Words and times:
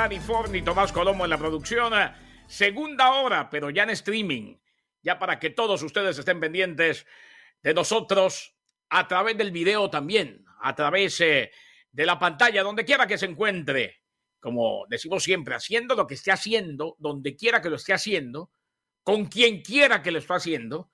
Dani 0.00 0.18
Forni, 0.18 0.62
Tomás 0.62 0.92
Colomo 0.92 1.24
en 1.24 1.30
la 1.30 1.36
producción. 1.36 1.92
Segunda 2.46 3.12
hora, 3.12 3.50
pero 3.50 3.68
ya 3.68 3.82
en 3.82 3.90
streaming. 3.90 4.56
Ya 5.02 5.18
para 5.18 5.38
que 5.38 5.50
todos 5.50 5.82
ustedes 5.82 6.16
estén 6.16 6.40
pendientes 6.40 7.06
de 7.62 7.74
nosotros 7.74 8.56
a 8.88 9.06
través 9.06 9.36
del 9.36 9.50
video 9.50 9.90
también, 9.90 10.46
a 10.62 10.74
través 10.74 11.20
eh, 11.20 11.50
de 11.92 12.06
la 12.06 12.18
pantalla, 12.18 12.62
donde 12.62 12.86
quiera 12.86 13.06
que 13.06 13.18
se 13.18 13.26
encuentre. 13.26 14.00
Como 14.40 14.86
decimos 14.88 15.22
siempre, 15.22 15.54
haciendo 15.54 15.94
lo 15.94 16.06
que 16.06 16.14
esté 16.14 16.32
haciendo, 16.32 16.96
donde 16.98 17.36
quiera 17.36 17.60
que 17.60 17.68
lo 17.68 17.76
esté 17.76 17.92
haciendo, 17.92 18.50
con 19.02 19.26
quien 19.26 19.60
quiera 19.60 20.00
que 20.00 20.12
lo 20.12 20.18
esté 20.18 20.32
haciendo, 20.32 20.90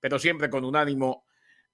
pero 0.00 0.18
siempre 0.18 0.50
con 0.50 0.64
un 0.64 0.74
ánimo 0.74 1.26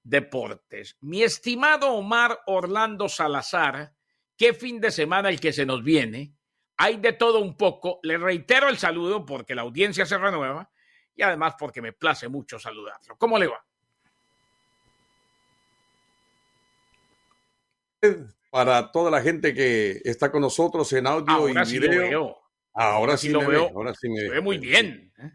deportes. 0.02 0.98
Mi 1.00 1.22
estimado 1.22 1.94
Omar 1.94 2.40
Orlando 2.44 3.08
Salazar, 3.08 3.94
qué 4.36 4.52
fin 4.52 4.82
de 4.82 4.90
semana 4.90 5.30
el 5.30 5.40
que 5.40 5.54
se 5.54 5.64
nos 5.64 5.82
viene 5.82 6.34
hay 6.76 6.96
de 6.96 7.12
todo 7.12 7.40
un 7.40 7.56
poco. 7.56 8.00
Le 8.02 8.18
reitero 8.18 8.68
el 8.68 8.78
saludo 8.78 9.24
porque 9.24 9.54
la 9.54 9.62
audiencia 9.62 10.06
se 10.06 10.18
renueva 10.18 10.70
y 11.16 11.22
además 11.22 11.54
porque 11.58 11.80
me 11.80 11.92
place 11.92 12.28
mucho 12.28 12.58
saludarlo. 12.58 13.16
¿Cómo 13.16 13.38
le 13.38 13.46
va? 13.46 13.64
Para 18.50 18.92
toda 18.92 19.10
la 19.10 19.22
gente 19.22 19.54
que 19.54 20.00
está 20.04 20.30
con 20.30 20.42
nosotros 20.42 20.92
en 20.92 21.06
audio 21.06 21.48
y 21.48 21.78
video. 21.78 22.38
Ahora, 22.74 23.16
sí, 23.16 23.28
lo 23.30 23.46
veo. 23.46 23.70
Ahora 23.74 23.94
sí 23.94 24.08
me 24.08 24.28
ve 24.28 24.40
muy 24.40 24.58
bien. 24.58 25.12
¿eh? 25.18 25.30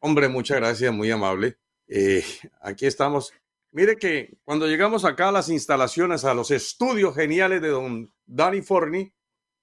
Hombre, 0.00 0.28
muchas 0.28 0.58
gracias, 0.58 0.92
muy 0.92 1.10
amable. 1.10 1.56
Eh, 1.88 2.24
aquí 2.60 2.86
estamos. 2.86 3.32
Mire 3.72 3.96
que 3.96 4.38
cuando 4.44 4.66
llegamos 4.66 5.04
acá 5.04 5.28
a 5.28 5.32
las 5.32 5.48
instalaciones, 5.48 6.24
a 6.24 6.34
los 6.34 6.50
estudios 6.50 7.14
geniales 7.14 7.62
de 7.62 7.68
don 7.68 8.12
Danny 8.26 8.62
Forney, 8.62 9.12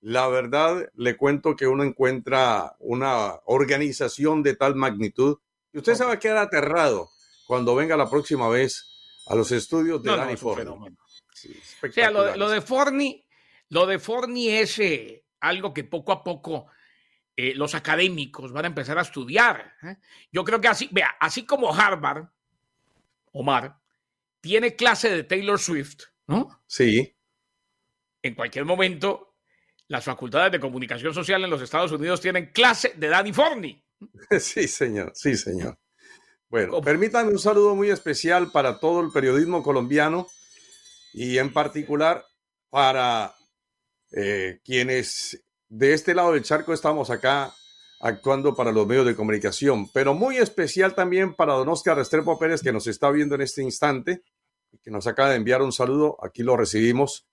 la 0.03 0.27
verdad, 0.27 0.89
le 0.95 1.15
cuento 1.15 1.55
que 1.55 1.65
uno 1.65 1.81
encuentra 1.81 2.75
una 2.79 3.39
organización 3.45 4.43
de 4.43 4.53
tal 4.53 4.75
magnitud 4.75 5.37
y 5.71 5.77
usted 5.77 5.95
se 5.95 6.03
va 6.03 6.13
a 6.13 6.19
quedar 6.19 6.39
aterrado 6.39 7.09
cuando 7.47 7.73
venga 7.73 7.95
la 7.95 8.09
próxima 8.09 8.49
vez 8.49 8.85
a 9.27 9.35
los 9.35 9.53
estudios 9.53 10.03
de 10.03 10.11
no, 10.11 10.17
Danny 10.17 10.33
o 10.33 10.55
sea, 11.89 12.11
lo, 12.11 12.49
de 12.49 12.61
Forni, 12.61 13.25
lo 13.69 13.85
de 13.85 14.01
es 14.61 14.79
eh, 14.79 15.23
algo 15.39 15.73
que 15.73 15.85
poco 15.85 16.11
a 16.11 16.21
poco 16.21 16.67
eh, 17.37 17.53
los 17.55 17.73
académicos 17.73 18.51
van 18.51 18.65
a 18.65 18.67
empezar 18.67 18.97
a 18.97 19.03
estudiar. 19.03 19.73
¿eh? 19.83 19.95
Yo 20.33 20.43
creo 20.43 20.59
que 20.59 20.67
así, 20.67 20.89
vea, 20.91 21.15
así 21.17 21.45
como 21.45 21.73
Harvard, 21.73 22.27
Omar, 23.31 23.79
tiene 24.41 24.75
clase 24.75 25.09
de 25.09 25.23
Taylor 25.23 25.59
Swift, 25.59 26.03
¿no? 26.27 26.61
Sí. 26.67 27.15
En 28.21 28.35
cualquier 28.35 28.65
momento 28.65 29.32
las 29.87 30.03
facultades 30.03 30.51
de 30.51 30.59
comunicación 30.59 31.13
social 31.13 31.43
en 31.43 31.49
los 31.49 31.61
Estados 31.61 31.91
Unidos 31.91 32.21
tienen 32.21 32.51
clase 32.51 32.93
de 32.95 33.07
Danny 33.07 33.33
Forney. 33.33 33.83
Sí, 34.39 34.67
señor, 34.67 35.11
sí, 35.15 35.37
señor. 35.37 35.77
Bueno, 36.49 36.81
permítanme 36.81 37.31
un 37.31 37.39
saludo 37.39 37.73
muy 37.75 37.89
especial 37.89 38.51
para 38.51 38.79
todo 38.79 39.01
el 39.01 39.11
periodismo 39.11 39.63
colombiano 39.63 40.27
y 41.13 41.37
en 41.37 41.51
particular 41.51 42.25
para 42.69 43.33
eh, 44.11 44.59
quienes 44.63 45.43
de 45.69 45.93
este 45.93 46.13
lado 46.13 46.33
del 46.33 46.43
charco 46.43 46.73
estamos 46.73 47.09
acá 47.09 47.53
actuando 48.01 48.55
para 48.55 48.71
los 48.71 48.85
medios 48.85 49.05
de 49.05 49.15
comunicación, 49.15 49.89
pero 49.93 50.13
muy 50.13 50.37
especial 50.37 50.93
también 50.93 51.33
para 51.33 51.53
don 51.53 51.69
Oscar 51.69 51.97
Restrepo 51.97 52.37
Pérez 52.37 52.61
que 52.61 52.73
nos 52.73 52.85
está 52.85 53.09
viendo 53.09 53.33
en 53.35 53.41
este 53.41 53.63
instante, 53.63 54.21
que 54.83 54.91
nos 54.91 55.07
acaba 55.07 55.29
de 55.29 55.37
enviar 55.37 55.61
un 55.61 55.71
saludo, 55.71 56.17
aquí 56.21 56.43
lo 56.43 56.57
recibimos 56.57 57.25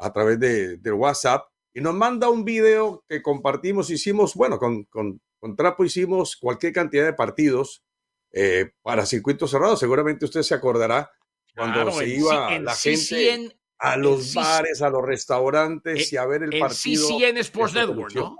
a 0.00 0.12
través 0.12 0.40
de, 0.40 0.78
de 0.78 0.92
WhatsApp 0.92 1.46
y 1.74 1.80
nos 1.80 1.94
manda 1.94 2.30
un 2.30 2.44
video 2.44 3.04
que 3.08 3.20
compartimos, 3.20 3.90
hicimos, 3.90 4.34
bueno, 4.34 4.58
con, 4.58 4.84
con, 4.84 5.20
Trapo 5.56 5.84
hicimos 5.84 6.36
cualquier 6.36 6.72
cantidad 6.72 7.04
de 7.04 7.12
partidos 7.12 7.84
eh, 8.32 8.72
para 8.80 9.04
circuitos 9.04 9.50
cerrados. 9.50 9.78
Seguramente 9.78 10.24
usted 10.24 10.40
se 10.40 10.54
acordará 10.54 11.12
cuando 11.54 11.92
se 11.92 12.08
iba 12.08 12.58
la 12.58 12.74
gente 12.74 13.54
a 13.78 13.98
los 13.98 14.32
bares, 14.32 14.80
a 14.80 14.88
los 14.88 15.04
restaurantes 15.04 16.10
y 16.10 16.16
a 16.16 16.24
ver 16.24 16.44
el 16.44 16.58
partido. 16.58 17.08
Sí, 17.08 17.24
en 17.24 17.36
Sports 17.36 17.74
Network, 17.74 18.14
¿no? 18.14 18.38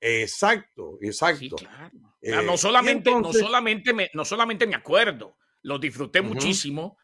Exacto, 0.00 0.98
exacto. 1.00 1.56
Eh, 2.20 2.42
no, 2.44 2.58
solamente, 2.58 3.10
no, 3.10 3.32
solamente 3.32 3.94
me, 3.94 4.10
no 4.12 4.24
solamente 4.26 4.66
me 4.66 4.74
acuerdo, 4.74 5.38
lo 5.62 5.78
disfruté 5.78 6.20
muchísimo 6.20 6.98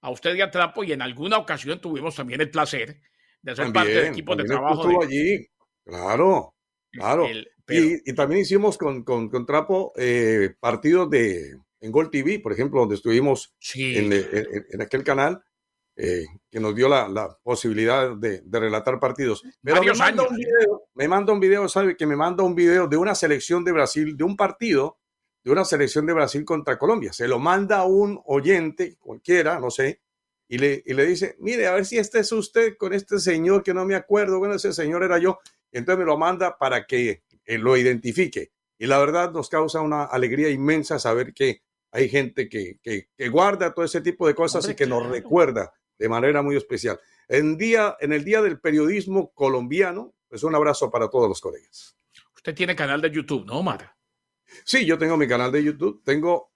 a 0.00 0.10
usted 0.10 0.34
y 0.34 0.40
a 0.40 0.50
Trapo 0.50 0.82
y 0.82 0.92
en 0.92 1.02
alguna 1.02 1.36
ocasión 1.36 1.78
tuvimos 1.78 2.14
también 2.14 2.40
el 2.40 2.50
placer 2.50 3.02
de 3.46 3.56
ser 3.56 3.72
parte 3.72 4.08
equipo 4.08 4.34
de 4.36 4.44
trabajo. 4.44 4.82
Estuvo 4.82 5.02
allí, 5.02 5.46
claro, 5.84 6.54
claro. 6.90 7.26
y, 7.68 8.12
también 8.14 8.40
hicimos 8.42 8.76
con, 8.76 9.04
con, 9.04 9.28
con 9.28 9.46
Trapo 9.46 9.92
eh, 9.96 10.54
partidos 10.58 11.08
de 11.10 11.56
en 11.80 11.92
Gol 11.92 12.10
TV, 12.10 12.40
por 12.40 12.52
ejemplo, 12.52 12.80
donde 12.80 12.96
estuvimos 12.96 13.54
en, 13.74 14.12
en, 14.12 14.82
aquel 14.82 15.04
canal. 15.04 15.42
Eh, 15.98 16.26
que 16.50 16.60
nos 16.60 16.74
dio 16.74 16.90
la, 16.90 17.08
la 17.08 17.38
posibilidad 17.42 18.14
de, 18.14 18.42
de, 18.42 18.60
relatar 18.60 19.00
partidos. 19.00 19.42
Pero 19.62 19.82
me 19.82 19.94
manda, 19.94 20.24
un 20.28 20.36
video, 20.36 20.88
me 20.92 21.08
manda 21.08 21.32
un 21.32 21.40
video, 21.40 21.68
¿sabe? 21.70 21.96
Que 21.96 22.04
me 22.04 22.16
manda 22.16 22.44
un 22.44 22.54
video 22.54 22.86
de 22.86 22.98
una 22.98 23.14
selección 23.14 23.64
de 23.64 23.72
Brasil, 23.72 24.14
de 24.14 24.22
un 24.22 24.36
partido 24.36 24.98
de 25.42 25.52
una 25.52 25.64
selección 25.64 26.04
de 26.04 26.12
Brasil 26.12 26.44
contra 26.44 26.76
Colombia. 26.76 27.14
Se 27.14 27.26
lo 27.26 27.38
manda 27.38 27.84
un 27.84 28.20
oyente, 28.26 28.96
cualquiera, 28.98 29.58
no 29.58 29.70
sé, 29.70 30.02
y 30.48 30.58
le, 30.58 30.82
y 30.86 30.94
le 30.94 31.06
dice, 31.06 31.36
mire, 31.38 31.66
a 31.66 31.74
ver 31.74 31.84
si 31.84 31.98
este 31.98 32.20
es 32.20 32.30
usted 32.32 32.76
con 32.76 32.92
este 32.92 33.18
señor 33.18 33.62
que 33.62 33.74
no 33.74 33.84
me 33.84 33.94
acuerdo, 33.94 34.38
bueno, 34.38 34.54
ese 34.54 34.72
señor 34.72 35.02
era 35.02 35.18
yo, 35.18 35.40
entonces 35.72 35.98
me 35.98 36.04
lo 36.04 36.16
manda 36.16 36.56
para 36.56 36.86
que 36.86 37.22
eh, 37.44 37.58
lo 37.58 37.76
identifique. 37.76 38.52
Y 38.78 38.86
la 38.86 38.98
verdad 38.98 39.32
nos 39.32 39.48
causa 39.48 39.80
una 39.80 40.04
alegría 40.04 40.50
inmensa 40.50 40.98
saber 40.98 41.32
que 41.32 41.62
hay 41.90 42.08
gente 42.08 42.48
que, 42.48 42.78
que, 42.82 43.28
guarda 43.28 43.72
todo 43.72 43.84
ese 43.84 44.00
tipo 44.00 44.26
de 44.26 44.34
cosas 44.34 44.68
y 44.68 44.74
que 44.74 44.86
nos 44.86 45.08
recuerda 45.08 45.72
de 45.98 46.08
manera 46.08 46.42
muy 46.42 46.56
especial. 46.56 47.00
En, 47.28 47.56
día, 47.56 47.96
en 48.00 48.12
el 48.12 48.22
Día 48.22 48.42
del 48.42 48.60
Periodismo 48.60 49.32
Colombiano, 49.32 50.14
pues 50.28 50.42
un 50.42 50.54
abrazo 50.54 50.90
para 50.90 51.08
todos 51.08 51.28
los 51.28 51.40
colegas. 51.40 51.96
Usted 52.34 52.54
tiene 52.54 52.76
canal 52.76 53.00
de 53.00 53.10
YouTube, 53.10 53.46
¿no, 53.46 53.62
Mara? 53.62 53.96
Sí, 54.64 54.84
yo 54.84 54.98
tengo 54.98 55.16
mi 55.16 55.26
canal 55.26 55.50
de 55.50 55.64
YouTube. 55.64 56.02
Tengo 56.04 56.52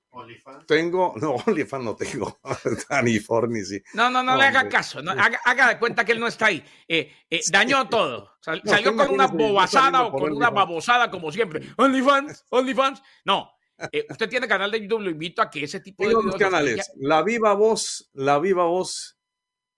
tengo, 0.67 1.15
no, 1.17 1.35
OnlyFans 1.47 1.85
no 1.85 1.97
tengo. 1.97 2.41
Danny 2.89 3.19
Forni, 3.19 3.65
sí. 3.65 3.83
No, 3.95 4.11
no, 4.11 4.23
no, 4.23 4.37
le 4.37 4.45
haga 4.45 4.69
caso. 4.69 5.01
haga, 5.45 5.69
de 5.69 5.79
cuenta 5.79 6.05
que 6.05 6.13
él 6.13 6.21
no 6.21 6.27
está 6.27 6.47
ahí. 6.47 6.65
Eh, 6.87 7.13
eh, 7.29 7.41
dañó 7.51 7.89
todo. 7.89 8.37
salió 8.41 8.97
con 8.97 9.11
una 9.11 9.27
bobasada 9.27 10.05
o 10.05 10.13
con 10.13 10.33
una 10.33 10.51
babosada, 10.51 11.11
como 11.11 11.31
siempre. 11.33 11.63
OnlyFans, 11.77 12.47
OnlyFans. 12.51 13.03
No. 13.25 13.53
Eh, 13.93 14.07
usted 14.11 14.29
tiene 14.29 14.49
canal 14.49 14.71
de 14.71 14.81
YouTube, 14.81 15.03
lo 15.03 15.11
invito 15.11 15.43
a 15.43 15.51
que 15.51 15.65
ese 15.65 15.81
tipo 15.81 16.05
de 16.05 16.15
videos 16.15 16.37
canales. 16.37 16.93
La 16.97 17.23
Viva 17.23 17.55
Voz, 17.55 18.11
La 18.13 18.39
Viva 18.39 18.65
Voz 18.65 19.19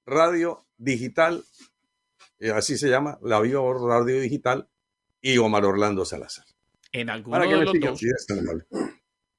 Radio 0.07 0.67
Digital, 0.77 1.45
así 2.55 2.77
se 2.77 2.89
llama, 2.89 3.19
La 3.23 3.41
Viva 3.41 3.61
Voz 3.61 3.81
Radio 3.81 4.21
Digital 4.21 4.69
y 5.21 5.39
Omar 5.39 5.65
Orlando 5.65 6.05
Salazar. 6.05 6.45
En 6.91 7.09
alguno 7.09 7.39
de 7.39 7.65
los 7.65 7.81
dos 7.81 8.01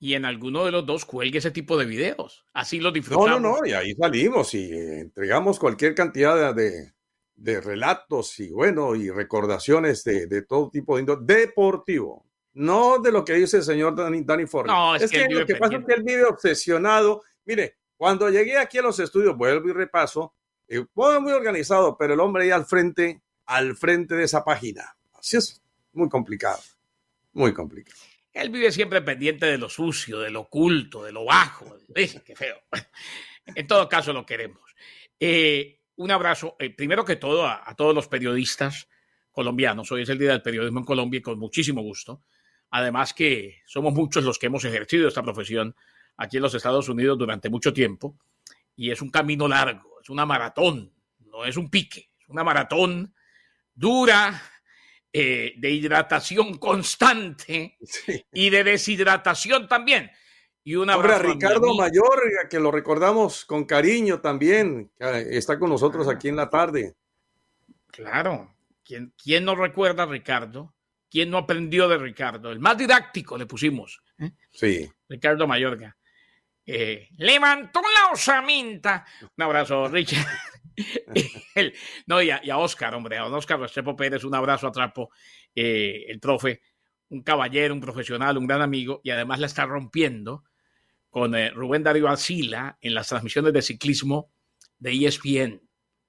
y 0.03 0.15
en 0.15 0.25
alguno 0.25 0.65
de 0.65 0.71
los 0.71 0.85
dos 0.85 1.05
cuelgue 1.05 1.37
ese 1.37 1.51
tipo 1.51 1.77
de 1.77 1.85
videos. 1.85 2.45
Así 2.51 2.81
lo 2.81 2.91
disfrutamos. 2.91 3.29
No, 3.29 3.39
no, 3.39 3.61
no, 3.61 3.65
y 3.65 3.71
ahí 3.71 3.95
salimos 3.95 4.53
y 4.53 4.69
entregamos 4.69 5.57
cualquier 5.57 5.95
cantidad 5.95 6.53
de, 6.53 6.91
de 7.37 7.61
relatos 7.61 8.37
y 8.41 8.51
bueno, 8.51 8.97
y 8.97 9.09
recordaciones 9.09 10.03
de, 10.03 10.27
de 10.27 10.41
todo 10.41 10.69
tipo 10.69 10.97
de 10.97 11.15
deportivo. 11.21 12.25
no 12.51 12.99
de 12.99 13.13
lo 13.13 13.23
que 13.23 13.35
dice 13.35 13.57
el 13.57 13.63
señor 13.63 13.95
Danny, 13.95 14.23
Danny 14.25 14.45
Ford. 14.45 14.67
No, 14.67 14.93
es, 14.93 15.09
que, 15.09 15.25
lo 15.29 15.45
que 15.45 15.55
pasa 15.55 15.77
es 15.77 15.85
que 15.85 15.93
él 15.93 16.03
vive 16.03 16.25
obsesionado. 16.25 17.21
Mire, 17.45 17.77
cuando 17.95 18.29
llegué 18.29 18.57
aquí 18.57 18.79
a 18.79 18.81
los 18.81 18.99
estudios, 18.99 19.37
vuelvo 19.37 19.69
y 19.69 19.71
repaso, 19.71 20.33
eh, 20.67 20.85
muy 20.95 21.31
organizado, 21.31 21.95
pero 21.97 22.13
el 22.13 22.19
hombre 22.19 22.43
ahí 22.43 22.51
al 22.51 22.65
frente, 22.65 23.21
al 23.45 23.77
frente 23.77 24.15
de 24.15 24.25
esa 24.25 24.43
página. 24.43 24.97
Así 25.13 25.37
es 25.37 25.61
muy 25.93 26.09
complicado, 26.09 26.59
muy 27.31 27.53
complicado. 27.53 28.12
Él 28.33 28.49
vive 28.49 28.71
siempre 28.71 29.01
pendiente 29.01 29.45
de 29.45 29.57
lo 29.57 29.69
sucio, 29.69 30.19
de 30.19 30.31
lo 30.31 30.41
oculto, 30.41 31.03
de 31.03 31.11
lo 31.11 31.25
bajo. 31.25 31.77
Qué 31.93 32.35
feo. 32.35 32.57
En 33.45 33.67
todo 33.67 33.87
caso, 33.87 34.11
lo 34.13 34.25
queremos. 34.25 34.73
Eh, 35.19 35.81
un 35.97 36.11
abrazo, 36.11 36.55
eh, 36.59 36.71
primero 36.71 37.05
que 37.05 37.17
todo, 37.17 37.45
a, 37.45 37.75
todos 37.75 37.93
los 37.93 38.07
periodistas 38.07 38.87
colombianos. 39.31 39.91
Hoy 39.91 40.03
es 40.03 40.09
el 40.09 40.17
Día 40.17 40.31
del 40.31 40.41
Periodismo 40.41 40.79
en 40.79 40.85
Colombia 40.85 41.19
y 41.19 41.21
con 41.21 41.37
muchísimo 41.37 41.81
gusto. 41.81 42.23
Además 42.71 43.13
que 43.13 43.61
somos 43.65 43.93
muchos 43.93 44.23
los 44.23 44.39
que 44.39 44.47
hemos 44.47 44.65
ejercido 44.65 45.07
esta 45.07 45.21
profesión 45.21 45.75
aquí 46.17 46.37
en 46.37 46.43
los 46.43 46.55
Estados 46.55 46.89
Unidos 46.89 47.17
durante 47.17 47.49
mucho 47.49 47.73
tiempo 47.73 48.17
y 48.75 48.91
es 48.91 49.01
un 49.01 49.09
camino 49.09 49.47
largo, 49.47 49.99
es 50.01 50.09
una 50.09 50.25
maratón, 50.25 50.91
no 51.19 51.45
es 51.45 51.57
un 51.57 51.69
pique, 51.69 52.09
es 52.19 52.29
una 52.29 52.43
maratón 52.43 53.13
dura, 53.75 54.41
eh, 55.15 55.53
de 55.57 55.69
hidratación 55.69 56.57
constante 56.57 57.77
y 58.33 58.49
de 58.49 58.63
deshidratación 58.63 59.67
también. 59.67 60.09
Y 60.63 60.75
un 60.75 60.89
abrazo 60.89 61.23
Ahora, 61.23 61.33
Ricardo 61.33 61.75
Mayor, 61.75 62.19
que 62.49 62.59
lo 62.59 62.71
recordamos 62.71 63.45
con 63.45 63.65
cariño 63.65 64.21
también, 64.21 64.91
está 64.99 65.59
con 65.59 65.69
nosotros 65.69 66.07
aquí 66.07 66.29
en 66.29 66.37
la 66.37 66.49
tarde. 66.49 66.95
Claro, 67.91 68.55
¿quién, 68.83 69.13
quién 69.21 69.45
no 69.45 69.55
recuerda 69.55 70.03
a 70.03 70.07
Ricardo? 70.07 70.73
¿Quién 71.11 71.29
no 71.29 71.37
aprendió 71.37 71.87
de 71.87 71.99
Ricardo? 71.99 72.51
El 72.51 72.59
más 72.59 72.75
didáctico 72.75 73.37
le 73.37 73.45
pusimos. 73.45 74.01
¿eh? 74.17 74.31
Sí. 74.51 74.91
Ricardo 75.07 75.45
Mayorga. 75.45 75.95
Eh, 76.65 77.09
levantó 77.17 77.81
la 77.81 78.11
osamenta. 78.11 79.05
Un 79.37 79.43
abrazo, 79.43 79.87
Richard. 79.89 80.25
no, 82.07 82.21
y 82.21 82.29
a, 82.29 82.57
Oscar, 82.57 82.95
hombre, 82.95 83.17
a 83.17 83.25
Oscar 83.25 83.59
Restrepo 83.59 83.95
Pérez, 83.95 84.23
un 84.23 84.35
abrazo 84.35 84.67
a 84.67 84.71
Trapo, 84.71 85.09
eh, 85.55 86.05
el 86.07 86.19
profe, 86.19 86.61
un 87.09 87.21
caballero, 87.21 87.73
un 87.73 87.81
profesional, 87.81 88.37
un 88.37 88.47
gran 88.47 88.61
amigo, 88.61 89.01
y 89.03 89.11
además 89.11 89.39
la 89.39 89.47
está 89.47 89.65
rompiendo 89.65 90.43
con 91.09 91.35
eh, 91.35 91.51
Rubén 91.51 91.83
Darío 91.83 92.09
Alcila 92.09 92.77
en 92.81 92.95
las 92.95 93.07
transmisiones 93.07 93.53
de 93.53 93.61
ciclismo 93.61 94.31
de 94.79 95.05
ESPN. 95.05 95.61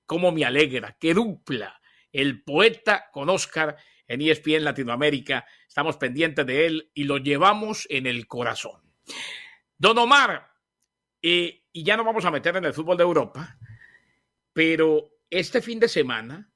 Cómo 0.07 0.33
me 0.33 0.45
alegra, 0.45 0.97
qué 0.99 1.15
dupla, 1.15 1.81
el 2.13 2.43
poeta 2.43 3.11
con 3.13 3.29
Oscar 3.29 3.77
en 4.07 4.23
ESPN 4.23 4.65
Latinoamérica. 4.65 5.45
Estamos 5.69 5.97
pendientes 5.97 6.47
de 6.47 6.67
él 6.67 6.91
y 6.95 7.05
lo 7.05 7.19
llevamos 7.19 7.87
en 7.91 8.07
el 8.07 8.27
corazón. 8.27 8.81
Don 9.77 9.99
Omar, 9.99 10.51
eh, 11.21 11.65
y 11.73 11.85
ya 11.85 11.97
no 11.97 12.05
vamos 12.05 12.25
a 12.25 12.31
meter 12.31 12.57
en 12.57 12.65
el 12.65 12.73
fútbol 12.73 12.97
de 12.97 13.03
Europa, 13.03 13.59
pero 14.55 15.11
este 15.29 15.61
fin 15.61 15.79
de 15.79 15.89
semana 15.89 16.51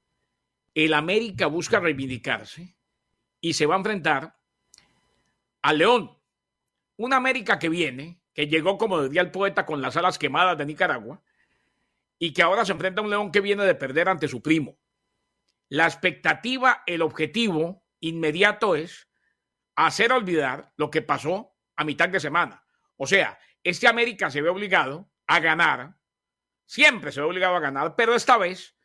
el 0.73 0.95
América 0.95 1.45
busca 1.45 1.79
reivindicarse 1.79 2.75
y 3.41 3.53
se 3.53 3.67
va 3.67 3.75
a 3.75 3.77
enfrentar 3.77 4.39
al 5.61 5.77
León. 5.77 6.17
Un 6.97 7.13
América 7.13 7.59
que 7.59 7.69
viene, 7.69 8.21
que 8.33 8.47
llegó, 8.47 8.77
como 8.77 9.01
decía 9.01 9.21
el 9.21 9.31
poeta, 9.31 9.65
con 9.65 9.81
las 9.81 9.97
alas 9.97 10.17
quemadas 10.17 10.57
de 10.57 10.65
Nicaragua, 10.65 11.21
y 12.17 12.33
que 12.33 12.41
ahora 12.41 12.65
se 12.65 12.71
enfrenta 12.71 13.01
a 13.01 13.03
un 13.03 13.09
León 13.09 13.31
que 13.31 13.41
viene 13.41 13.63
de 13.65 13.75
perder 13.75 14.09
ante 14.09 14.27
su 14.27 14.41
primo. 14.41 14.77
La 15.67 15.85
expectativa, 15.85 16.83
el 16.85 17.01
objetivo 17.01 17.85
inmediato 17.99 18.75
es 18.75 19.09
hacer 19.75 20.11
olvidar 20.11 20.73
lo 20.77 20.89
que 20.89 21.01
pasó 21.01 21.55
a 21.75 21.83
mitad 21.83 22.09
de 22.09 22.19
semana. 22.19 22.63
O 22.97 23.07
sea, 23.07 23.39
este 23.63 23.87
América 23.87 24.31
se 24.31 24.41
ve 24.41 24.49
obligado 24.49 25.11
a 25.27 25.39
ganar, 25.39 25.98
siempre 26.69 27.11
se 27.11 27.19
ve 27.19 27.25
obligado 27.25 27.55
a 27.55 27.59
ganar, 27.59 27.95
pero 27.95 28.13
esta 28.13 28.37
vez 28.37 28.75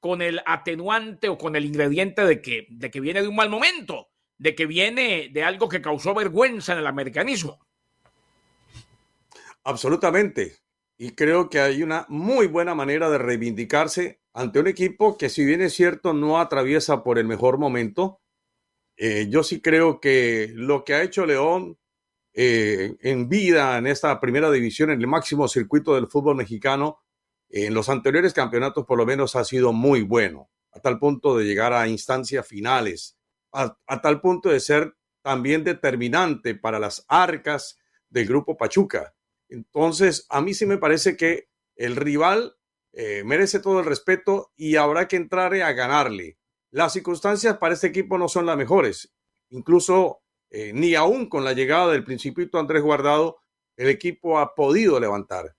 con 0.00 0.20
el 0.20 0.42
atenuante 0.44 1.30
o 1.30 1.38
con 1.38 1.56
el 1.56 1.64
ingrediente 1.64 2.26
de 2.26 2.42
que, 2.42 2.66
de 2.68 2.90
que 2.90 3.00
viene 3.00 3.22
de 3.22 3.28
un 3.28 3.36
mal 3.36 3.48
momento, 3.48 4.10
de 4.36 4.54
que 4.54 4.66
viene 4.66 5.30
de 5.32 5.42
algo 5.42 5.66
que 5.66 5.80
causó 5.80 6.12
vergüenza 6.12 6.74
en 6.74 6.80
el 6.80 6.86
americanismo. 6.86 7.58
Absolutamente. 9.64 10.58
Y 10.98 11.12
creo 11.12 11.48
que 11.48 11.60
hay 11.60 11.82
una 11.82 12.04
muy 12.10 12.48
buena 12.48 12.74
manera 12.74 13.08
de 13.08 13.16
reivindicarse 13.16 14.20
ante 14.34 14.60
un 14.60 14.66
equipo 14.66 15.16
que 15.16 15.30
si 15.30 15.46
bien 15.46 15.62
es 15.62 15.72
cierto 15.72 16.12
no 16.12 16.38
atraviesa 16.38 17.02
por 17.02 17.18
el 17.18 17.26
mejor 17.26 17.56
momento, 17.56 18.20
eh, 18.98 19.26
yo 19.30 19.42
sí 19.42 19.62
creo 19.62 20.00
que 20.00 20.50
lo 20.54 20.84
que 20.84 20.94
ha 20.94 21.02
hecho 21.02 21.24
León 21.24 21.78
eh, 22.34 22.94
en 23.00 23.28
vida 23.30 23.78
en 23.78 23.86
esta 23.86 24.20
primera 24.20 24.50
división, 24.50 24.90
en 24.90 25.00
el 25.00 25.06
máximo 25.06 25.48
circuito 25.48 25.94
del 25.94 26.08
fútbol 26.08 26.36
mexicano, 26.36 27.01
en 27.52 27.74
los 27.74 27.90
anteriores 27.90 28.32
campeonatos 28.32 28.86
por 28.86 28.98
lo 28.98 29.04
menos 29.04 29.36
ha 29.36 29.44
sido 29.44 29.72
muy 29.72 30.00
bueno, 30.02 30.50
a 30.72 30.80
tal 30.80 30.98
punto 30.98 31.36
de 31.36 31.44
llegar 31.44 31.74
a 31.74 31.86
instancias 31.86 32.46
finales, 32.46 33.18
a, 33.52 33.76
tal 34.00 34.22
punto 34.22 34.48
de 34.48 34.58
ser 34.58 34.96
también 35.20 35.62
determinante 35.62 36.54
para 36.54 36.78
las 36.78 37.04
arcas 37.08 37.78
del 38.08 38.26
grupo 38.26 38.56
Pachuca. 38.56 39.14
Entonces, 39.48 40.26
a 40.30 40.40
mí 40.40 40.54
sí 40.54 40.64
me 40.64 40.78
parece 40.78 41.16
que 41.16 41.50
el 41.76 41.96
rival 41.96 42.56
eh, 42.94 43.22
merece 43.24 43.60
todo 43.60 43.80
el 43.80 43.86
respeto 43.86 44.52
y 44.56 44.76
habrá 44.76 45.06
que 45.06 45.16
entrar 45.16 45.54
a 45.54 45.72
ganarle. 45.72 46.38
Las 46.70 46.94
circunstancias 46.94 47.58
para 47.58 47.74
este 47.74 47.88
equipo 47.88 48.16
no 48.16 48.28
son 48.28 48.46
las 48.46 48.56
mejores. 48.56 49.12
Incluso 49.50 50.22
eh, 50.48 50.72
ni 50.74 50.94
aún 50.94 51.28
con 51.28 51.44
la 51.44 51.52
llegada 51.52 51.92
del 51.92 52.04
principito 52.04 52.58
Andrés 52.58 52.82
Guardado, 52.82 53.42
el 53.76 53.88
equipo 53.88 54.38
ha 54.38 54.54
podido 54.54 54.98
levantar. 54.98 55.54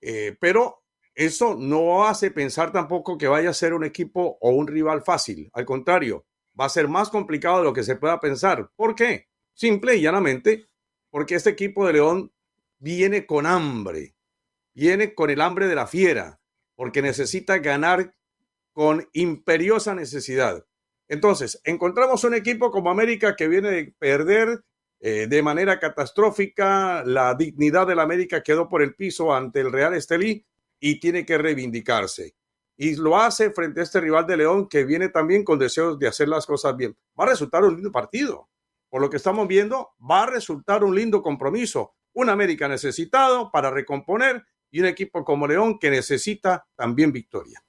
Eh, 0.00 0.36
pero 0.40 0.85
eso 1.16 1.56
no 1.58 2.04
hace 2.04 2.30
pensar 2.30 2.72
tampoco 2.72 3.16
que 3.16 3.26
vaya 3.26 3.48
a 3.48 3.54
ser 3.54 3.72
un 3.72 3.84
equipo 3.84 4.36
o 4.38 4.50
un 4.50 4.66
rival 4.66 5.02
fácil. 5.02 5.48
Al 5.54 5.64
contrario, 5.64 6.26
va 6.58 6.66
a 6.66 6.70
ser 6.70 6.88
más 6.88 7.08
complicado 7.08 7.58
de 7.58 7.64
lo 7.64 7.72
que 7.72 7.84
se 7.84 7.96
pueda 7.96 8.20
pensar. 8.20 8.70
¿Por 8.76 8.94
qué? 8.94 9.26
Simple 9.54 9.96
y 9.96 10.02
llanamente, 10.02 10.66
porque 11.08 11.34
este 11.34 11.48
equipo 11.48 11.86
de 11.86 11.94
León 11.94 12.32
viene 12.78 13.24
con 13.24 13.46
hambre, 13.46 14.14
viene 14.74 15.14
con 15.14 15.30
el 15.30 15.40
hambre 15.40 15.68
de 15.68 15.74
la 15.74 15.86
fiera, 15.86 16.38
porque 16.74 17.00
necesita 17.00 17.56
ganar 17.58 18.14
con 18.72 19.08
imperiosa 19.14 19.94
necesidad. 19.94 20.66
Entonces, 21.08 21.62
encontramos 21.64 22.24
un 22.24 22.34
equipo 22.34 22.70
como 22.70 22.90
América 22.90 23.36
que 23.36 23.48
viene 23.48 23.70
de 23.70 23.94
perder 23.98 24.60
eh, 25.00 25.26
de 25.28 25.42
manera 25.42 25.80
catastrófica, 25.80 27.02
la 27.06 27.34
dignidad 27.34 27.86
del 27.86 28.00
América 28.00 28.42
quedó 28.42 28.68
por 28.68 28.82
el 28.82 28.94
piso 28.94 29.34
ante 29.34 29.60
el 29.60 29.72
Real 29.72 29.94
Estelí 29.94 30.44
y 30.88 31.00
tiene 31.00 31.26
que 31.26 31.36
reivindicarse. 31.36 32.36
Y 32.76 32.94
lo 32.94 33.18
hace 33.18 33.50
frente 33.50 33.80
a 33.80 33.82
este 33.82 34.00
rival 34.00 34.24
de 34.24 34.36
León 34.36 34.68
que 34.68 34.84
viene 34.84 35.08
también 35.08 35.42
con 35.42 35.58
deseos 35.58 35.98
de 35.98 36.06
hacer 36.06 36.28
las 36.28 36.46
cosas 36.46 36.76
bien. 36.76 36.96
Va 37.18 37.24
a 37.24 37.30
resultar 37.30 37.64
un 37.64 37.74
lindo 37.74 37.90
partido. 37.90 38.48
Por 38.88 39.00
lo 39.00 39.10
que 39.10 39.16
estamos 39.16 39.48
viendo, 39.48 39.96
va 39.98 40.22
a 40.22 40.26
resultar 40.26 40.84
un 40.84 40.94
lindo 40.94 41.22
compromiso. 41.22 41.96
Un 42.12 42.30
América 42.30 42.68
necesitado 42.68 43.50
para 43.50 43.72
recomponer 43.72 44.44
y 44.70 44.78
un 44.78 44.86
equipo 44.86 45.24
como 45.24 45.48
León 45.48 45.76
que 45.80 45.90
necesita 45.90 46.68
también 46.76 47.10
victoria. 47.10 47.64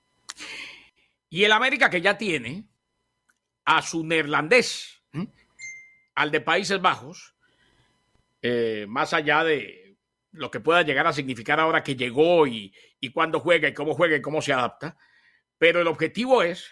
Y 1.27 1.43
el 1.43 1.53
América 1.53 1.89
que 1.89 2.01
ya 2.01 2.19
tiene, 2.19 2.67
a 3.65 3.81
su 3.81 4.05
neerlandés, 4.05 5.01
al 6.13 6.29
de 6.29 6.41
Países 6.41 6.79
Bajos, 6.79 7.35
eh, 8.43 8.85
más 8.87 9.11
allá 9.15 9.43
de 9.43 9.87
lo 10.31 10.51
que 10.51 10.59
pueda 10.59 10.83
llegar 10.83 11.07
a 11.07 11.13
significar 11.13 11.59
ahora 11.59 11.83
que 11.83 11.95
llegó 11.95 12.45
y, 12.45 12.73
y 12.99 13.11
cuándo 13.11 13.39
juega 13.39 13.67
y 13.67 13.73
cómo 13.73 13.93
juega 13.93 14.17
y 14.17 14.21
cómo 14.21 14.41
se 14.41 14.53
adapta. 14.53 14.97
Pero 15.57 15.81
el 15.81 15.87
objetivo 15.87 16.43
es, 16.43 16.67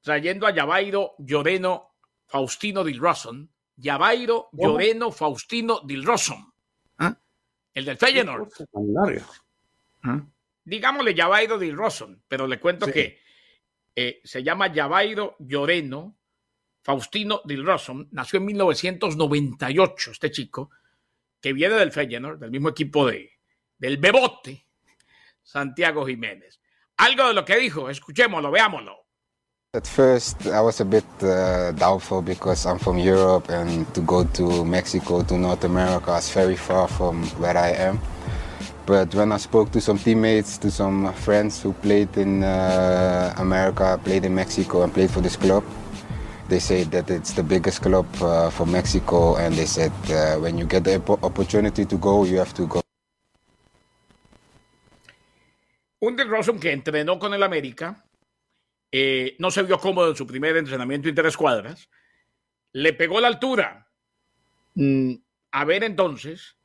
trayendo 0.00 0.46
a 0.46 0.54
Yabairo 0.54 1.14
Lloreno 1.18 1.94
Faustino 2.26 2.84
Dilroson, 2.84 3.50
Yabairo 3.76 4.48
Lloreno 4.52 5.10
Faustino 5.10 5.80
Dilroson, 5.84 6.52
¿ah? 6.98 7.16
el 7.74 7.84
del 7.84 7.96
Feyenoord. 7.96 8.48
¿Ah? 10.02 10.26
Digámosle 10.64 11.14
Yabairo 11.14 11.58
Dilroson, 11.58 12.22
pero 12.28 12.46
le 12.46 12.58
cuento 12.60 12.86
que 12.86 13.20
eh, 13.94 14.20
se 14.24 14.42
llama 14.42 14.72
Yavairo 14.72 15.36
Lloreno 15.38 16.16
Faustino 16.82 17.42
Dilroson, 17.44 18.08
nació 18.10 18.38
en 18.38 18.46
1998 18.46 20.10
este 20.10 20.30
chico, 20.30 20.70
que 21.40 21.52
viene 21.52 21.74
del 21.76 21.92
Feyenoord, 21.92 22.38
del 22.38 22.50
mismo 22.50 22.68
equipo 22.70 23.06
de, 23.06 23.30
del 23.78 23.98
Bebote, 23.98 24.66
Santiago 25.42 26.06
Jiménez. 26.06 26.60
Algo 26.96 27.28
de 27.28 27.34
lo 27.34 27.44
que 27.44 27.56
dijo, 27.56 27.90
escuchémoslo, 27.90 28.50
veámoslo. 28.50 29.02
At 29.74 29.86
first, 29.86 30.46
I 30.46 30.60
was 30.60 30.80
a 30.80 30.84
bit 30.84 31.04
uh, 31.22 31.72
doubtful 31.72 32.20
because 32.20 32.66
I'm 32.66 32.78
from 32.78 32.98
Europe 32.98 33.48
and 33.48 33.86
to 33.94 34.02
go 34.02 34.24
to 34.24 34.64
Mexico, 34.66 35.22
to 35.22 35.38
North 35.38 35.64
America 35.64 36.14
is 36.16 36.28
very 36.28 36.56
far 36.56 36.86
from 36.88 37.24
where 37.40 37.56
I 37.56 37.70
am. 37.70 37.98
But 38.84 39.14
when 39.14 39.32
I 39.32 39.38
spoke 39.38 39.72
to 39.72 39.80
some 39.80 39.96
teammates, 39.96 40.58
to 40.58 40.70
some 40.70 41.14
friends 41.14 41.62
who 41.62 41.72
played 41.72 42.14
in 42.18 42.44
uh, 42.44 43.32
America, 43.38 43.98
played 44.04 44.26
in 44.26 44.34
Mexico, 44.34 44.82
and 44.82 44.92
played 44.92 45.10
for 45.10 45.22
this 45.22 45.36
club, 45.36 45.64
they 46.48 46.58
say 46.58 46.82
that 46.84 47.08
it's 47.08 47.32
the 47.32 47.42
biggest 47.42 47.80
club 47.80 48.06
uh, 48.20 48.50
for 48.50 48.66
Mexico, 48.66 49.36
and 49.36 49.54
they 49.54 49.64
said 49.64 49.92
uh, 50.10 50.36
when 50.36 50.58
you 50.58 50.66
get 50.66 50.84
the 50.84 51.00
opportunity 51.22 51.86
to 51.86 51.96
go, 51.96 52.24
you 52.24 52.36
have 52.36 52.52
to 52.52 52.66
go. 52.66 52.81
Under 56.02 56.26
Rossum, 56.26 56.58
que 56.58 56.72
entrenó 56.72 57.16
con 57.16 57.32
el 57.32 57.44
América, 57.44 58.04
eh, 58.90 59.36
no 59.38 59.52
se 59.52 59.62
vio 59.62 59.78
cómodo 59.78 60.10
en 60.10 60.16
su 60.16 60.26
primer 60.26 60.56
entrenamiento 60.56 61.08
interescuadras, 61.08 61.88
le 62.72 62.92
pegó 62.92 63.20
la 63.20 63.28
altura. 63.28 63.88
Mm, 64.74 65.14
a 65.52 65.64
ver 65.64 65.84
entonces 65.84 66.56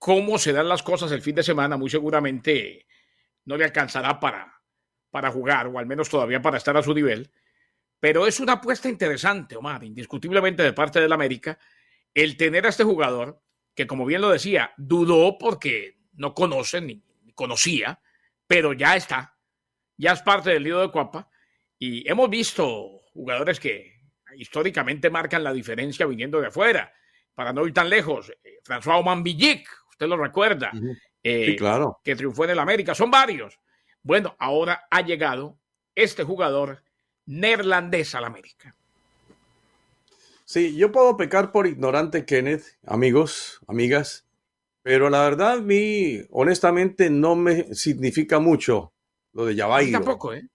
cómo 0.00 0.38
se 0.38 0.52
dan 0.52 0.68
las 0.68 0.82
cosas 0.82 1.12
el 1.12 1.22
fin 1.22 1.36
de 1.36 1.44
semana, 1.44 1.76
muy 1.76 1.88
seguramente 1.88 2.84
no 3.44 3.56
le 3.56 3.64
alcanzará 3.64 4.18
para, 4.18 4.60
para 5.12 5.30
jugar, 5.30 5.68
o 5.68 5.78
al 5.78 5.86
menos 5.86 6.08
todavía 6.08 6.42
para 6.42 6.56
estar 6.56 6.76
a 6.76 6.82
su 6.82 6.92
nivel. 6.94 7.30
Pero 8.00 8.26
es 8.26 8.40
una 8.40 8.54
apuesta 8.54 8.88
interesante, 8.88 9.54
Omar, 9.54 9.84
indiscutiblemente 9.84 10.64
de 10.64 10.72
parte 10.72 10.98
del 11.00 11.12
América, 11.12 11.60
el 12.12 12.36
tener 12.36 12.66
a 12.66 12.70
este 12.70 12.82
jugador 12.82 13.40
que, 13.72 13.86
como 13.86 14.04
bien 14.04 14.20
lo 14.20 14.30
decía, 14.30 14.72
dudó 14.78 15.38
porque 15.38 16.00
no 16.14 16.34
conoce 16.34 16.80
ni 16.80 17.04
conocía, 17.34 18.00
pero 18.46 18.72
ya 18.72 18.96
está, 18.96 19.36
ya 19.96 20.12
es 20.12 20.22
parte 20.22 20.50
del 20.50 20.64
lío 20.64 20.80
de 20.80 20.90
Cuapa. 20.90 21.28
Y 21.78 22.08
hemos 22.08 22.30
visto 22.30 23.02
jugadores 23.12 23.60
que 23.60 23.94
históricamente 24.36 25.10
marcan 25.10 25.44
la 25.44 25.52
diferencia 25.52 26.06
viniendo 26.06 26.40
de 26.40 26.48
afuera. 26.48 26.92
Para 27.34 27.52
no 27.52 27.66
ir 27.66 27.74
tan 27.74 27.90
lejos, 27.90 28.30
eh, 28.42 28.60
François 28.64 29.00
Oman 29.00 29.22
Villic, 29.22 29.68
usted 29.90 30.06
lo 30.06 30.16
recuerda, 30.16 30.72
eh, 31.22 31.56
claro. 31.56 32.00
que 32.04 32.14
triunfó 32.14 32.44
en 32.44 32.50
el 32.50 32.58
América, 32.58 32.94
son 32.94 33.10
varios. 33.10 33.58
Bueno, 34.02 34.36
ahora 34.38 34.86
ha 34.90 35.00
llegado 35.00 35.58
este 35.94 36.22
jugador 36.22 36.82
neerlandés 37.26 38.14
al 38.14 38.24
América. 38.24 38.76
Sí, 40.44 40.76
yo 40.76 40.92
puedo 40.92 41.16
pecar 41.16 41.52
por 41.52 41.66
ignorante, 41.66 42.26
Kenneth, 42.26 42.76
amigos, 42.86 43.60
amigas, 43.66 44.26
pero 44.84 45.08
la 45.08 45.22
verdad, 45.22 45.52
a 45.52 45.60
mí, 45.62 46.20
honestamente, 46.30 47.08
no 47.08 47.34
me 47.36 47.74
significa 47.74 48.38
mucho 48.38 48.92
lo 49.32 49.46
de 49.46 49.54
Yavairo. 49.54 49.92
Tampoco, 49.92 50.34
¿eh? 50.34 50.46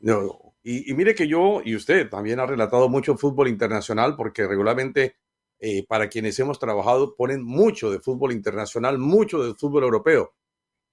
No, 0.00 0.54
y, 0.62 0.94
mire 0.94 1.14
que 1.14 1.28
yo 1.28 1.60
y 1.62 1.76
usted 1.76 2.08
también 2.08 2.40
ha 2.40 2.46
relatado 2.46 2.88
mucho 2.88 3.18
fútbol 3.18 3.48
internacional, 3.48 4.16
porque 4.16 4.46
regularmente, 4.46 5.16
eh, 5.58 5.84
para 5.86 6.08
quienes 6.08 6.38
hemos 6.38 6.58
trabajado, 6.58 7.16
ponen 7.16 7.44
mucho 7.44 7.90
de 7.90 8.00
fútbol 8.00 8.32
internacional, 8.32 8.98
mucho 8.98 9.44
de 9.44 9.54
fútbol 9.54 9.84
europeo. 9.84 10.32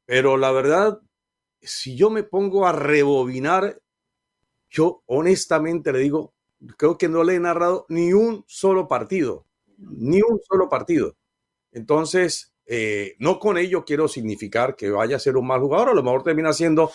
Pero 0.06 0.36
la 0.36 0.52
verdad, 0.52 1.00
si 1.62 1.96
yo 1.96 2.10
me 2.10 2.24
pongo 2.24 2.68
a 2.68 2.74
rebobinar, 2.74 3.82
yo 4.70 5.04
honestamente 5.06 5.94
le 5.94 6.00
digo, 6.00 6.34
creo 6.76 6.98
que 6.98 7.08
no 7.08 7.24
le 7.24 7.36
he 7.36 7.40
narrado 7.40 7.86
ni 7.88 8.12
un 8.12 8.44
solo 8.46 8.90
partido, 8.90 9.46
ni 9.78 10.22
un 10.22 10.42
solo 10.46 10.68
partido. 10.68 11.16
Entonces, 11.72 12.54
eh, 12.66 13.16
no 13.20 13.40
con 13.40 13.58
ello 13.58 13.84
quiero 13.86 14.08
significar 14.08 14.76
que 14.76 14.90
vaya 14.90 15.16
a 15.16 15.20
ser 15.20 15.38
un 15.38 15.48
mal 15.48 15.60
jugador, 15.60 15.90
a 15.90 15.94
lo 15.94 16.04
mejor 16.04 16.24
termina 16.24 16.54
siendo 16.54 16.92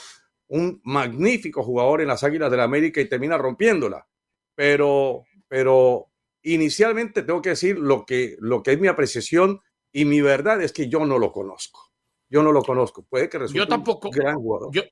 un 0.48 0.80
magnífico 0.84 1.62
jugador 1.62 2.00
en 2.00 2.08
las 2.08 2.22
Águilas 2.24 2.50
del 2.50 2.58
la 2.58 2.64
América 2.64 3.00
y 3.00 3.08
termina 3.08 3.36
rompiéndola. 3.36 4.06
Pero, 4.54 5.24
pero 5.48 6.06
inicialmente 6.42 7.22
tengo 7.22 7.42
que 7.42 7.50
decir 7.50 7.78
lo 7.78 8.06
que, 8.06 8.36
lo 8.38 8.62
que 8.62 8.72
es 8.72 8.80
mi 8.80 8.88
apreciación 8.88 9.60
y 9.92 10.04
mi 10.04 10.20
verdad 10.20 10.62
es 10.62 10.72
que 10.72 10.88
yo 10.88 11.04
no 11.04 11.18
lo 11.18 11.32
conozco. 11.32 11.92
Yo 12.28 12.42
no 12.42 12.52
lo 12.52 12.62
conozco. 12.62 13.04
Puede 13.04 13.28
que 13.28 13.38
resulte 13.38 13.58
yo 13.58 13.68
tampoco, 13.68 14.08
un 14.08 14.14
gran 14.14 14.36
jugador. 14.36 14.70
Yo, 14.72 14.82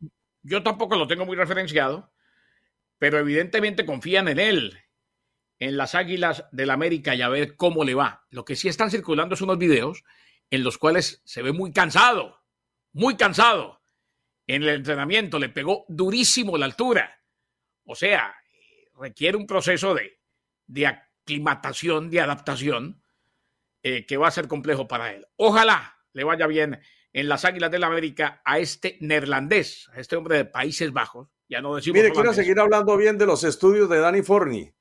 yo 0.42 0.62
tampoco 0.62 0.96
lo 0.96 1.06
tengo 1.06 1.24
muy 1.24 1.36
referenciado, 1.36 2.12
pero 2.98 3.18
evidentemente 3.18 3.86
confían 3.86 4.28
en 4.28 4.38
él 4.38 4.83
en 5.64 5.78
las 5.78 5.94
Águilas 5.94 6.44
del 6.52 6.68
América 6.68 7.14
y 7.14 7.23
a 7.23 7.30
ver 7.30 7.56
cómo 7.56 7.85
le 7.85 7.94
va. 7.94 8.26
Lo 8.28 8.44
que 8.44 8.54
sí 8.54 8.68
están 8.68 8.90
circulando 8.90 9.35
son 9.35 9.49
unos 9.49 9.59
videos 9.59 10.04
en 10.50 10.62
los 10.62 10.76
cuales 10.76 11.23
se 11.25 11.40
ve 11.40 11.52
muy 11.52 11.73
cansado, 11.73 12.42
muy 12.92 13.16
cansado. 13.16 13.80
En 14.47 14.62
el 14.62 14.68
entrenamiento 14.68 15.38
le 15.38 15.49
pegó 15.49 15.87
durísimo 15.88 16.59
la 16.59 16.66
altura. 16.66 17.18
O 17.87 17.94
sea, 17.94 18.35
requiere 18.94 19.38
un 19.38 19.47
proceso 19.47 19.94
de, 19.94 20.21
de 20.66 20.87
aclimatación, 20.87 22.11
de 22.11 22.21
adaptación, 22.21 23.02
eh, 23.83 24.04
que 24.04 24.18
va 24.18 24.28
a 24.28 24.33
ser 24.33 24.49
complejo 24.49 24.87
para 24.87 25.14
él. 25.14 25.26
Ojalá 25.37 25.97
le 26.12 26.25
vaya 26.25 26.47
bien 26.47 26.78
en 27.14 27.28
las 27.28 27.47
Águilas 27.47 27.71
del 27.71 27.85
América 27.85 28.42
a 28.44 28.59
este 28.59 28.99
neerlandés, 29.00 29.88
a 29.94 30.00
este 30.00 30.16
hombre 30.16 30.37
de 30.37 30.44
Países 30.44 30.92
Bajos. 30.92 31.30
Ya 31.49 31.62
no 31.62 31.75
decimos. 31.75 31.97
Mire, 31.97 32.12
quiero 32.12 32.35
seguir 32.35 32.61
hablando 32.61 32.99
bien 32.99 33.16
de 33.16 33.25
los 33.25 33.44
estudios 33.44 33.88
de 33.88 33.99
Danny 33.99 34.21
Forni. 34.21 34.75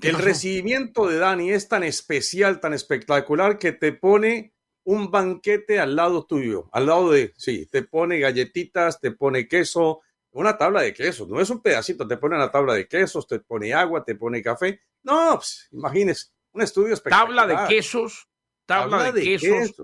El 0.00 0.18
recibimiento 0.18 1.06
de 1.06 1.18
Dani 1.18 1.50
es 1.50 1.68
tan 1.68 1.82
especial, 1.82 2.60
tan 2.60 2.72
espectacular 2.72 3.58
que 3.58 3.72
te 3.72 3.92
pone 3.92 4.54
un 4.84 5.10
banquete 5.10 5.78
al 5.78 5.94
lado 5.94 6.24
tuyo, 6.24 6.68
al 6.72 6.86
lado 6.86 7.12
de, 7.12 7.32
sí, 7.36 7.66
te 7.66 7.82
pone 7.82 8.18
galletitas, 8.18 9.00
te 9.00 9.12
pone 9.12 9.46
queso, 9.46 10.00
una 10.32 10.56
tabla 10.56 10.82
de 10.82 10.94
quesos, 10.94 11.28
no 11.28 11.40
es 11.40 11.50
un 11.50 11.60
pedacito, 11.60 12.08
te 12.08 12.16
pone 12.16 12.36
una 12.36 12.50
tabla 12.50 12.74
de 12.74 12.88
quesos, 12.88 13.26
te 13.26 13.38
pone 13.40 13.72
agua, 13.74 14.04
te 14.04 14.14
pone 14.14 14.42
café. 14.42 14.80
No, 15.02 15.36
pues, 15.36 15.68
imagínese, 15.72 16.28
un 16.52 16.62
estudio 16.62 16.94
espectacular. 16.94 17.46
Tabla 17.46 17.62
de 17.62 17.68
quesos, 17.68 18.28
tabla, 18.66 19.12
de, 19.12 19.22
quesos, 19.22 19.74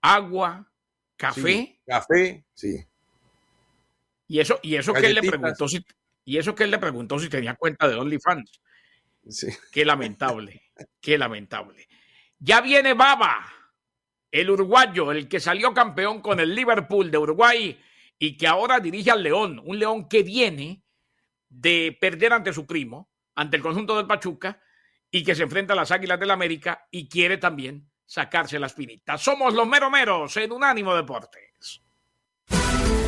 agua, 0.00 0.66
café. 1.16 1.78
café, 1.86 2.44
sí. 2.54 2.84
Y 4.28 4.40
eso, 4.40 4.58
y 4.62 4.74
eso 4.74 4.92
que 4.92 5.06
él 5.06 5.14
le 5.14 5.22
preguntó 5.22 5.68
si, 5.68 5.84
y 6.24 6.38
eso 6.38 6.54
que 6.54 6.64
él 6.64 6.70
le 6.70 6.78
preguntó 6.78 7.18
si 7.18 7.28
tenía 7.28 7.54
cuenta 7.54 7.86
de 7.86 7.94
OnlyFans. 7.94 8.60
Qué 9.72 9.84
lamentable, 9.84 10.62
qué 11.00 11.18
lamentable. 11.18 11.88
Ya 12.38 12.60
viene 12.60 12.94
Baba, 12.94 13.46
el 14.30 14.50
uruguayo, 14.50 15.12
el 15.12 15.28
que 15.28 15.40
salió 15.40 15.72
campeón 15.72 16.20
con 16.20 16.40
el 16.40 16.54
Liverpool 16.54 17.10
de 17.10 17.18
Uruguay 17.18 17.80
y 18.18 18.36
que 18.36 18.46
ahora 18.46 18.80
dirige 18.80 19.10
al 19.10 19.22
León, 19.22 19.60
un 19.64 19.78
León 19.78 20.08
que 20.08 20.22
viene 20.22 20.82
de 21.48 21.96
perder 22.00 22.32
ante 22.32 22.52
su 22.52 22.66
primo, 22.66 23.10
ante 23.34 23.56
el 23.56 23.62
conjunto 23.62 23.96
del 23.96 24.06
Pachuca, 24.06 24.60
y 25.10 25.22
que 25.22 25.34
se 25.34 25.44
enfrenta 25.44 25.72
a 25.72 25.76
las 25.76 25.90
Águilas 25.90 26.20
del 26.20 26.30
América 26.30 26.86
y 26.90 27.08
quiere 27.08 27.38
también 27.38 27.90
sacarse 28.04 28.58
las 28.58 28.74
pinitas. 28.74 29.20
Somos 29.22 29.54
los 29.54 29.66
meromeros 29.66 30.36
en 30.36 30.52
Unánimo 30.52 30.94
Deportes. 30.94 31.45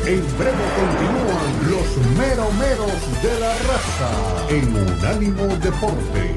En 0.09 0.25
breve 0.39 0.65
continúan 0.75 1.69
los 1.69 2.17
meromeros 2.17 3.21
de 3.21 3.39
la 3.39 3.53
raza 3.69 4.09
en 4.49 4.75
Unánimo 4.75 5.45
Deportes. 5.57 6.35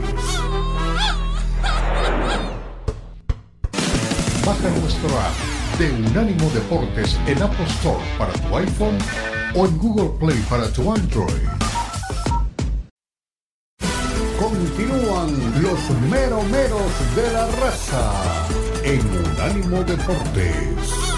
Baja 4.45 4.69
nuestro 4.79 5.19
app 5.19 5.79
de 5.79 5.91
Unánimo 5.91 6.51
Deportes 6.51 7.19
en 7.27 7.43
Apple 7.43 7.65
Store 7.65 8.05
para 8.19 8.35
tu 8.35 8.57
iPhone 8.59 8.99
o 9.55 9.65
en 9.65 9.79
Google 9.79 10.19
Play 10.21 10.45
para 10.51 10.71
tu 10.71 10.93
Android. 10.93 11.49
Continúan 14.39 15.63
los 15.63 15.91
meromeros 16.11 16.93
de 17.17 17.33
la 17.33 17.47
raza 17.47 18.13
en 18.85 19.01
Unánimo 19.01 19.83
Deportes. 19.83 21.12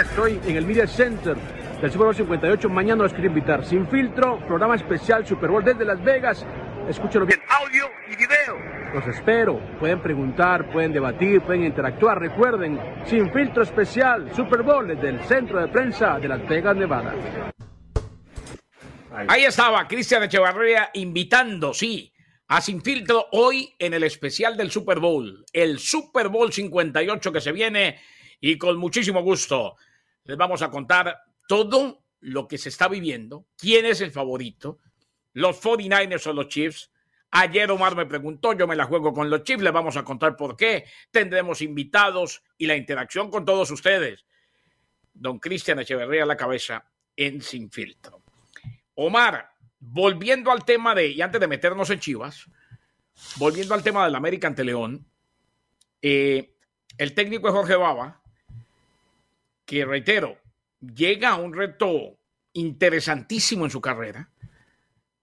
Estoy 0.00 0.40
en 0.46 0.56
el 0.56 0.66
Media 0.66 0.86
Center 0.86 1.36
del 1.80 1.90
Super 1.90 2.06
Bowl 2.06 2.14
58. 2.14 2.68
Mañana 2.68 3.02
los 3.02 3.12
quiero 3.12 3.28
invitar. 3.28 3.64
Sin 3.64 3.86
filtro, 3.88 4.38
programa 4.46 4.76
especial 4.76 5.26
Super 5.26 5.50
Bowl 5.50 5.64
desde 5.64 5.84
Las 5.84 6.02
Vegas. 6.02 6.44
Escúchenlo 6.88 7.26
bien, 7.26 7.40
audio 7.48 7.84
y 8.06 8.16
video. 8.16 8.56
Los 8.94 9.06
espero. 9.06 9.60
Pueden 9.78 10.00
preguntar, 10.00 10.70
pueden 10.70 10.92
debatir, 10.92 11.40
pueden 11.42 11.64
interactuar. 11.64 12.20
Recuerden, 12.20 12.80
sin 13.04 13.32
filtro 13.32 13.62
especial, 13.62 14.30
Super 14.34 14.62
Bowl 14.62 14.86
desde 14.88 15.08
el 15.08 15.20
Centro 15.24 15.60
de 15.60 15.68
Prensa 15.68 16.18
de 16.18 16.28
Las 16.28 16.48
Vegas, 16.48 16.76
Nevada. 16.76 17.14
Ahí 19.28 19.44
estaba 19.44 19.86
Cristian 19.88 20.22
Echevarría 20.22 20.90
invitando, 20.94 21.74
sí, 21.74 22.12
a 22.46 22.60
Sin 22.60 22.80
Filtro 22.82 23.26
hoy 23.32 23.74
en 23.78 23.94
el 23.94 24.04
especial 24.04 24.56
del 24.56 24.70
Super 24.70 25.00
Bowl, 25.00 25.44
el 25.52 25.80
Super 25.80 26.28
Bowl 26.28 26.52
58 26.52 27.32
que 27.32 27.40
se 27.40 27.52
viene 27.52 27.98
y 28.40 28.58
con 28.58 28.76
muchísimo 28.78 29.22
gusto 29.22 29.76
les 30.24 30.36
vamos 30.36 30.62
a 30.62 30.70
contar 30.70 31.22
todo 31.48 32.04
lo 32.20 32.46
que 32.46 32.58
se 32.58 32.68
está 32.68 32.88
viviendo, 32.88 33.46
quién 33.56 33.86
es 33.86 34.00
el 34.00 34.10
favorito, 34.10 34.78
los 35.32 35.60
49ers 35.62 36.26
o 36.26 36.32
los 36.32 36.48
Chiefs. 36.48 36.90
Ayer 37.30 37.70
Omar 37.70 37.96
me 37.96 38.06
preguntó, 38.06 38.52
yo 38.52 38.66
me 38.66 38.76
la 38.76 38.84
juego 38.84 39.12
con 39.12 39.30
los 39.30 39.42
Chiefs, 39.42 39.62
les 39.62 39.72
vamos 39.72 39.96
a 39.96 40.04
contar 40.04 40.36
por 40.36 40.56
qué. 40.56 40.84
Tendremos 41.10 41.62
invitados 41.62 42.42
y 42.58 42.66
la 42.66 42.76
interacción 42.76 43.30
con 43.30 43.44
todos 43.44 43.70
ustedes. 43.70 44.26
don 45.14 45.38
Cristian 45.38 45.78
Echeverría 45.78 46.24
a 46.24 46.26
la 46.26 46.36
cabeza 46.36 46.84
en 47.16 47.40
Sin 47.40 47.70
Filtro. 47.70 48.22
Omar, 48.94 49.50
volviendo 49.78 50.50
al 50.50 50.64
tema 50.64 50.94
de, 50.94 51.08
y 51.08 51.22
antes 51.22 51.40
de 51.40 51.48
meternos 51.48 51.88
en 51.90 52.00
Chivas, 52.00 52.46
volviendo 53.36 53.74
al 53.74 53.82
tema 53.82 54.04
del 54.04 54.14
América 54.14 54.46
ante 54.46 54.64
León, 54.64 55.06
eh, 56.02 56.54
el 56.96 57.14
técnico 57.14 57.48
es 57.48 57.54
Jorge 57.54 57.76
Baba, 57.76 58.22
que 59.68 59.84
reitero, 59.84 60.38
llega 60.80 61.28
a 61.28 61.36
un 61.36 61.52
reto 61.52 62.18
interesantísimo 62.54 63.66
en 63.66 63.70
su 63.70 63.82
carrera, 63.82 64.30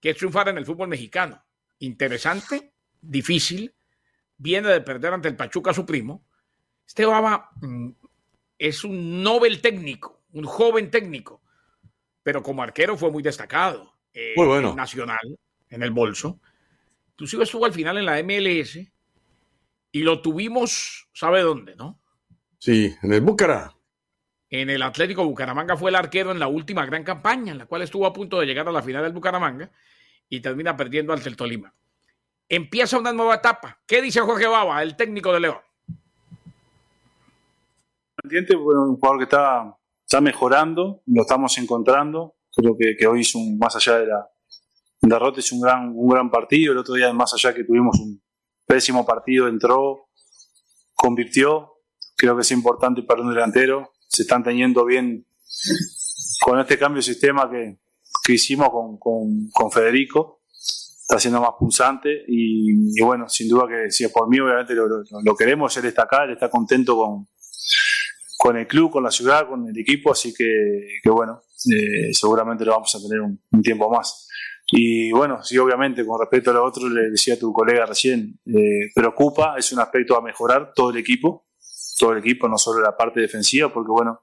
que 0.00 0.10
es 0.10 0.16
triunfar 0.16 0.48
en 0.48 0.56
el 0.56 0.64
fútbol 0.64 0.86
mexicano. 0.86 1.44
Interesante, 1.80 2.72
difícil, 3.00 3.74
viene 4.36 4.68
de 4.68 4.80
perder 4.82 5.14
ante 5.14 5.26
el 5.26 5.34
Pachuca 5.34 5.74
su 5.74 5.84
primo. 5.84 6.24
Este 6.86 7.04
Baba 7.04 7.50
mm, 7.60 7.88
es 8.56 8.84
un 8.84 9.20
Nobel 9.20 9.60
técnico, 9.60 10.22
un 10.30 10.44
joven 10.44 10.92
técnico, 10.92 11.42
pero 12.22 12.40
como 12.40 12.62
arquero 12.62 12.96
fue 12.96 13.10
muy 13.10 13.24
destacado. 13.24 13.94
Eh, 14.12 14.34
muy 14.36 14.46
bueno. 14.46 14.76
Nacional, 14.76 15.36
en 15.70 15.82
el 15.82 15.90
bolso. 15.90 16.38
Inclusive 17.14 17.42
estuvo 17.42 17.64
al 17.64 17.72
final 17.72 17.98
en 17.98 18.04
la 18.04 18.22
MLS 18.22 18.78
y 19.90 20.02
lo 20.04 20.22
tuvimos, 20.22 21.08
¿sabe 21.12 21.40
dónde, 21.40 21.74
no? 21.74 22.00
Sí, 22.60 22.94
en 23.02 23.12
el 23.12 23.22
Bucara. 23.22 23.75
En 24.50 24.70
el 24.70 24.82
Atlético 24.82 25.24
Bucaramanga 25.24 25.76
fue 25.76 25.90
el 25.90 25.96
arquero 25.96 26.30
en 26.30 26.38
la 26.38 26.46
última 26.46 26.86
gran 26.86 27.02
campaña, 27.02 27.52
en 27.52 27.58
la 27.58 27.66
cual 27.66 27.82
estuvo 27.82 28.06
a 28.06 28.12
punto 28.12 28.38
de 28.38 28.46
llegar 28.46 28.68
a 28.68 28.72
la 28.72 28.82
final 28.82 29.02
del 29.02 29.12
Bucaramanga 29.12 29.70
y 30.28 30.40
termina 30.40 30.76
perdiendo 30.76 31.12
ante 31.12 31.28
el 31.28 31.36
Tolima. 31.36 31.72
Empieza 32.48 32.98
una 32.98 33.12
nueva 33.12 33.36
etapa. 33.36 33.80
¿Qué 33.86 34.00
dice 34.00 34.20
Jorge 34.20 34.46
Baba, 34.46 34.82
el 34.82 34.96
técnico 34.96 35.32
de 35.32 35.40
León? 35.40 35.58
Un 38.22 38.96
jugador 38.96 39.18
que 39.18 39.24
está, 39.24 40.20
mejorando, 40.20 41.02
lo 41.06 41.22
estamos 41.22 41.58
encontrando. 41.58 42.36
Creo 42.54 42.76
que, 42.78 43.06
hoy 43.06 43.20
es 43.22 43.34
un, 43.34 43.58
más 43.58 43.74
allá 43.74 43.98
de 43.98 44.06
la 44.06 44.28
derrota, 45.02 45.40
es 45.40 45.50
un 45.50 45.60
gran, 45.60 45.92
un 45.94 46.08
gran 46.08 46.30
partido. 46.30 46.72
El 46.72 46.78
otro 46.78 46.94
día, 46.94 47.12
más 47.12 47.34
allá 47.34 47.52
que 47.52 47.64
tuvimos 47.64 47.98
un 47.98 48.22
pésimo 48.64 49.04
partido, 49.04 49.48
entró, 49.48 50.08
convirtió. 50.94 51.72
Creo 52.16 52.36
que 52.36 52.42
es 52.42 52.50
importante 52.52 53.02
para 53.02 53.22
un 53.22 53.34
delantero. 53.34 53.92
Se 54.16 54.22
están 54.22 54.42
teniendo 54.42 54.82
bien 54.86 55.26
con 56.40 56.58
este 56.58 56.78
cambio 56.78 57.00
de 57.00 57.02
sistema 57.02 57.50
que, 57.50 57.76
que 58.24 58.32
hicimos 58.32 58.70
con, 58.70 59.50
con, 59.50 59.70
Federico 59.70 60.40
está 61.02 61.20
siendo 61.20 61.38
más 61.38 61.50
punzante 61.58 62.24
y, 62.26 62.98
bueno, 63.02 63.28
sin 63.28 63.46
duda 63.46 63.68
que 63.68 63.90
si 63.90 64.04
es 64.04 64.10
por 64.10 64.26
mí, 64.26 64.40
obviamente 64.40 64.74
lo, 64.74 64.86
lo, 64.88 65.36
queremos, 65.36 65.76
él 65.76 65.84
está 65.84 66.04
acá, 66.04 66.24
él 66.24 66.32
está 66.32 66.48
contento 66.48 66.96
con, 66.96 67.28
con 68.38 68.56
el 68.56 68.66
club, 68.66 68.90
con 68.90 69.04
la 69.04 69.10
ciudad, 69.10 69.46
con 69.46 69.68
el 69.68 69.78
equipo, 69.78 70.12
así 70.12 70.32
que, 70.32 70.88
que 71.02 71.10
bueno, 71.10 71.42
eh, 71.70 72.14
seguramente 72.14 72.64
lo 72.64 72.72
vamos 72.72 72.94
a 72.94 72.98
tener 73.06 73.20
un, 73.20 73.62
tiempo 73.62 73.90
más. 73.90 74.28
Y 74.72 75.12
bueno, 75.12 75.44
sí, 75.44 75.58
obviamente, 75.58 76.06
con 76.06 76.18
respecto 76.18 76.52
a 76.52 76.54
lo 76.54 76.64
otro, 76.64 76.88
le 76.88 77.10
decía 77.10 77.34
a 77.34 77.38
tu 77.38 77.52
colega 77.52 77.84
recién, 77.84 78.40
eh, 78.46 78.90
preocupa, 78.94 79.56
es 79.58 79.72
un 79.72 79.80
aspecto 79.80 80.16
a 80.16 80.22
mejorar 80.22 80.72
todo 80.74 80.90
el 80.90 80.96
equipo, 80.96 81.45
todo 81.98 82.12
el 82.12 82.18
equipo, 82.18 82.48
no 82.48 82.58
solo 82.58 82.80
la 82.80 82.96
parte 82.96 83.20
defensiva, 83.20 83.72
porque 83.72 83.90
bueno, 83.90 84.20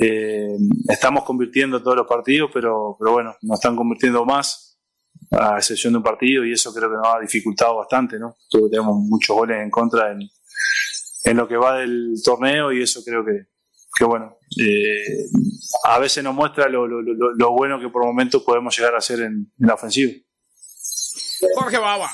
eh, 0.00 0.56
estamos 0.88 1.24
convirtiendo 1.24 1.82
todos 1.82 1.96
los 1.96 2.06
partidos, 2.06 2.50
pero, 2.52 2.96
pero 2.98 3.12
bueno, 3.12 3.34
nos 3.42 3.58
están 3.58 3.76
convirtiendo 3.76 4.24
más, 4.24 4.76
a 5.32 5.56
excepción 5.56 5.92
de 5.92 5.98
un 5.98 6.02
partido, 6.02 6.44
y 6.44 6.52
eso 6.52 6.72
creo 6.72 6.90
que 6.90 6.96
nos 6.96 7.06
ha 7.08 7.20
dificultado 7.20 7.76
bastante, 7.76 8.18
¿no? 8.18 8.36
tenemos 8.70 8.96
muchos 8.96 9.34
goles 9.36 9.58
en 9.62 9.70
contra 9.70 10.12
en, 10.12 10.20
en 11.24 11.36
lo 11.36 11.48
que 11.48 11.56
va 11.56 11.78
del 11.78 12.14
torneo, 12.24 12.72
y 12.72 12.82
eso 12.82 13.02
creo 13.04 13.24
que, 13.24 13.46
que 13.96 14.04
bueno, 14.04 14.36
eh, 14.58 15.26
a 15.84 15.98
veces 15.98 16.22
nos 16.22 16.34
muestra 16.34 16.68
lo, 16.68 16.86
lo, 16.86 17.02
lo, 17.02 17.34
lo, 17.34 17.52
bueno 17.52 17.80
que 17.80 17.88
por 17.88 18.04
momentos 18.04 18.42
podemos 18.42 18.76
llegar 18.76 18.94
a 18.94 18.98
hacer 18.98 19.20
en, 19.20 19.52
en 19.58 19.66
la 19.66 19.74
ofensiva. 19.74 20.12
Jorge 21.54 21.78
Baba. 21.78 22.08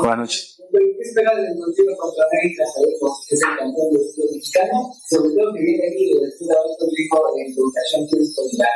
Buenas 0.00 0.18
noches. 0.18 0.59
¿Qué 0.70 1.02
esperar 1.02 1.36
del 1.36 1.52
encuentro 1.52 1.84
contra 1.98 2.24
América? 2.30 2.64
Sabemos 2.74 3.26
que 3.26 3.34
es 3.34 3.40
el 3.42 3.56
campeón 3.58 3.88
del 3.90 4.02
fútbol 4.14 4.30
mexicano, 4.34 4.78
sobre 5.10 5.30
todo 5.34 5.54
que 5.54 5.60
viene 5.60 5.84
aquí 5.88 6.06
después 6.14 6.46
de 6.46 6.54
haber 6.54 7.40
en 7.40 7.52
Educación 7.52 8.06
con 8.06 8.46
la 8.58 8.68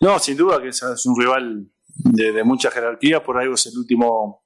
no, 0.00 0.18
sin 0.18 0.36
duda 0.36 0.60
que 0.60 0.68
es, 0.68 1.06
un 1.06 1.18
rival 1.18 1.66
de, 1.96 2.44
mucha 2.44 2.70
jerarquía, 2.70 3.22
por 3.22 3.38
algo 3.38 3.54
es 3.54 3.66
el 3.66 3.78
último 3.78 4.42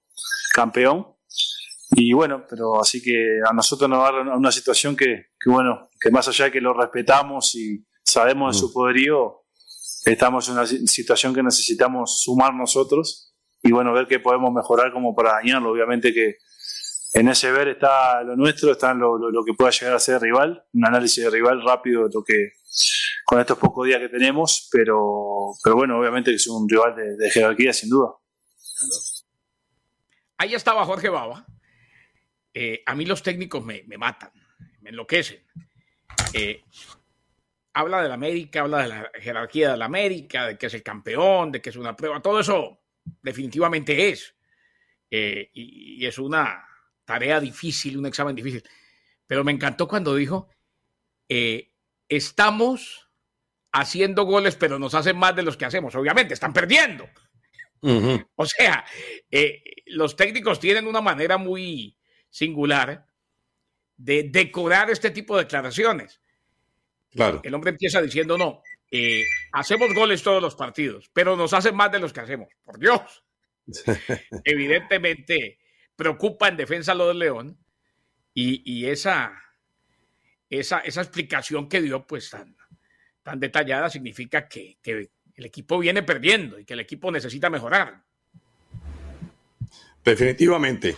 campeón. 0.54 1.07
Y 1.90 2.12
bueno, 2.12 2.44
pero 2.48 2.81
así 2.81 3.02
que 3.02 3.40
a 3.48 3.52
nosotros 3.52 3.88
nos 3.88 3.98
da 4.02 4.37
una 4.37 4.52
situación 4.52 4.96
que, 4.96 5.26
bueno, 5.46 5.88
que 6.00 6.11
más 6.11 6.28
allá 6.28 6.46
de 6.46 6.52
que 6.52 6.61
lo 6.61 6.74
respetamos 6.74 7.54
y 7.54 7.85
sabemos 8.04 8.54
de 8.54 8.61
su 8.61 8.68
mm. 8.68 8.72
poderío, 8.72 9.42
estamos 10.04 10.48
en 10.48 10.54
una 10.54 10.66
situación 10.66 11.35
que 11.35 11.42
necesitamos 11.42 12.20
sumar 12.20 12.54
nosotros 12.54 13.27
y 13.62 13.72
bueno, 13.72 13.92
ver 13.92 14.06
qué 14.06 14.20
podemos 14.20 14.52
mejorar 14.52 14.92
como 14.92 15.14
para 15.14 15.32
dañarlo. 15.32 15.70
Obviamente 15.70 16.12
que 16.12 16.36
en 17.14 17.28
ese 17.28 17.50
ver 17.50 17.68
está 17.68 18.22
lo 18.22 18.36
nuestro, 18.36 18.72
está 18.72 18.94
lo, 18.94 19.18
lo, 19.18 19.44
que 19.44 19.54
pueda 19.54 19.70
llegar 19.70 19.94
a 19.94 19.98
ser 19.98 20.20
rival, 20.20 20.64
un 20.72 20.86
análisis 20.86 21.24
de 21.24 21.30
rival 21.30 21.62
rápido 21.64 22.06
de 22.06 22.10
lo 22.14 22.22
que 22.22 22.52
con 23.24 23.40
estos 23.40 23.58
pocos 23.58 23.86
días 23.86 24.00
que 24.00 24.08
tenemos, 24.08 24.68
pero, 24.70 25.52
pero 25.62 25.76
bueno, 25.76 25.98
obviamente 25.98 26.30
que 26.30 26.36
es 26.36 26.46
un 26.46 26.68
rival 26.68 26.94
de, 26.96 27.30
jerarquía 27.30 27.72
sin 27.72 27.90
duda. 27.90 28.12
Ahí 30.38 30.54
estaba 30.54 30.84
Jorge 30.84 31.08
Baba. 31.08 31.46
Eh, 32.54 32.82
a 32.86 32.94
mí 32.94 33.04
los 33.04 33.22
técnicos 33.22 33.64
me, 33.64 33.84
me 33.86 33.98
matan, 33.98 34.30
me 34.80 34.90
enloquecen. 34.90 35.44
Eh, 36.32 36.62
habla 37.74 38.02
de 38.02 38.08
la 38.08 38.14
América, 38.14 38.60
habla 38.60 38.82
de 38.82 38.88
la 38.88 39.10
jerarquía 39.20 39.72
de 39.72 39.76
la 39.76 39.84
América, 39.86 40.46
de 40.46 40.58
que 40.58 40.66
es 40.66 40.74
el 40.74 40.82
campeón, 40.82 41.52
de 41.52 41.60
que 41.60 41.70
es 41.70 41.76
una 41.76 41.96
prueba, 41.96 42.20
todo 42.20 42.40
eso 42.40 42.80
definitivamente 43.22 44.10
es. 44.10 44.34
Eh, 45.10 45.50
y, 45.54 46.02
y, 46.02 46.06
es 46.06 46.18
una 46.18 46.64
tarea 47.04 47.40
difícil, 47.40 47.96
un 47.96 48.06
examen 48.06 48.34
difícil. 48.34 48.62
Pero 49.26 49.44
me 49.44 49.52
encantó 49.52 49.88
cuando 49.88 50.14
dijo, 50.14 50.48
estamos 52.08 53.08
haciendo 53.72 54.24
goles, 54.24 54.56
pero 54.56 54.78
nos 54.78 54.94
hacen 54.94 55.16
más 55.16 55.34
de 55.36 55.42
los 55.42 55.56
que 55.56 55.64
hacemos. 55.64 55.94
Obviamente, 55.94 56.34
están 56.34 56.52
perdiendo. 56.52 57.08
O 58.34 58.44
sea, 58.44 58.84
eh, 59.30 59.62
los 59.86 60.16
técnicos 60.16 60.58
tienen 60.58 60.88
una 60.88 61.00
manera 61.00 61.38
muy 61.38 61.96
singular 62.28 63.06
de 63.96 64.24
decorar 64.24 64.90
este 64.90 65.12
tipo 65.12 65.36
de 65.36 65.44
declaraciones. 65.44 66.20
Claro. 67.10 67.40
El 67.44 67.54
hombre 67.54 67.70
empieza 67.70 68.02
diciendo, 68.02 68.36
no, 68.36 68.62
eh, 68.90 69.24
hacemos 69.53 69.94
goles 69.94 70.22
todos 70.22 70.42
los 70.42 70.55
partidos, 70.55 71.11
pero 71.12 71.37
nos 71.37 71.53
hacen 71.53 71.74
más 71.77 71.92
de 71.92 71.98
los 71.98 72.12
que 72.12 72.20
hacemos. 72.20 72.48
Por 72.64 72.79
Dios. 72.79 73.24
Evidentemente, 74.44 75.59
preocupa 75.94 76.48
en 76.48 76.57
defensa 76.57 76.94
lo 76.94 77.09
del 77.09 77.18
León 77.18 77.59
y, 78.33 78.87
esa, 78.87 79.33
esa, 80.48 80.79
esa 80.79 81.01
explicación 81.01 81.68
que 81.68 81.83
dio, 81.83 82.07
pues 82.07 82.31
tan, 82.31 82.57
tan 83.22 83.40
detallada 83.40 83.90
significa 83.90 84.48
que, 84.48 84.79
el 84.83 85.44
equipo 85.44 85.79
viene 85.79 86.03
perdiendo 86.03 86.59
y 86.59 86.64
que 86.64 86.74
el 86.74 86.81
equipo 86.81 87.12
necesita 87.12 87.51
mejorar. 87.51 88.03
Definitivamente. 90.05 90.96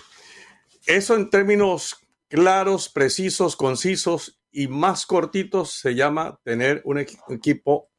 Eso 0.86 1.16
en 1.16 1.28
términos 1.28 1.96
claros, 2.28 2.88
precisos, 2.88 3.56
concisos 3.56 4.39
y 4.50 4.68
más 4.68 5.06
cortitos 5.06 5.72
se 5.72 5.94
llama 5.94 6.40
tener 6.42 6.82
un 6.84 6.98
equipo 6.98 7.90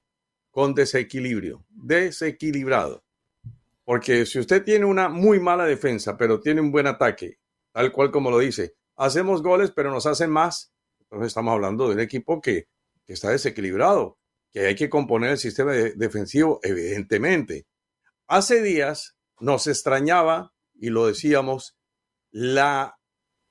con 0.51 0.73
desequilibrio, 0.73 1.65
desequilibrado. 1.69 3.03
Porque 3.83 4.25
si 4.25 4.39
usted 4.39 4.63
tiene 4.63 4.85
una 4.85 5.09
muy 5.09 5.39
mala 5.39 5.65
defensa, 5.65 6.17
pero 6.17 6.39
tiene 6.39 6.61
un 6.61 6.71
buen 6.71 6.87
ataque, 6.87 7.39
tal 7.71 7.91
cual 7.91 8.11
como 8.11 8.29
lo 8.29 8.39
dice, 8.39 8.75
hacemos 8.95 9.41
goles, 9.41 9.71
pero 9.71 9.91
nos 9.91 10.05
hacen 10.05 10.29
más, 10.29 10.73
entonces 10.99 11.27
estamos 11.27 11.53
hablando 11.53 11.87
de 11.87 11.95
un 11.95 11.99
equipo 11.99 12.41
que, 12.41 12.67
está 13.07 13.29
desequilibrado 13.29 14.17
que 14.53 14.67
hay 14.67 14.75
que 14.75 14.89
componer 14.89 15.31
el 15.31 15.37
sistema 15.37 15.73
defensivo, 15.73 16.61
evidentemente. 16.63 17.67
Hace 18.27 18.61
días 18.61 19.17
nos 19.39 19.67
extrañaba, 19.67 20.53
y 20.73 20.89
lo 20.89 21.07
decíamos, 21.07 21.77
la 22.31 22.97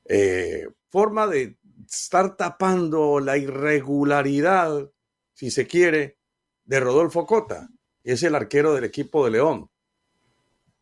eh, 0.06 0.66
forma 0.88 1.26
de 1.26 1.58
estar 1.90 2.36
tapando 2.36 3.18
la 3.20 3.36
irregularidad, 3.36 4.90
si 5.34 5.50
se 5.50 5.66
quiere, 5.66 6.18
de 6.64 6.80
Rodolfo 6.80 7.26
Cota, 7.26 7.68
es 8.04 8.22
el 8.22 8.34
arquero 8.34 8.74
del 8.74 8.84
equipo 8.84 9.24
de 9.24 9.32
León. 9.32 9.70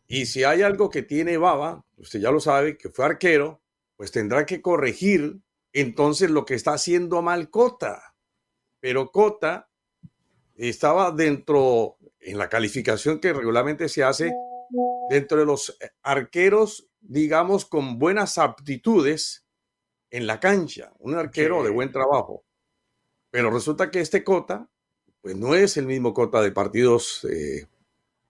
Y 0.07 0.27
si 0.27 0.45
hay 0.45 0.63
algo 0.63 0.91
que 0.91 1.03
tiene 1.03 1.39
Baba, 1.39 1.85
usted 1.97 2.21
ya 2.21 2.31
lo 2.31 2.41
sabe, 2.41 2.77
que 2.77 2.91
fue 2.91 3.07
arquero, 3.07 3.63
pues 3.97 4.13
tendrá 4.13 4.45
que 4.47 4.61
corregir 4.61 5.41
entonces 5.73 6.31
lo 6.31 6.45
que 6.45 6.55
está 6.55 6.75
haciendo 6.75 7.23
mal 7.23 7.51
Cota. 7.51 8.15
Pero 8.81 9.11
Cota 9.11 9.71
estaba 10.57 11.11
dentro, 11.11 11.97
en 12.21 12.39
la 12.39 12.49
calificación 12.49 13.19
que 13.19 13.33
regularmente 13.33 13.89
se 13.89 14.05
hace, 14.05 14.33
dentro 15.09 15.39
de 15.39 15.47
los 15.47 15.79
arqueros, 16.03 16.89
digamos, 17.01 17.65
con 17.65 17.99
buenas 17.99 18.39
aptitudes 18.39 19.48
en 20.11 20.27
la 20.27 20.41
cancha, 20.41 20.93
un 20.99 21.15
arquero 21.15 21.63
de 21.63 21.71
buen 21.71 21.93
trabajo. 21.93 22.45
Pero 23.31 23.51
resulta 23.51 23.91
que 23.91 24.01
este 24.01 24.25
Cota, 24.25 24.69
pues 25.21 25.37
no 25.37 25.55
es 25.55 25.77
el 25.77 25.87
mismo 25.87 26.15
Cota 26.15 26.41
de 26.41 26.53
partidos 26.53 27.25
eh, 27.31 27.67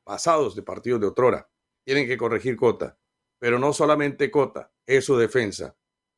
pasados, 0.04 0.56
de 0.56 0.62
partidos 0.62 1.00
de 1.00 1.06
otrora. 1.06 1.48
Tienen 1.84 2.06
que 2.06 2.18
corregir 2.18 2.56
Cota. 2.56 2.98
Pero 3.38 3.58
no 3.58 3.72
solamente 3.72 4.30
Cota, 4.30 4.72
es 4.86 5.04
su 5.04 5.16
defensa. 5.16 5.76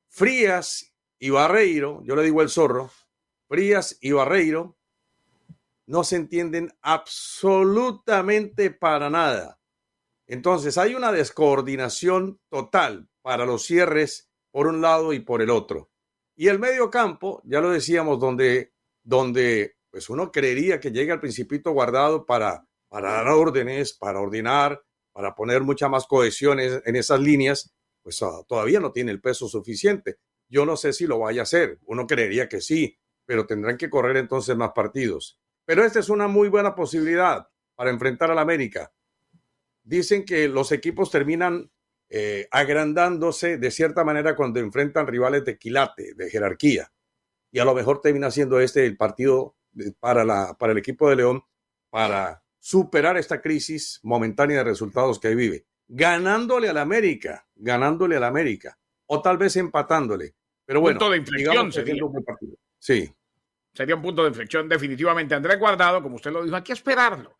Frías 0.09 0.95
y 1.19 1.31
Barreiro, 1.31 2.03
yo 2.05 2.17
le 2.17 2.23
digo 2.23 2.41
el 2.41 2.49
zorro, 2.49 2.91
Frías 3.47 3.99
y 4.01 4.13
Barreiro 4.13 4.79
no 5.87 6.05
se 6.05 6.17
entienden 6.17 6.73
absolutamente 6.81 8.71
para 8.71 9.11
nada. 9.11 9.61
Entonces 10.27 10.79
hay 10.79 10.95
una 10.95 11.11
descoordinación 11.11 12.41
total 12.49 13.09
para 13.23 13.45
los 13.45 13.65
cierres 13.65 14.30
por 14.51 14.67
un 14.67 14.81
lado 14.81 15.13
y 15.13 15.21
por 15.21 15.43
el 15.43 15.51
otro. 15.51 15.91
Y 16.37 16.49
el 16.49 16.59
medio 16.59 16.91
campo, 16.91 17.43
ya 17.45 17.61
lo 17.61 17.71
decíamos, 17.71 18.19
donde, 18.19 18.73
donde 19.03 19.77
pues 19.91 20.09
uno 20.09 20.31
creería 20.31 20.81
que 20.81 20.91
llega 20.91 21.15
al 21.15 21.21
principito 21.21 21.73
guardado 21.73 22.25
para, 22.25 22.67
para 22.89 23.13
dar 23.13 23.29
órdenes, 23.29 23.93
para 23.93 24.21
ordenar, 24.21 24.83
para 25.13 25.35
poner 25.35 25.63
mucha 25.63 25.89
más 25.89 26.07
cohesión 26.07 26.61
en 26.61 26.97
esas 26.97 27.21
líneas, 27.21 27.75
pues 28.03 28.23
ah, 28.23 28.43
todavía 28.49 28.81
no 28.81 28.93
tiene 28.93 29.11
el 29.11 29.21
peso 29.21 29.49
suficiente. 29.49 30.19
Yo 30.49 30.65
no 30.65 30.77
sé 30.77 30.93
si 30.93 31.07
lo 31.07 31.19
vaya 31.19 31.43
a 31.43 31.45
hacer, 31.45 31.79
uno 31.87 32.07
creería 32.07 32.49
que 32.49 32.61
sí, 32.61 32.97
pero 33.27 33.47
tendrán 33.47 33.77
que 33.77 33.91
correr 33.91 34.17
entonces 34.17 34.57
más 34.57 34.71
partidos. 34.75 35.39
Pero 35.65 35.85
esta 35.85 36.01
es 36.01 36.09
una 36.09 36.27
muy 36.27 36.49
buena 36.49 36.75
posibilidad 36.75 37.47
para 37.77 37.91
enfrentar 37.91 38.31
al 38.31 38.39
América. 38.39 38.93
Dicen 39.83 40.25
que 40.25 40.49
los 40.49 40.73
equipos 40.73 41.11
terminan 41.11 41.71
eh, 42.11 42.49
agrandándose 42.51 43.57
de 43.57 43.71
cierta 43.71 44.03
manera 44.03 44.35
cuando 44.35 44.59
enfrentan 44.59 45.07
rivales 45.07 45.45
de 45.45 45.57
quilate, 45.57 46.15
de 46.15 46.29
jerarquía. 46.29 46.93
Y 47.53 47.61
a 47.61 47.65
lo 47.65 47.75
mejor 47.75 48.01
termina 48.01 48.31
siendo 48.31 48.59
este 48.61 48.85
el 48.85 48.97
partido 48.97 49.57
para, 50.01 50.25
la, 50.25 50.57
para 50.59 50.73
el 50.73 50.79
equipo 50.79 51.09
de 51.09 51.17
León 51.17 51.45
para 51.89 52.43
superar 52.59 53.17
esta 53.17 53.41
crisis 53.41 54.01
momentánea 54.03 54.59
de 54.59 54.65
resultados 54.65 55.19
que 55.21 55.35
vive. 55.35 55.67
Ganándole 55.89 56.69
al 56.69 56.79
América, 56.79 57.47
ganándole 57.55 58.17
al 58.17 58.25
América. 58.25 58.77
O 59.07 59.23
tal 59.23 59.39
vez 59.39 59.57
empatándole. 59.57 60.35
Pero 60.65 60.81
bueno, 60.81 60.99
punto 60.99 61.13
de 61.13 61.19
inflexión 61.19 61.73
sería. 61.73 61.95
Sí, 62.79 63.13
sería 63.73 63.97
un 63.97 64.03
punto 64.03 64.23
de 64.23 64.29
inflexión 64.29 64.69
definitivamente. 64.69 65.35
Andrés 65.35 65.59
Guardado, 65.59 66.03
como 66.03 66.17
usted 66.17 66.31
lo 66.31 66.45
dijo, 66.45 66.57
hay 66.57 66.63
que 66.63 66.73
esperarlo. 66.73 67.37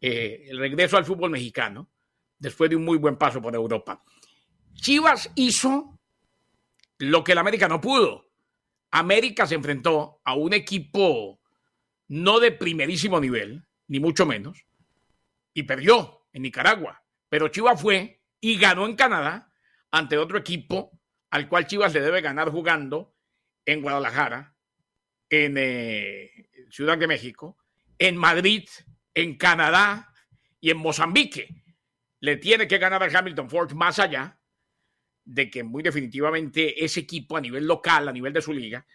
Eh, 0.00 0.46
el 0.48 0.58
regreso 0.58 0.96
al 0.96 1.04
fútbol 1.04 1.30
mexicano, 1.30 1.88
después 2.38 2.70
de 2.70 2.76
un 2.76 2.84
muy 2.84 2.98
buen 2.98 3.16
paso 3.16 3.40
por 3.40 3.54
Europa. 3.54 4.02
Chivas 4.74 5.30
hizo 5.34 5.98
lo 6.98 7.24
que 7.24 7.32
el 7.32 7.38
América 7.38 7.68
no 7.68 7.80
pudo. 7.80 8.30
América 8.90 9.46
se 9.46 9.54
enfrentó 9.54 10.20
a 10.24 10.34
un 10.34 10.52
equipo 10.52 11.40
no 12.08 12.40
de 12.40 12.52
primerísimo 12.52 13.20
nivel, 13.20 13.66
ni 13.88 14.00
mucho 14.00 14.24
menos, 14.24 14.64
y 15.52 15.64
perdió 15.64 16.26
en 16.32 16.42
Nicaragua. 16.42 17.02
Pero 17.28 17.48
Chivas 17.48 17.80
fue 17.80 18.22
y 18.40 18.58
ganó 18.58 18.86
en 18.86 18.96
Canadá 18.96 19.52
ante 19.90 20.16
otro 20.16 20.38
equipo 20.38 20.98
al 21.30 21.48
cual 21.48 21.66
Chivas 21.66 21.92
le 21.92 22.00
debe 22.00 22.20
ganar 22.20 22.50
jugando 22.50 23.14
en 23.66 23.82
Guadalajara 23.82 24.54
en 25.30 25.56
eh, 25.58 26.48
Ciudad 26.70 26.96
de 26.96 27.06
México, 27.06 27.58
en 27.98 28.16
Madrid, 28.16 28.66
en 29.14 29.36
Canadá 29.36 30.12
y 30.60 30.70
en 30.70 30.78
Mozambique. 30.78 31.62
Le 32.20 32.36
tiene 32.36 32.66
que 32.66 32.78
ganar 32.78 33.02
al 33.02 33.14
Hamilton 33.14 33.48
Ford 33.50 33.72
más 33.72 33.98
allá 33.98 34.38
de 35.24 35.50
que 35.50 35.62
muy 35.62 35.82
definitivamente 35.82 36.84
ese 36.84 37.00
equipo 37.00 37.36
a 37.36 37.40
nivel 37.40 37.66
local, 37.66 38.08
a 38.08 38.12
nivel 38.12 38.32
de 38.32 38.42
su 38.42 38.52
liga, 38.52 38.86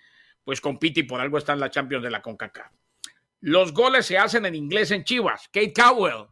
pues 0.43 0.59
compite 0.59 1.01
y 1.01 1.03
por 1.03 1.21
algo 1.21 1.37
está 1.37 1.53
en 1.53 1.59
la 1.59 1.69
Champions 1.69 2.03
de 2.03 2.09
la 2.09 2.21
CONCACAF. 2.21 2.71
Los 3.39 3.73
goles 3.73 4.05
se 4.05 4.17
hacen 4.17 4.45
en 4.45 4.55
inglés 4.55 4.91
en 4.91 5.03
Chivas. 5.03 5.49
Kate 5.51 5.73
Cowell 5.73 6.27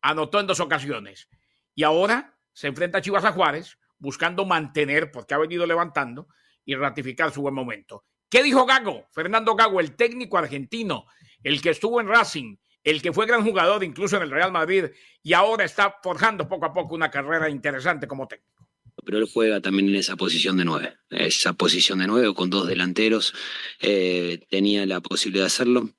anotó 0.00 0.40
en 0.40 0.46
dos 0.46 0.60
ocasiones. 0.60 1.28
Y 1.74 1.84
ahora 1.84 2.36
se 2.52 2.66
enfrenta 2.66 2.98
a 2.98 3.00
Chivas 3.00 3.24
a 3.24 3.32
Juárez 3.32 3.78
buscando 3.98 4.44
mantener, 4.44 5.10
porque 5.10 5.34
ha 5.34 5.38
venido 5.38 5.66
levantando, 5.66 6.28
y 6.64 6.74
ratificar 6.74 7.32
su 7.32 7.42
buen 7.42 7.54
momento. 7.54 8.04
¿Qué 8.28 8.42
dijo 8.42 8.66
Gago? 8.66 9.06
Fernando 9.12 9.54
Gago, 9.54 9.80
el 9.80 9.96
técnico 9.96 10.38
argentino, 10.38 11.06
el 11.42 11.62
que 11.62 11.70
estuvo 11.70 12.00
en 12.00 12.08
Racing, 12.08 12.56
el 12.84 13.02
que 13.02 13.12
fue 13.12 13.26
gran 13.26 13.44
jugador 13.44 13.84
incluso 13.84 14.16
en 14.16 14.22
el 14.22 14.30
Real 14.30 14.52
Madrid 14.52 14.86
y 15.22 15.32
ahora 15.32 15.64
está 15.64 15.96
forjando 16.02 16.48
poco 16.48 16.66
a 16.66 16.72
poco 16.72 16.94
una 16.94 17.10
carrera 17.10 17.50
interesante 17.50 18.06
como 18.06 18.26
técnico. 18.26 18.66
Pero 19.04 19.18
él 19.18 19.28
juega 19.32 19.60
también 19.60 19.88
en 19.88 19.94
esa 19.94 20.16
posición 20.16 20.56
de 20.56 20.64
nueve, 20.64 20.96
esa 21.10 21.52
posición 21.52 22.00
de 22.00 22.06
nueve 22.06 22.34
con 22.34 22.50
dos 22.50 22.66
delanteros, 22.66 23.32
eh, 23.80 24.44
tenía 24.50 24.84
la 24.86 25.00
posibilidad 25.00 25.44
de 25.44 25.48
hacerlo 25.48 25.90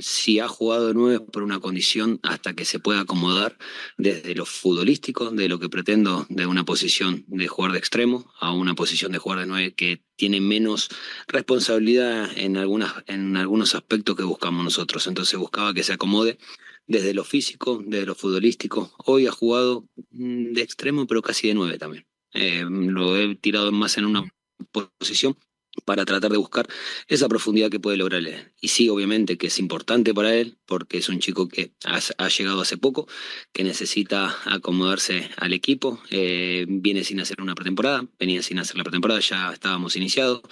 si 0.00 0.38
ha 0.38 0.48
jugado 0.48 0.88
de 0.88 0.94
nueve 0.94 1.20
por 1.20 1.42
una 1.42 1.60
condición 1.60 2.20
hasta 2.22 2.54
que 2.54 2.64
se 2.64 2.78
pueda 2.78 3.00
acomodar 3.00 3.56
desde 3.96 4.34
lo 4.34 4.44
futbolístico, 4.44 5.30
de 5.30 5.48
lo 5.48 5.58
que 5.58 5.68
pretendo 5.68 6.26
de 6.28 6.46
una 6.46 6.64
posición 6.64 7.24
de 7.26 7.48
jugar 7.48 7.72
de 7.72 7.78
extremo 7.78 8.30
a 8.38 8.52
una 8.52 8.74
posición 8.74 9.12
de 9.12 9.18
jugar 9.18 9.40
de 9.40 9.46
nueve 9.46 9.74
que 9.74 10.02
tiene 10.16 10.40
menos 10.40 10.88
responsabilidad 11.26 12.30
en, 12.36 12.56
algunas, 12.56 12.92
en 13.06 13.36
algunos 13.36 13.74
aspectos 13.74 14.16
que 14.16 14.24
buscamos 14.24 14.64
nosotros. 14.64 15.06
Entonces 15.06 15.38
buscaba 15.38 15.72
que 15.72 15.82
se 15.82 15.94
acomode 15.94 16.38
desde 16.86 17.14
lo 17.14 17.24
físico, 17.24 17.82
desde 17.84 18.06
lo 18.06 18.14
futbolístico. 18.14 18.92
Hoy 19.04 19.26
ha 19.26 19.32
jugado 19.32 19.86
mm, 20.10 20.52
de 20.52 20.62
extremo, 20.62 21.06
pero 21.06 21.22
casi 21.22 21.48
de 21.48 21.54
nueve 21.54 21.78
también. 21.78 22.06
Eh, 22.32 22.64
lo 22.68 23.16
he 23.16 23.36
tirado 23.36 23.72
más 23.72 23.96
en 23.96 24.04
una 24.04 24.30
posición 24.70 25.36
para 25.84 26.04
tratar 26.04 26.30
de 26.30 26.38
buscar 26.38 26.68
esa 27.06 27.28
profundidad 27.28 27.70
que 27.70 27.80
puede 27.80 27.96
lograr 27.96 28.20
él. 28.20 28.52
Y 28.60 28.68
sí, 28.68 28.88
obviamente 28.88 29.38
que 29.38 29.48
es 29.48 29.58
importante 29.58 30.14
para 30.14 30.34
él, 30.34 30.58
porque 30.66 30.98
es 30.98 31.08
un 31.08 31.18
chico 31.20 31.48
que 31.48 31.72
ha, 31.84 32.28
llegado 32.28 32.60
hace 32.60 32.76
poco, 32.76 33.08
que 33.52 33.64
necesita 33.64 34.36
acomodarse 34.44 35.30
al 35.36 35.52
equipo, 35.52 36.00
eh, 36.10 36.66
viene 36.68 37.04
sin 37.04 37.20
hacer 37.20 37.40
una 37.40 37.54
pretemporada, 37.54 38.06
venía 38.18 38.42
sin 38.42 38.58
hacer 38.58 38.76
la 38.76 38.84
pretemporada, 38.84 39.20
ya 39.20 39.52
estábamos 39.52 39.96
iniciados, 39.96 40.42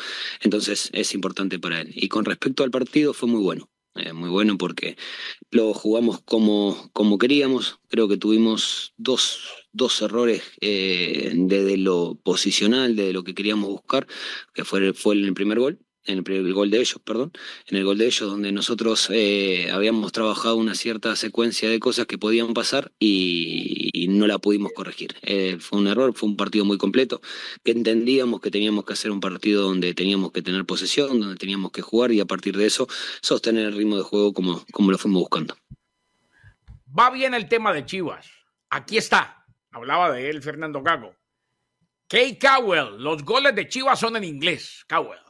entonces 0.41 0.91
es 0.93 1.15
importante 1.15 1.59
para 1.59 1.81
él. 1.81 1.93
Y 1.95 2.09
con 2.09 2.25
respecto 2.25 2.65
al 2.65 2.71
partido 2.71 3.13
fue 3.13 3.29
muy 3.29 3.43
bueno. 3.43 3.69
Eh, 3.97 4.13
muy 4.13 4.29
bueno 4.29 4.59
porque 4.59 4.97
lo 5.51 5.73
jugamos 5.75 6.21
como, 6.23 6.91
como 6.93 7.19
queríamos. 7.19 7.81
Creo 7.89 8.09
que 8.09 8.17
tuvimos 8.17 8.95
dos, 8.97 9.41
dos 9.73 10.03
errores 10.03 10.43
eh, 10.61 11.33
desde 11.35 11.77
lo 11.77 12.19
posicional, 12.23 12.97
desde 12.97 13.13
lo 13.13 13.25
que 13.25 13.35
queríamos 13.35 13.69
buscar, 13.71 14.07
que 14.55 14.65
fue, 14.65 14.93
fue 14.93 15.15
el 15.15 15.35
primer 15.35 15.59
gol 15.59 15.86
en 16.07 16.25
el, 16.27 16.55
gol 16.55 16.71
de 16.71 16.79
ellos, 16.79 17.01
perdón, 17.05 17.33
en 17.67 17.77
el 17.77 17.85
gol 17.85 17.99
de 17.99 18.07
ellos 18.07 18.31
donde 18.31 18.53
nosotros 18.53 19.09
eh, 19.13 19.71
habíamos 19.73 20.13
trabajado 20.13 20.57
una 20.57 20.75
cierta 20.75 21.15
secuencia 21.17 21.69
de 21.69 21.81
cosas 21.81 22.07
que 22.07 22.19
podían 22.19 22.55
pasar 22.55 22.93
y, 22.99 24.07
no 24.09 24.27
la 24.27 24.39
pudimos 24.39 24.73
corregir. 24.73 25.17
Eh, 25.23 25.59
fue 25.61 25.81
un 25.81 25.89
error, 25.89 26.15
fue 26.15 26.29
un 26.29 26.37
partido 26.37 26.65
muy 26.65 26.79
completo, 26.79 27.21
que 27.65 27.73
entendíamos 27.73 28.41
que 28.41 28.51
teníamos 28.51 28.85
que 28.85 28.93
hacer 28.93 29.11
un 29.11 29.21
partido 29.21 29.63
donde 29.63 29.95
teníamos 29.95 30.33
que 30.33 30.43
tener 30.43 30.65
posesión, 30.65 31.21
donde 31.21 31.37
teníamos 31.37 31.73
que 31.73 31.83
jugar 31.83 32.13
y 32.13 32.21
a 32.21 32.25
partir 32.25 32.57
de 32.57 32.67
eso 32.67 32.87
sostener 33.21 33.67
el 33.67 33.77
ritmo 33.77 33.97
de 33.97 34.05
juego 34.05 34.33
como, 34.33 34.65
como 34.73 34.91
lo 34.91 34.99
fuimos 34.99 35.21
buscando. 35.21 35.57
Va 36.99 37.11
bien 37.11 37.35
el 37.35 37.49
tema 37.49 37.73
de 37.73 37.85
Chivas. 37.85 38.31
Aquí 38.71 38.97
está. 38.97 39.45
Hablaba 39.71 40.13
de 40.13 40.31
él 40.31 40.43
Fernando 40.43 40.83
Gago. 40.83 41.15
Kay 42.09 42.39
Cowell, 42.39 43.03
los 43.03 43.25
goles 43.25 43.55
de 43.55 43.69
Chivas 43.69 43.99
son 43.99 44.17
en 44.17 44.25
inglés. 44.25 44.85
Cowell. 44.89 45.26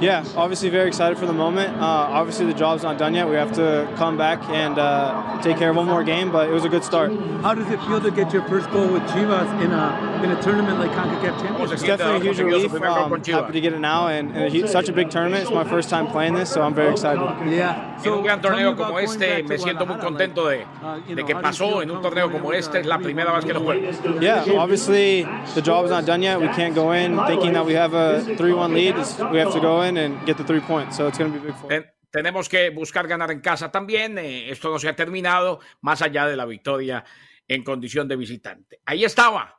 Yeah, 0.00 0.24
obviously 0.36 0.70
very 0.70 0.88
excited 0.88 1.18
for 1.18 1.26
the 1.26 1.32
moment. 1.32 1.76
Uh, 1.76 1.84
obviously 1.84 2.46
the 2.46 2.54
job's 2.54 2.82
not 2.82 2.98
done 2.98 3.14
yet. 3.14 3.28
We 3.28 3.36
have 3.36 3.52
to 3.54 3.92
come 3.96 4.16
back 4.16 4.42
and 4.48 4.78
uh, 4.78 5.40
take 5.42 5.58
care 5.58 5.70
of 5.70 5.76
one 5.76 5.86
more 5.86 6.04
game, 6.04 6.30
but 6.32 6.48
it 6.48 6.52
was 6.52 6.64
a 6.64 6.68
good 6.68 6.84
start. 6.84 7.12
How 7.42 7.54
does 7.54 7.70
it 7.70 7.80
feel 7.82 8.00
to 8.00 8.10
get 8.10 8.32
your 8.32 8.42
first 8.48 8.70
goal 8.70 8.88
with 8.88 9.02
Chivas 9.04 9.62
in 9.62 9.72
a 9.72 10.22
in 10.24 10.30
a 10.30 10.42
tournament 10.42 10.78
like 10.78 10.90
CONCACAF 10.90 11.42
Champions? 11.42 11.72
It's 11.72 11.82
definitely 11.82 12.16
a 12.16 12.32
huge 12.32 12.40
relief. 12.40 12.74
Um, 12.74 13.10
happy 13.10 13.52
to 13.52 13.60
get 13.60 13.72
it 13.72 13.80
now, 13.80 14.08
and, 14.08 14.36
and 14.36 14.54
it's 14.54 14.72
such 14.72 14.88
a 14.88 14.92
big 14.92 15.10
tournament. 15.10 15.42
It's 15.42 15.52
my 15.52 15.64
first 15.64 15.88
time 15.88 16.08
playing 16.08 16.34
this, 16.34 16.50
so 16.50 16.62
I'm 16.62 16.74
very 16.74 16.92
excited. 16.92 17.22
Yeah. 17.50 17.96
So, 17.98 18.12
en 18.12 18.18
un 18.18 18.24
gran 18.24 18.40
torneo 18.40 18.76
como 18.76 18.98
este, 18.98 19.42
me 19.42 19.58
siento 19.58 19.86
muy 19.86 19.98
contento 19.98 20.46
de, 20.48 20.66
uh, 20.82 21.14
de 21.14 21.24
que 21.24 21.34
pasó 21.34 21.82
en 21.82 21.90
un 21.90 22.02
torneo 22.02 22.30
como 22.30 22.52
este. 22.52 22.80
Es 22.80 22.86
la 22.86 22.98
primera 22.98 23.32
vez 23.32 23.44
que 23.44 23.52
lo 23.52 23.60
juego. 23.60 24.20
Yeah, 24.20 24.44
obviously 24.58 25.26
the 25.54 25.62
job 25.62 25.84
is 25.84 25.90
not 25.90 26.04
done 26.04 26.22
yet. 26.22 26.40
We 26.40 26.48
can't 26.48 26.74
go 26.74 26.92
in 26.92 27.18
thinking 27.26 27.52
that 27.54 27.64
we 27.64 27.74
have 27.74 27.94
a 27.94 28.22
3-1 28.36 28.74
lead. 28.74 28.96
It's 28.96 29.16
we 29.30 29.38
have 29.38 29.52
to 29.52 29.60
go 29.60 29.82
in 29.82 29.96
and 29.96 30.24
get 30.26 30.36
the 30.36 30.44
three 30.44 30.60
points. 30.60 30.96
So 30.96 31.06
it's 31.08 31.18
going 31.18 31.32
to 31.32 31.38
be 31.38 31.46
big 31.46 31.56
for 31.56 31.68
Ten, 31.68 31.84
tenemos 32.10 32.48
que 32.48 32.70
buscar 32.70 33.06
ganar 33.06 33.30
en 33.30 33.40
casa 33.40 33.70
también. 33.70 34.18
Eh, 34.18 34.50
esto 34.50 34.70
no 34.70 34.78
se 34.78 34.88
ha 34.88 34.96
terminado, 34.96 35.60
más 35.82 36.02
allá 36.02 36.26
de 36.26 36.36
la 36.36 36.46
victoria 36.46 37.04
en 37.46 37.62
condición 37.62 38.08
de 38.08 38.16
visitante. 38.16 38.80
Ahí 38.84 39.04
estaba. 39.04 39.58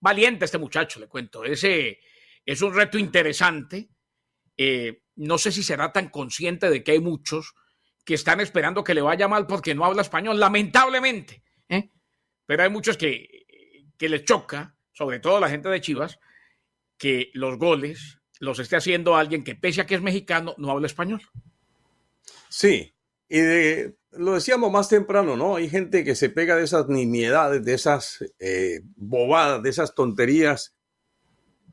Valiente 0.00 0.44
este 0.44 0.58
muchacho, 0.58 1.00
le 1.00 1.08
cuento. 1.08 1.44
Ese 1.44 2.00
es 2.44 2.62
un 2.62 2.74
reto 2.74 2.98
interesante. 2.98 3.88
Eh, 4.56 5.02
no 5.16 5.38
sé 5.38 5.50
si 5.50 5.62
será 5.62 5.92
tan 5.92 6.10
consciente 6.10 6.68
de 6.68 6.84
que 6.84 6.92
hay 6.92 7.00
muchos 7.00 7.54
que 8.04 8.14
están 8.14 8.40
esperando 8.40 8.84
que 8.84 8.94
le 8.94 9.00
vaya 9.00 9.28
mal 9.28 9.46
porque 9.46 9.74
no 9.74 9.84
habla 9.84 10.02
español, 10.02 10.38
lamentablemente. 10.38 11.42
¿eh? 11.68 11.90
Pero 12.44 12.62
hay 12.62 12.68
muchos 12.68 12.98
que, 12.98 13.46
que 13.96 14.08
les 14.08 14.24
choca, 14.24 14.76
sobre 14.92 15.20
todo 15.20 15.40
la 15.40 15.48
gente 15.48 15.70
de 15.70 15.80
Chivas, 15.80 16.18
que 16.98 17.30
los 17.32 17.56
goles 17.56 18.20
los 18.44 18.58
esté 18.58 18.76
haciendo 18.76 19.16
alguien 19.16 19.42
que, 19.42 19.54
pese 19.54 19.80
a 19.80 19.86
que 19.86 19.96
es 19.96 20.02
mexicano, 20.02 20.54
no 20.58 20.70
habla 20.70 20.86
español. 20.86 21.22
Sí, 22.48 22.94
y 23.28 23.40
lo 24.12 24.34
decíamos 24.34 24.70
más 24.70 24.88
temprano, 24.88 25.36
¿no? 25.36 25.56
Hay 25.56 25.68
gente 25.68 26.04
que 26.04 26.14
se 26.14 26.30
pega 26.30 26.56
de 26.56 26.64
esas 26.64 26.88
nimiedades, 26.88 27.64
de 27.64 27.74
esas 27.74 28.24
eh, 28.38 28.80
bobadas, 28.96 29.62
de 29.62 29.70
esas 29.70 29.94
tonterías. 29.94 30.74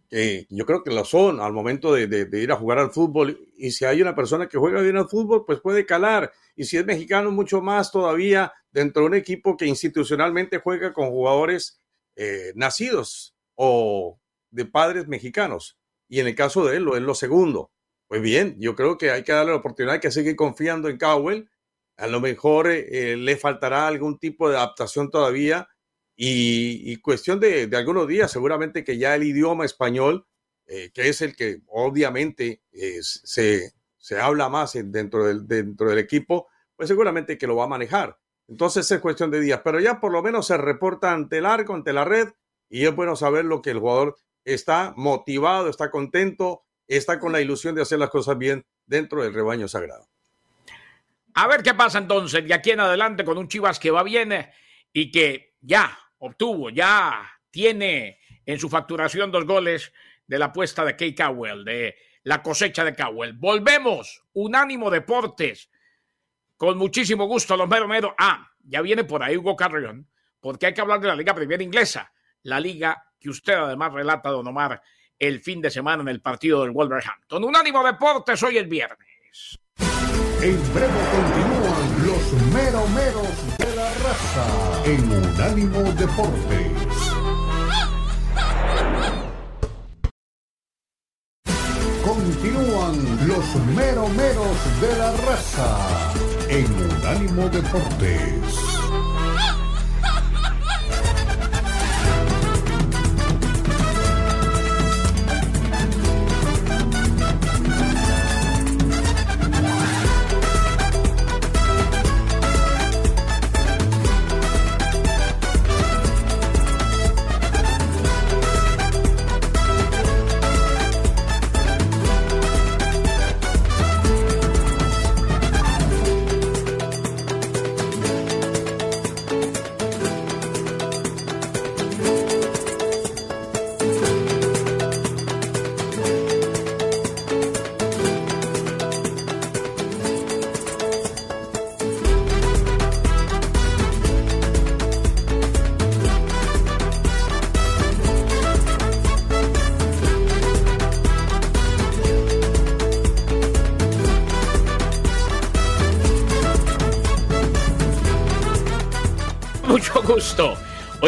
que 0.09 0.47
yo 0.49 0.65
creo 0.65 0.83
que 0.83 0.91
lo 0.91 1.05
son 1.05 1.39
al 1.39 1.53
momento 1.53 1.93
de, 1.93 2.27
ir 2.33 2.51
a 2.51 2.57
jugar 2.57 2.79
al 2.79 2.91
fútbol. 2.91 3.39
Y 3.57 3.71
si 3.71 3.85
hay 3.85 4.01
una 4.01 4.15
persona 4.15 4.47
que 4.47 4.57
juega 4.57 4.81
bien 4.81 4.97
al 4.97 5.07
fútbol, 5.09 5.45
pues 5.45 5.59
puede 5.59 5.85
calar. 5.85 6.31
Y 6.55 6.65
si 6.65 6.77
es 6.77 6.85
mexicano, 6.85 7.31
mucho 7.31 7.61
más 7.61 7.91
todavía 7.91 8.51
dentro 8.71 9.03
de 9.03 9.07
un 9.09 9.15
equipo 9.15 9.55
que 9.55 9.67
institucionalmente 9.67 10.59
juega 10.59 10.93
con 10.93 11.09
jugadores 11.09 11.79
eh, 12.15 12.53
nacidos 12.55 13.35
o 13.55 14.19
de 14.49 14.65
padres 14.65 15.07
mexicanos. 15.07 15.77
Y 16.11 16.19
en 16.19 16.27
el 16.27 16.35
caso 16.35 16.65
de 16.65 16.75
él, 16.75 16.83
lo 16.83 16.97
es 16.97 17.01
lo 17.01 17.15
segundo. 17.15 17.71
Pues 18.09 18.21
bien, 18.21 18.57
yo 18.59 18.75
creo 18.75 18.97
que 18.97 19.11
hay 19.11 19.23
que 19.23 19.31
darle 19.31 19.53
la 19.53 19.59
oportunidad 19.59 20.01
que 20.01 20.11
seguir 20.11 20.35
confiando 20.35 20.89
en 20.89 20.97
Cowell. 20.97 21.49
A 21.95 22.07
lo 22.07 22.19
mejor 22.19 22.67
eh, 22.69 23.15
le 23.15 23.37
faltará 23.37 23.87
algún 23.87 24.19
tipo 24.19 24.49
de 24.49 24.57
adaptación 24.57 25.09
todavía 25.09 25.69
y, 26.13 26.97
cuestión 26.97 27.39
de, 27.39 27.69
algunos 27.77 28.09
días, 28.09 28.29
seguramente 28.29 28.83
que 28.83 28.97
ya 28.97 29.15
el 29.15 29.23
idioma 29.23 29.63
español, 29.63 30.27
eh, 30.67 30.91
que 30.93 31.07
es 31.07 31.21
el 31.21 31.33
que 31.33 31.61
obviamente 31.67 32.61
se, 32.73 33.71
se, 33.97 34.19
habla 34.19 34.49
más 34.49 34.73
dentro 34.73 35.25
del, 35.25 35.47
dentro 35.47 35.89
del 35.89 35.99
equipo, 35.99 36.49
pues 36.75 36.89
seguramente 36.89 37.37
que 37.37 37.47
lo 37.47 37.55
va 37.55 37.63
a 37.63 37.69
manejar. 37.69 38.19
Entonces 38.49 38.91
es 38.91 38.99
cuestión 38.99 39.31
de 39.31 39.39
días, 39.39 39.61
pero 39.63 39.79
ya 39.79 40.01
por 40.01 40.11
lo 40.11 40.21
menos 40.21 40.47
se 40.47 40.57
reporta 40.57 41.13
ante 41.13 41.37
el 41.37 41.45
arco, 41.45 41.73
ante 41.73 41.93
la 41.93 42.03
red, 42.03 42.27
y 42.69 42.85
es 42.85 42.93
bueno 42.93 43.15
saber 43.15 43.45
lo 43.45 43.61
que 43.61 43.69
el 43.69 43.79
jugador 43.79 44.17
está 44.45 44.93
motivado, 44.95 45.69
está 45.69 45.91
contento, 45.91 46.63
está 46.87 47.19
con 47.19 47.31
la 47.31 47.41
ilusión 47.41 47.75
de 47.75 47.81
hacer 47.81 47.99
las 47.99 48.09
cosas 48.09 48.37
bien 48.37 48.65
dentro 48.85 49.23
del 49.23 49.33
rebaño 49.33 49.67
sagrado. 49.67 50.07
A 51.33 51.47
ver 51.47 51.63
qué 51.63 51.73
pasa 51.73 51.97
entonces 51.97 52.45
de 52.45 52.53
aquí 52.53 52.71
en 52.71 52.81
adelante 52.81 53.23
con 53.23 53.37
un 53.37 53.47
Chivas 53.47 53.79
que 53.79 53.91
va 53.91 54.03
bien 54.03 54.31
eh, 54.33 54.51
y 54.91 55.11
que 55.11 55.55
ya 55.61 55.97
obtuvo, 56.17 56.69
ya 56.69 57.31
tiene 57.49 58.19
en 58.45 58.59
su 58.59 58.69
facturación 58.69 59.31
dos 59.31 59.45
goles 59.45 59.93
de 60.27 60.39
la 60.39 60.45
apuesta 60.45 60.83
de 60.83 60.95
Kay 60.95 61.15
Cowell, 61.15 61.63
de 61.63 61.95
la 62.23 62.41
cosecha 62.41 62.83
de 62.83 62.95
Cowell. 62.95 63.33
Volvemos, 63.33 64.23
Unánimo 64.33 64.89
Deportes, 64.89 65.69
con 66.57 66.77
muchísimo 66.77 67.25
gusto, 67.25 67.57
los 67.57 67.67
mero. 67.67 68.13
Ah, 68.17 68.51
ya 68.63 68.81
viene 68.81 69.03
por 69.03 69.23
ahí 69.23 69.37
Hugo 69.37 69.55
Carrión, 69.55 70.09
porque 70.39 70.67
hay 70.67 70.73
que 70.73 70.81
hablar 70.81 70.99
de 70.99 71.07
la 71.07 71.15
Liga 71.15 71.33
Primera 71.33 71.63
Inglesa, 71.63 72.13
la 72.43 72.59
liga 72.59 73.10
que 73.21 73.29
usted 73.29 73.53
además 73.53 73.93
relata, 73.93 74.29
don 74.29 74.47
Omar, 74.47 74.81
el 75.17 75.39
fin 75.39 75.61
de 75.61 75.69
semana 75.69 76.01
en 76.01 76.09
el 76.09 76.19
partido 76.19 76.63
del 76.63 76.71
Wolverhampton. 76.71 77.43
Unánimo 77.43 77.83
Deportes 77.83 78.41
hoy 78.43 78.57
el 78.57 78.67
viernes. 78.67 79.59
En 80.41 80.73
breve 80.73 80.99
continúan 81.13 82.07
los 82.07 82.33
meromeros 82.51 83.57
de 83.59 83.75
la 83.75 83.93
raza 83.93 84.83
en 84.85 85.11
Unánimo 85.11 85.83
Deportes. 85.93 87.11
Continúan 92.03 93.27
los 93.27 93.55
meromeros 93.75 94.81
de 94.81 94.97
la 94.97 95.11
raza 95.17 96.13
en 96.49 96.65
Unánimo 96.73 97.47
Deportes. 97.49 98.70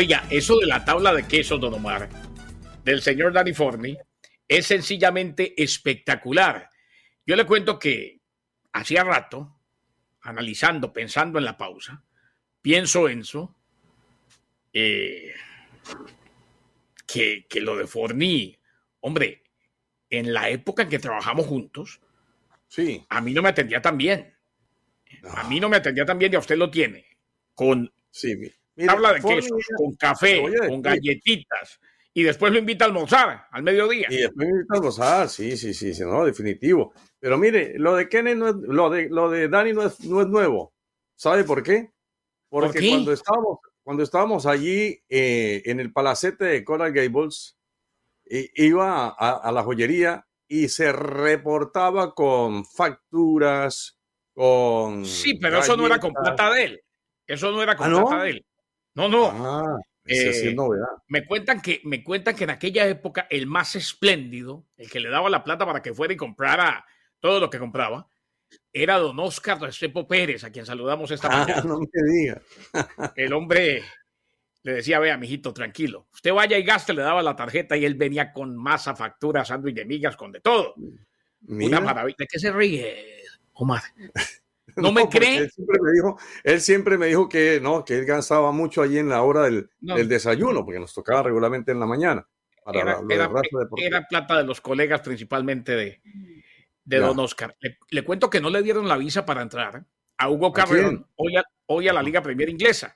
Oiga, 0.04 0.28
eso 0.30 0.60
de 0.60 0.66
la 0.66 0.84
tabla 0.84 1.14
de 1.14 1.26
queso, 1.26 1.58
don 1.58 1.76
Omar, 1.76 2.10
del 2.84 3.02
señor 3.02 3.32
Danny 3.32 3.54
Forney, 3.54 3.98
es 4.46 4.68
sencillamente 4.68 5.54
espectacular. 5.64 6.70
Yo 7.26 7.38
le 7.38 7.46
cuento 7.46 7.80
que 7.80 8.20
hacía 8.74 9.06
rato, 9.06 9.56
analizando, 10.20 10.92
pensando 10.92 11.40
en 11.40 11.46
la 11.46 11.56
pausa, 11.56 12.04
pienso 12.62 13.08
en 13.08 13.22
eso, 13.22 13.56
eh, 14.74 15.32
que, 17.08 17.48
que, 17.48 17.62
lo 17.62 17.78
de 17.78 17.88
Forney, 17.88 18.60
hombre, 19.00 19.42
en 20.10 20.34
la 20.34 20.50
época 20.50 20.84
en 20.84 20.90
que 20.90 21.00
trabajamos 21.00 21.46
juntos, 21.46 22.02
sí. 22.68 23.06
a 23.08 23.22
mí 23.22 23.32
no 23.32 23.42
me 23.42 23.48
atendía 23.48 23.82
tan 23.82 23.98
bien. 23.98 24.36
A 25.30 25.48
mí 25.48 25.62
no 25.62 25.70
me 25.70 25.78
atendía 25.78 26.04
tan 26.04 26.20
bien 26.20 26.34
y 26.34 26.36
a 26.36 26.40
usted 26.40 26.58
lo 26.58 26.70
tiene. 26.70 27.06
Con 27.56 27.90
sí, 28.12 28.36
Habla 28.88 29.14
de 29.14 29.22
queso, 29.22 29.56
con 29.78 29.96
café, 29.96 30.42
con 30.68 30.82
galletitas. 30.82 31.80
Y 32.16 32.24
después 32.24 32.54
lo 32.54 32.60
invita 32.60 32.86
a 32.86 32.88
almorzar 32.90 33.48
al 33.52 33.64
mediodía. 33.64 34.08
Y 34.10 34.18
después 34.18 34.48
lo 34.48 34.56
invita 34.56 34.74
a 34.74 34.78
almorzar, 34.78 35.30
sí, 35.30 35.58
sí, 35.58 35.74
sí, 35.74 35.94
no, 36.02 36.26
definitivo. 36.26 36.94
Pero 37.20 37.38
mire, 37.38 37.74
lo 37.78 37.96
de 37.96 38.08
Kenneth 38.08 38.38
no 38.38 38.50
es, 38.50 38.56
lo 38.56 38.90
de, 38.90 39.10
lo 39.10 39.30
de 39.30 39.48
Dani 39.48 39.74
no 39.74 39.84
es, 39.84 40.00
no 40.02 40.22
es 40.22 40.28
nuevo. 40.28 40.74
¿Sabe 41.16 41.44
por 41.44 41.64
qué? 41.64 41.92
Porque 42.50 42.88
cuando 42.88 43.14
estábamos, 43.14 43.60
cuando 43.82 44.04
estábamos 44.04 44.46
allí 44.46 45.04
eh, 45.10 45.64
en 45.66 45.80
el 45.80 45.92
palacete 45.92 46.46
de 46.46 46.64
Coral 46.64 46.94
Gables, 46.94 47.58
iba 48.26 49.10
a, 49.10 49.52
la 49.52 49.64
joyería 49.64 50.26
y 50.48 50.70
se 50.70 50.92
reportaba 50.92 52.14
con 52.14 52.66
facturas, 52.66 54.00
con. 54.34 55.06
Sí, 55.06 55.36
pero 55.40 55.60
eso 55.60 55.76
no 55.76 55.86
era 55.86 56.00
con 56.00 56.14
plata 56.14 56.52
de 56.54 56.64
él. 56.64 56.82
Eso 57.26 57.52
no 57.52 57.62
era 57.62 57.76
con 57.76 57.94
¿Ah, 57.94 58.02
plata 58.02 58.24
de 58.24 58.30
él. 58.32 58.46
No, 58.96 59.10
no. 59.10 59.28
Ah, 59.28 59.78
eh, 60.06 60.54
novedad. 60.54 60.88
Me 61.08 61.26
cuentan, 61.26 61.62
que, 61.62 61.82
me 61.84 62.04
cuentan 62.04 62.36
que 62.36 62.44
en 62.44 62.50
aquella 62.50 62.88
época 62.88 63.28
el 63.30 63.48
más 63.48 63.76
espléndido, 63.76 64.66
el 64.78 64.90
que 64.90 65.00
le 65.00 65.10
daba 65.10 65.30
la 65.30 65.44
plata 65.44 65.66
para 65.66 65.82
que 65.82 65.94
fuera 65.94 66.14
y 66.14 66.18
comprara 66.18 66.86
todo 67.20 67.40
lo 67.40 67.50
que 67.50 67.60
compraba, 67.60 68.08
era 68.72 68.98
don 68.98 69.20
Oscar 69.20 69.60
Restrepo 69.60 70.08
Pérez, 70.08 70.44
a 70.44 70.52
quien 70.52 70.66
saludamos 70.66 71.10
esta 71.12 71.28
ah, 71.32 71.40
mañana. 71.40 71.62
No 71.66 71.80
me 71.80 71.88
diga. 72.12 72.42
el 73.16 73.34
hombre 73.34 73.84
le 74.64 74.74
decía, 74.74 75.00
vea, 75.00 75.18
mijito, 75.18 75.54
tranquilo. 75.54 76.08
Usted 76.14 76.34
vaya 76.34 76.58
y 76.58 76.64
gaste, 76.64 76.94
le 76.94 77.02
daba 77.02 77.22
la 77.22 77.36
tarjeta 77.36 77.76
y 77.76 77.86
él 77.86 77.96
venía 77.96 78.32
con 78.32 78.56
masa, 78.56 78.96
factura, 78.96 79.44
sándwich 79.44 79.76
de 79.76 79.86
migas, 79.86 80.16
con 80.16 80.32
de 80.32 80.40
todo. 80.40 80.76
Una 81.48 81.82
maravilla. 81.82 82.16
¿De 82.20 82.28
qué 82.28 82.40
se 82.40 82.52
ríe, 82.52 83.24
Omar? 83.54 83.84
¿No, 84.78 84.92
me 84.92 85.08
cree? 85.10 85.38
Él 85.38 85.52
siempre 85.52 85.78
me, 85.82 85.92
dijo, 85.92 86.20
él 86.44 86.62
siempre 86.62 86.98
me 86.98 87.08
dijo 87.08 87.30
que 87.30 87.60
no, 87.62 87.84
que 87.84 87.98
él 87.98 88.06
gastaba 88.06 88.52
mucho 88.52 88.82
allí 88.82 88.98
en 88.98 89.10
la 89.10 89.22
hora 89.22 89.44
del, 89.44 89.70
desayuno, 90.08 90.64
porque 90.64 90.80
nos 90.80 90.94
tocaba 90.94 91.24
regularmente 91.24 91.72
en 91.72 91.80
la 91.80 91.86
mañana. 91.86 92.28
era, 92.74 94.08
plata 94.08 94.38
de 94.38 94.44
los 94.44 94.62
colegas, 94.62 95.02
principalmente 95.02 95.76
de, 95.76 96.02
de 96.86 96.98
Don 96.98 97.20
Oscar. 97.20 97.56
Le, 97.90 98.04
cuento 98.04 98.30
que 98.30 98.42
no 98.42 98.50
le 98.50 98.64
dieron 98.64 98.88
la 98.88 98.98
visa 98.98 99.26
para 99.26 99.42
entrar 99.42 99.86
a 100.18 100.30
Hugo 100.30 100.54
Carrión 100.54 101.08
hoy, 101.16 101.36
a, 101.36 101.44
hoy 101.68 101.88
a 101.88 101.94
la 101.94 102.04
Liga 102.04 102.22
Premier 102.22 102.50
Inglesa. 102.50 102.96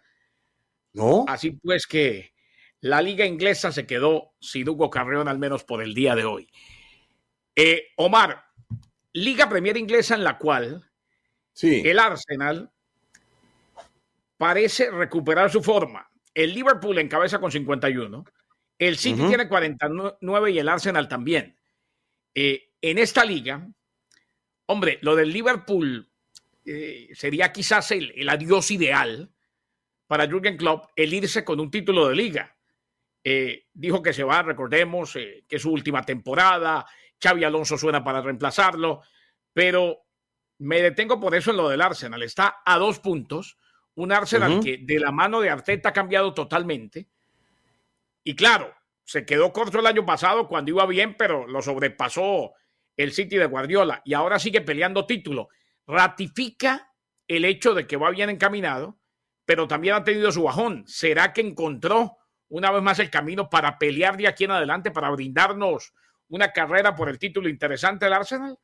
¿No? 0.93 1.25
Así 1.27 1.51
pues 1.51 1.85
que 1.85 2.33
la 2.79 3.01
Liga 3.01 3.25
Inglesa 3.25 3.71
se 3.71 3.85
quedó 3.85 4.35
sin 4.39 4.67
Hugo 4.69 4.89
Carrión, 4.89 5.27
al 5.27 5.39
menos 5.39 5.63
por 5.63 5.81
el 5.81 5.93
día 5.93 6.15
de 6.15 6.25
hoy. 6.25 6.49
Eh, 7.55 7.87
Omar, 7.97 8.45
Liga 9.13 9.49
Premier 9.49 9.77
Inglesa 9.77 10.15
en 10.15 10.23
la 10.23 10.37
cual 10.37 10.86
el 11.61 11.99
Arsenal 11.99 12.71
parece 14.37 14.91
recuperar 14.91 15.51
su 15.51 15.61
forma. 15.61 16.09
El 16.33 16.53
Liverpool 16.53 16.97
encabeza 16.99 17.39
con 17.39 17.51
51 17.51 18.23
El 18.77 18.97
City 18.97 19.23
tiene 19.27 19.47
49 19.47 20.51
y 20.51 20.59
el 20.59 20.69
Arsenal 20.69 21.07
también. 21.07 21.57
Eh, 22.35 22.69
en 22.79 22.99
esta 22.99 23.25
liga, 23.25 23.67
hombre, 24.67 24.99
lo 25.01 25.15
del 25.15 25.31
Liverpool 25.33 26.07
eh, 26.63 27.09
sería 27.13 27.51
quizás 27.51 27.89
el, 27.91 28.29
adiós 28.29 28.69
ideal 28.69 29.31
para 30.05 30.27
Jürgen 30.27 30.57
Klopp, 30.57 30.91
el 30.95 31.13
irse 31.13 31.43
con 31.43 31.59
un 31.59 31.71
título 31.71 32.07
de 32.07 32.15
liga. 32.15 32.55
Eh, 33.23 33.65
dijo 33.73 34.03
que 34.03 34.13
se 34.13 34.23
va, 34.23 34.43
recordemos, 34.43 35.13
que 35.13 35.43
es 35.49 35.61
su 35.61 35.71
última 35.71 36.03
temporada, 36.03 36.85
Xavi 37.21 37.43
Alonso 37.43 37.77
suena 37.77 38.03
para 38.03 38.21
reemplazarlo, 38.21 39.01
pero 39.51 40.06
me 40.59 40.81
detengo 40.81 41.19
por 41.19 41.35
eso 41.35 41.51
en 41.51 41.57
lo 41.57 41.69
del 41.69 41.81
Arsenal. 41.81 42.23
Está 42.23 42.61
a 42.65 42.77
dos 42.77 42.99
puntos, 42.99 43.57
un 43.95 44.11
Arsenal 44.11 44.59
que 44.61 44.77
de 44.77 44.99
la 44.99 45.11
mano 45.11 45.41
de 45.41 45.49
Arteta 45.49 45.89
ha 45.89 45.93
cambiado 45.93 46.33
totalmente. 46.33 47.07
Y 48.23 48.35
claro, 48.35 48.73
se 49.03 49.25
quedó 49.25 49.53
corto 49.53 49.79
el 49.79 49.85
año 49.85 50.05
pasado 50.05 50.47
cuando 50.47 50.71
iba 50.71 50.85
bien, 50.85 51.15
pero 51.17 51.47
lo 51.47 51.61
sobrepasó 51.61 52.53
el 52.95 53.13
City 53.13 53.37
de 53.37 53.45
Guardiola 53.45 54.01
y 54.03 54.13
ahora 54.13 54.39
sigue 54.39 54.61
peleando 54.61 55.05
título. 55.05 55.49
Ratifica 55.85 56.91
el 57.27 57.45
hecho 57.45 57.73
de 57.73 57.87
que 57.87 57.97
va 57.97 58.09
bien 58.09 58.29
encaminado, 58.29 58.97
pero 59.45 59.67
también 59.67 59.95
ha 59.95 60.03
tenido 60.03 60.31
su 60.31 60.43
bajón. 60.43 60.83
¿Será 60.87 61.31
que 61.31 61.41
encontró 61.41 62.17
una 62.49 62.71
vez 62.71 62.81
más 62.81 62.99
el 62.99 63.09
camino 63.09 63.49
para 63.49 63.77
pelear 63.77 64.17
de 64.17 64.27
aquí 64.27 64.43
en 64.43 64.51
adelante, 64.51 64.91
para 64.91 65.09
brindarnos 65.09 65.93
una 66.29 66.51
carrera 66.51 66.95
por 66.95 67.09
el 67.09 67.19
título 67.19 67.47
interesante 67.47 68.05
del 68.05 68.13
Arsenal? 68.13 68.57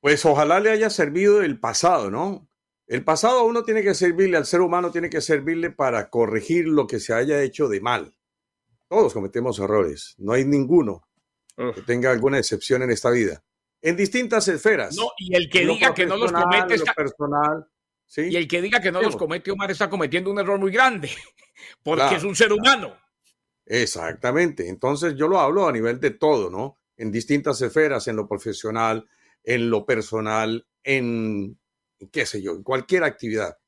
Pues 0.00 0.24
ojalá 0.24 0.60
le 0.60 0.70
haya 0.70 0.90
servido 0.90 1.42
el 1.42 1.60
pasado, 1.60 2.10
¿no? 2.10 2.48
El 2.86 3.04
pasado 3.04 3.40
a 3.40 3.44
uno 3.44 3.62
tiene 3.62 3.82
que 3.82 3.94
servirle, 3.94 4.36
al 4.36 4.46
ser 4.46 4.62
humano 4.62 4.90
tiene 4.90 5.10
que 5.10 5.20
servirle 5.20 5.70
para 5.70 6.10
corregir 6.10 6.66
lo 6.66 6.86
que 6.86 6.98
se 6.98 7.14
haya 7.14 7.40
hecho 7.42 7.68
de 7.68 7.80
mal. 7.80 8.14
Todos 8.88 9.12
cometemos 9.12 9.58
errores, 9.60 10.16
no 10.18 10.32
hay 10.32 10.44
ninguno 10.44 11.06
que 11.74 11.82
tenga 11.82 12.10
alguna 12.10 12.38
excepción 12.38 12.82
en 12.82 12.90
esta 12.90 13.10
vida. 13.10 13.44
En 13.82 13.96
distintas 13.96 14.48
esferas. 14.48 14.96
No, 14.96 15.10
y 15.18 15.36
el 15.36 15.48
que 15.48 15.66
diga 15.66 15.94
que 15.94 16.06
no 16.06 16.16
los 16.16 16.32
comete 16.32 16.74
está... 16.74 16.92
personal, 16.94 17.66
¿sí? 18.06 18.22
Y 18.22 18.36
el 18.36 18.48
que 18.48 18.60
diga 18.60 18.80
que 18.80 18.90
no 18.90 19.00
los 19.00 19.16
comete, 19.16 19.50
Omar, 19.50 19.70
está 19.70 19.88
cometiendo 19.88 20.30
un 20.30 20.38
error 20.38 20.58
muy 20.58 20.72
grande, 20.72 21.10
porque 21.84 22.16
es 22.16 22.24
un 22.24 22.34
ser 22.34 22.52
humano. 22.52 22.96
Exactamente. 23.66 24.68
Entonces 24.68 25.14
yo 25.14 25.28
lo 25.28 25.38
hablo 25.38 25.68
a 25.68 25.72
nivel 25.72 26.00
de 26.00 26.10
todo, 26.10 26.50
¿no? 26.50 26.78
En 26.96 27.12
distintas 27.12 27.62
esferas, 27.62 28.08
en 28.08 28.16
lo 28.16 28.26
profesional, 28.26 29.08
en 29.44 29.70
lo 29.70 29.86
personal, 29.86 30.66
en 30.82 31.58
qué 32.12 32.26
sé 32.26 32.42
yo, 32.42 32.52
en 32.52 32.62
cualquier 32.62 33.04
actividad. 33.04 33.58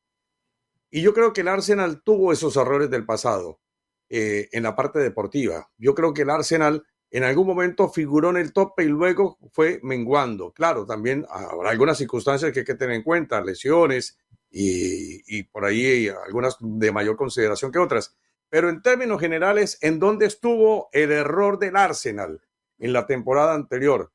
Y 0.90 1.02
yo 1.02 1.14
creo 1.14 1.32
que 1.32 1.40
el 1.40 1.48
Arsenal 1.48 2.02
tuvo 2.02 2.32
esos 2.32 2.56
errores 2.56 2.90
del 2.90 3.06
pasado 3.06 3.60
eh, 4.08 4.48
en 4.52 4.62
la 4.62 4.76
parte 4.76 4.98
deportiva. 4.98 5.70
Yo 5.78 5.94
creo 5.94 6.12
que 6.12 6.22
el 6.22 6.30
Arsenal 6.30 6.84
en 7.10 7.24
algún 7.24 7.46
momento 7.46 7.88
figuró 7.88 8.30
en 8.30 8.38
el 8.38 8.52
tope 8.52 8.84
y 8.84 8.88
luego 8.88 9.38
fue 9.52 9.80
menguando. 9.82 10.52
Claro, 10.52 10.86
también 10.86 11.26
habrá 11.28 11.70
algunas 11.70 11.98
circunstancias 11.98 12.52
que 12.52 12.60
hay 12.60 12.64
que 12.64 12.74
tener 12.74 12.96
en 12.96 13.02
cuenta, 13.02 13.40
lesiones 13.42 14.18
y, 14.50 15.22
y 15.26 15.44
por 15.44 15.64
ahí 15.64 16.08
algunas 16.08 16.56
de 16.60 16.92
mayor 16.92 17.16
consideración 17.16 17.72
que 17.72 17.78
otras. 17.78 18.14
Pero 18.50 18.68
en 18.68 18.82
términos 18.82 19.18
generales, 19.18 19.78
¿en 19.80 19.98
dónde 19.98 20.26
estuvo 20.26 20.90
el 20.92 21.10
error 21.10 21.58
del 21.58 21.76
Arsenal 21.76 22.42
en 22.78 22.92
la 22.92 23.06
temporada 23.06 23.54
anterior? 23.54 24.12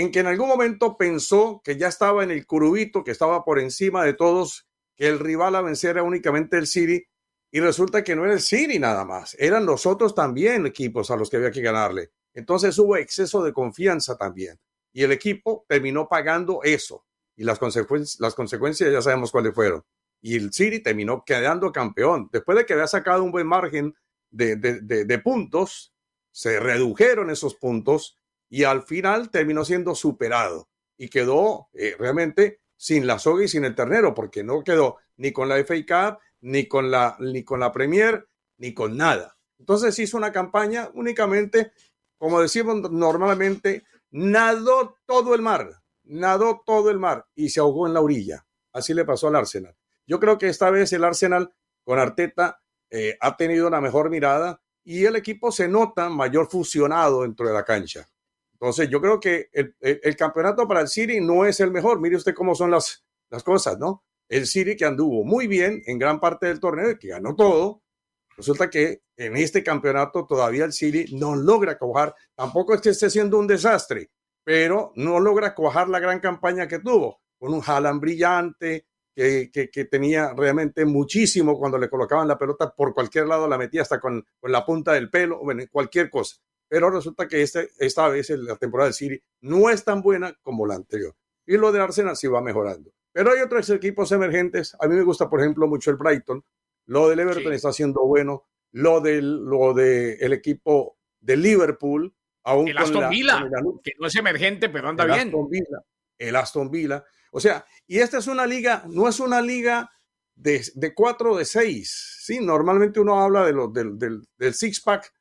En 0.00 0.10
que 0.10 0.20
en 0.20 0.28
algún 0.28 0.48
momento 0.48 0.96
pensó 0.96 1.60
que 1.62 1.76
ya 1.76 1.88
estaba 1.88 2.24
en 2.24 2.30
el 2.30 2.46
curubito, 2.46 3.04
que 3.04 3.10
estaba 3.10 3.44
por 3.44 3.58
encima 3.58 4.02
de 4.02 4.14
todos, 4.14 4.66
que 4.96 5.06
el 5.06 5.18
rival 5.18 5.54
a 5.56 5.60
vencer 5.60 5.90
era 5.90 6.02
únicamente 6.02 6.56
el 6.56 6.66
City, 6.66 7.04
y 7.50 7.60
resulta 7.60 8.02
que 8.02 8.16
no 8.16 8.24
era 8.24 8.32
el 8.32 8.40
City 8.40 8.78
nada 8.78 9.04
más, 9.04 9.36
eran 9.38 9.66
los 9.66 9.84
otros 9.84 10.14
también 10.14 10.64
equipos 10.64 11.10
a 11.10 11.16
los 11.16 11.28
que 11.28 11.36
había 11.36 11.50
que 11.50 11.60
ganarle. 11.60 12.12
Entonces 12.32 12.78
hubo 12.78 12.96
exceso 12.96 13.42
de 13.42 13.52
confianza 13.52 14.16
también, 14.16 14.58
y 14.90 15.02
el 15.02 15.12
equipo 15.12 15.66
terminó 15.68 16.08
pagando 16.08 16.60
eso, 16.62 17.04
y 17.36 17.44
las, 17.44 17.60
las 18.18 18.34
consecuencias 18.34 18.90
ya 18.90 19.02
sabemos 19.02 19.30
cuáles 19.30 19.54
fueron. 19.54 19.84
Y 20.22 20.36
el 20.36 20.50
City 20.50 20.80
terminó 20.80 21.24
quedando 21.26 21.72
campeón. 21.72 22.30
Después 22.32 22.56
de 22.56 22.64
que 22.64 22.72
había 22.72 22.86
sacado 22.86 23.22
un 23.22 23.32
buen 23.32 23.46
margen 23.46 23.94
de, 24.30 24.56
de 24.56 25.18
puntos, 25.18 25.94
se 26.30 26.58
redujeron 26.58 27.30
esos 27.30 27.54
puntos 27.54 28.19
y 28.50 28.64
al 28.64 28.82
final 28.82 29.30
terminó 29.30 29.64
siendo 29.64 29.94
superado 29.94 30.68
y 30.98 31.08
quedó 31.08 31.68
eh, 31.72 31.94
realmente 31.98 32.60
sin 32.76 33.06
la 33.06 33.18
soga 33.18 33.44
y 33.44 33.48
sin 33.48 33.64
el 33.64 33.74
ternero, 33.74 34.12
porque 34.12 34.42
no 34.42 34.62
quedó 34.62 34.96
ni 35.16 35.32
con 35.32 35.48
la 35.48 35.56
FA 35.64 35.74
Cup, 35.86 36.18
ni 36.40 36.66
con 36.66 36.90
la, 36.90 37.16
ni 37.20 37.44
con 37.44 37.60
la 37.60 37.72
Premier, 37.72 38.28
ni 38.58 38.74
con 38.74 38.96
nada. 38.96 39.38
Entonces 39.58 39.98
hizo 39.98 40.16
una 40.16 40.32
campaña 40.32 40.90
únicamente, 40.94 41.72
como 42.18 42.40
decimos 42.40 42.90
normalmente, 42.90 43.84
nadó 44.10 44.96
todo 45.06 45.34
el 45.34 45.42
mar, 45.42 45.82
nadó 46.04 46.62
todo 46.66 46.90
el 46.90 46.98
mar 46.98 47.26
y 47.34 47.50
se 47.50 47.60
ahogó 47.60 47.86
en 47.86 47.94
la 47.94 48.00
orilla. 48.00 48.46
Así 48.72 48.94
le 48.94 49.04
pasó 49.04 49.28
al 49.28 49.36
Arsenal. 49.36 49.76
Yo 50.06 50.18
creo 50.18 50.38
que 50.38 50.48
esta 50.48 50.70
vez 50.70 50.92
el 50.92 51.04
Arsenal 51.04 51.52
con 51.84 51.98
Arteta 51.98 52.60
eh, 52.90 53.16
ha 53.20 53.36
tenido 53.36 53.68
una 53.68 53.80
mejor 53.80 54.10
mirada 54.10 54.60
y 54.82 55.04
el 55.04 55.16
equipo 55.16 55.52
se 55.52 55.68
nota 55.68 56.08
mayor 56.08 56.50
fusionado 56.50 57.22
dentro 57.22 57.46
de 57.46 57.54
la 57.54 57.64
cancha. 57.64 58.08
Entonces, 58.60 58.90
yo 58.90 59.00
creo 59.00 59.18
que 59.18 59.48
el, 59.52 60.16
campeonato 60.16 60.68
para 60.68 60.82
el 60.82 60.88
City 60.88 61.18
no 61.20 61.46
es 61.46 61.60
el 61.60 61.70
mejor. 61.70 61.98
Mire 61.98 62.16
usted 62.16 62.34
cómo 62.34 62.54
son 62.54 62.70
las, 62.70 63.02
cosas, 63.42 63.78
¿no? 63.78 64.04
El 64.28 64.46
City 64.46 64.76
que 64.76 64.84
anduvo 64.84 65.24
muy 65.24 65.46
bien 65.46 65.82
en 65.86 65.98
gran 65.98 66.20
parte 66.20 66.46
del 66.46 66.60
torneo, 66.60 66.98
que 66.98 67.08
ganó 67.08 67.34
todo, 67.34 67.82
resulta 68.36 68.68
que 68.68 69.02
en 69.16 69.36
este 69.36 69.64
campeonato 69.64 70.26
todavía 70.26 70.66
el 70.66 70.74
City 70.74 71.16
no 71.16 71.36
logra 71.36 71.78
cuajar. 71.78 72.14
Tampoco 72.34 72.74
es 72.74 72.82
que 72.82 72.90
esté 72.90 73.08
siendo 73.08 73.38
un 73.38 73.46
desastre, 73.46 74.10
pero 74.44 74.92
no 74.94 75.20
logra 75.20 75.54
cuajar 75.54 75.88
la 75.88 75.98
gran 75.98 76.20
campaña 76.20 76.68
que 76.68 76.80
tuvo, 76.80 77.22
con 77.38 77.54
un 77.54 77.62
Haaland 77.66 78.00
brillante, 78.00 78.86
que, 79.14 79.50
que, 79.50 79.84
tenía 79.86 80.32
realmente 80.34 80.84
muchísimo 80.84 81.58
cuando 81.58 81.78
le 81.78 81.90
colocaban 81.90 82.28
la 82.28 82.38
pelota 82.38 82.74
por 82.74 82.94
cualquier 82.94 83.26
lado, 83.26 83.48
la 83.48 83.58
metía 83.58 83.82
hasta 83.82 84.00
con, 84.00 84.24
con 84.38 84.52
la 84.52 84.64
punta 84.64 84.92
del 84.92 85.10
pelo, 85.10 85.40
bueno, 85.42 85.62
cualquier 85.70 86.08
cosa 86.08 86.36
pero 86.70 86.88
resulta 86.88 87.26
que 87.26 87.42
este, 87.42 87.70
esta 87.78 88.08
vez 88.08 88.30
la 88.30 88.54
temporada 88.54 88.86
del 88.86 88.94
City 88.94 89.20
no 89.40 89.68
es 89.70 89.84
tan 89.84 90.02
buena 90.02 90.32
como 90.40 90.64
la 90.64 90.76
anterior. 90.76 91.16
Y 91.44 91.56
lo 91.56 91.72
de 91.72 91.80
Arsenal 91.80 92.16
sí 92.16 92.28
va 92.28 92.40
mejorando. 92.40 92.92
Pero 93.10 93.32
hay 93.32 93.40
otros 93.40 93.68
equipos 93.70 94.12
emergentes. 94.12 94.76
A 94.78 94.86
mí 94.86 94.94
me 94.94 95.02
gusta, 95.02 95.28
por 95.28 95.40
ejemplo, 95.40 95.66
mucho 95.66 95.90
el 95.90 95.96
Brighton. 95.96 96.44
Lo 96.86 97.08
del 97.08 97.18
Everton 97.18 97.52
está 97.52 97.70
haciendo 97.70 98.06
bueno. 98.06 98.44
Lo 98.70 99.00
del 99.00 99.44
lo 99.44 99.74
de 99.74 100.14
el 100.20 100.32
equipo 100.32 100.96
de 101.18 101.36
Liverpool. 101.36 102.14
Aún 102.44 102.68
el 102.68 102.78
Aston 102.78 103.10
Villa, 103.10 103.44
que 103.82 103.94
no 103.98 104.06
es 104.06 104.14
emergente, 104.14 104.68
pero 104.68 104.90
anda 104.90 105.06
bien. 105.06 105.32
el 106.18 106.36
Aston 106.36 106.70
Villa. 106.70 107.04
O 107.32 107.40
sea, 107.40 107.66
y 107.88 107.98
esta 107.98 108.18
es 108.18 108.28
una 108.28 108.46
liga, 108.46 108.84
no 108.88 109.08
es 109.08 109.18
una 109.18 109.42
liga 109.42 109.90
de, 110.36 110.64
de 110.76 110.94
cuatro 110.94 111.36
de 111.36 111.44
seis. 111.44 112.18
¿sí? 112.20 112.38
Normalmente 112.38 113.00
uno 113.00 113.20
habla 113.20 113.44
de 113.44 113.52
lo, 113.52 113.66
del, 113.66 113.98
del, 113.98 114.22
del 114.38 114.54
six-pack 114.54 115.12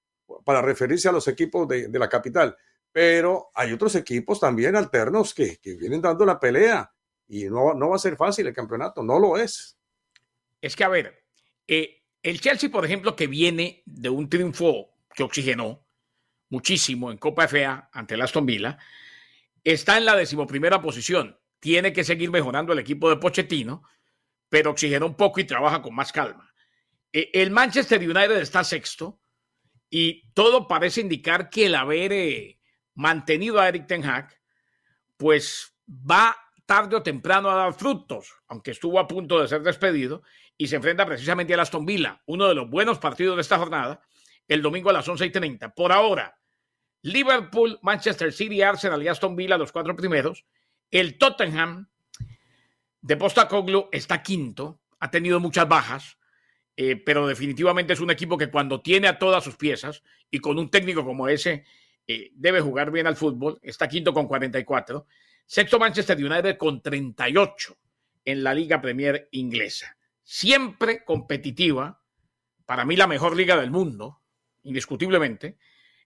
para 0.43 0.61
referirse 0.61 1.09
a 1.09 1.11
los 1.11 1.27
equipos 1.27 1.67
de, 1.67 1.89
la 1.91 2.09
capital. 2.09 2.55
Pero 2.91 3.51
hay 3.53 3.71
otros 3.71 3.95
equipos 3.95 4.39
también 4.39 4.75
alternos 4.75 5.33
que, 5.33 5.59
vienen 5.63 6.01
dando 6.01 6.25
la 6.25 6.39
pelea 6.39 6.91
y 7.27 7.45
no, 7.45 7.73
no 7.73 7.89
va 7.89 7.95
a 7.95 7.99
ser 7.99 8.15
fácil 8.15 8.47
el 8.47 8.53
campeonato, 8.53 9.03
no 9.03 9.19
lo 9.19 9.37
es. 9.37 9.77
Es 10.61 10.75
que, 10.75 10.83
a 10.83 10.89
ver, 10.89 11.23
eh, 11.67 12.01
el 12.23 12.41
Chelsea, 12.41 12.69
por 12.69 12.85
ejemplo, 12.85 13.15
que 13.15 13.27
viene 13.27 13.83
de 13.85 14.09
un 14.09 14.29
triunfo 14.29 14.89
que 15.13 15.23
oxigenó 15.23 15.85
muchísimo 16.49 17.11
en 17.11 17.17
Copa 17.17 17.47
FA 17.47 17.89
ante 17.93 18.15
el 18.15 18.21
Aston 18.21 18.45
Villa, 18.45 18.77
está 19.63 19.97
en 19.97 20.05
la 20.05 20.15
decimoprimera 20.15 20.81
posición. 20.81 21.39
Tiene 21.59 21.93
que 21.93 22.03
seguir 22.03 22.31
mejorando 22.31 22.73
el 22.73 22.79
equipo 22.79 23.09
de 23.09 23.17
Pochettino, 23.17 23.83
pero 24.49 24.71
oxigenó 24.71 25.05
un 25.05 25.15
poco 25.15 25.39
y 25.39 25.45
trabaja 25.45 25.81
con 25.81 25.93
más 25.93 26.11
calma. 26.11 26.51
Eh, 27.11 27.29
el 27.33 27.51
Manchester 27.51 27.99
United 27.99 28.37
está 28.37 28.63
sexto, 28.63 29.18
y 29.89 30.29
todo 30.33 30.67
parece 30.67 31.01
indicar 31.01 31.49
que 31.49 31.65
el 31.65 31.75
haber 31.75 32.13
eh, 32.13 32.59
mantenido 32.93 33.59
a 33.59 33.67
Eric 33.67 33.87
Ten 33.87 34.05
Hag, 34.05 34.37
pues 35.17 35.75
va 35.89 36.35
tarde 36.65 36.95
o 36.95 37.03
temprano 37.03 37.49
a 37.49 37.55
dar 37.55 37.73
frutos, 37.73 38.35
aunque 38.47 38.71
estuvo 38.71 38.99
a 38.99 39.07
punto 39.07 39.41
de 39.41 39.47
ser 39.47 39.63
despedido 39.63 40.21
y 40.55 40.67
se 40.67 40.75
enfrenta 40.75 41.05
precisamente 41.05 41.55
a 41.55 41.61
Aston 41.61 41.85
Villa, 41.85 42.21
uno 42.27 42.47
de 42.47 42.53
los 42.53 42.69
buenos 42.69 42.99
partidos 42.99 43.35
de 43.37 43.41
esta 43.41 43.57
jornada, 43.57 44.01
el 44.47 44.61
domingo 44.61 44.89
a 44.89 44.93
las 44.93 45.07
11:30. 45.07 45.73
Por 45.73 45.91
ahora, 45.91 46.37
Liverpool, 47.01 47.79
Manchester 47.81 48.31
City, 48.31 48.61
Arsenal 48.61 49.01
y 49.01 49.07
Aston 49.07 49.35
Villa, 49.35 49.57
los 49.57 49.71
cuatro 49.71 49.95
primeros. 49.95 50.45
El 50.91 51.17
Tottenham 51.17 51.89
de 53.01 53.17
Postacoglu 53.17 53.89
está 53.91 54.21
quinto, 54.21 54.81
ha 54.99 55.09
tenido 55.09 55.39
muchas 55.39 55.67
bajas. 55.67 56.18
Eh, 56.81 56.95
pero 56.95 57.27
definitivamente 57.27 57.91
es 57.91 57.99
un 57.99 58.09
equipo 58.09 58.37
que 58.37 58.49
cuando 58.49 58.79
tiene 58.79 59.09
a 59.09 59.19
todas 59.19 59.43
sus 59.43 59.57
piezas 59.57 60.01
y 60.31 60.39
con 60.39 60.57
un 60.57 60.71
técnico 60.71 61.03
como 61.03 61.27
ese, 61.27 61.65
eh, 62.07 62.31
debe 62.35 62.61
jugar 62.61 62.89
bien 62.89 63.05
al 63.05 63.17
fútbol. 63.17 63.59
Está 63.61 63.89
quinto 63.89 64.13
con 64.13 64.29
44. 64.29 65.05
Sexto 65.45 65.77
Manchester 65.77 66.15
United 66.15 66.55
con 66.55 66.81
38 66.81 67.77
en 68.23 68.43
la 68.45 68.53
Liga 68.53 68.79
Premier 68.79 69.27
inglesa. 69.31 69.97
Siempre 70.23 71.03
competitiva. 71.03 72.01
Para 72.65 72.85
mí 72.85 72.95
la 72.95 73.07
mejor 73.07 73.35
liga 73.35 73.59
del 73.59 73.71
mundo. 73.71 74.21
indiscutiblemente, 74.63 75.57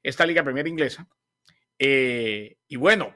esta 0.01 0.25
Liga 0.25 0.43
Premier 0.43 0.65
Inglesa. 0.65 1.07
Eh, 1.77 2.57
y 2.67 2.77
bueno, 2.77 3.15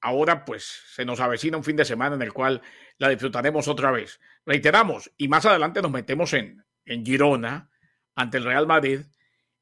ahora 0.00 0.44
pues 0.44 0.82
se 0.94 1.04
nos 1.04 1.20
avecina 1.20 1.56
un 1.56 1.64
fin 1.64 1.76
de 1.76 1.84
semana 1.84 2.16
en 2.16 2.22
el 2.22 2.32
cual 2.32 2.62
la 2.98 3.08
disfrutaremos 3.08 3.68
otra 3.68 3.90
vez. 3.90 4.20
Reiteramos, 4.46 5.10
y 5.16 5.28
más 5.28 5.46
adelante 5.46 5.82
nos 5.82 5.90
metemos 5.90 6.32
en, 6.32 6.64
en 6.84 7.04
Girona 7.04 7.70
ante 8.14 8.38
el 8.38 8.44
Real 8.44 8.66
Madrid 8.66 9.00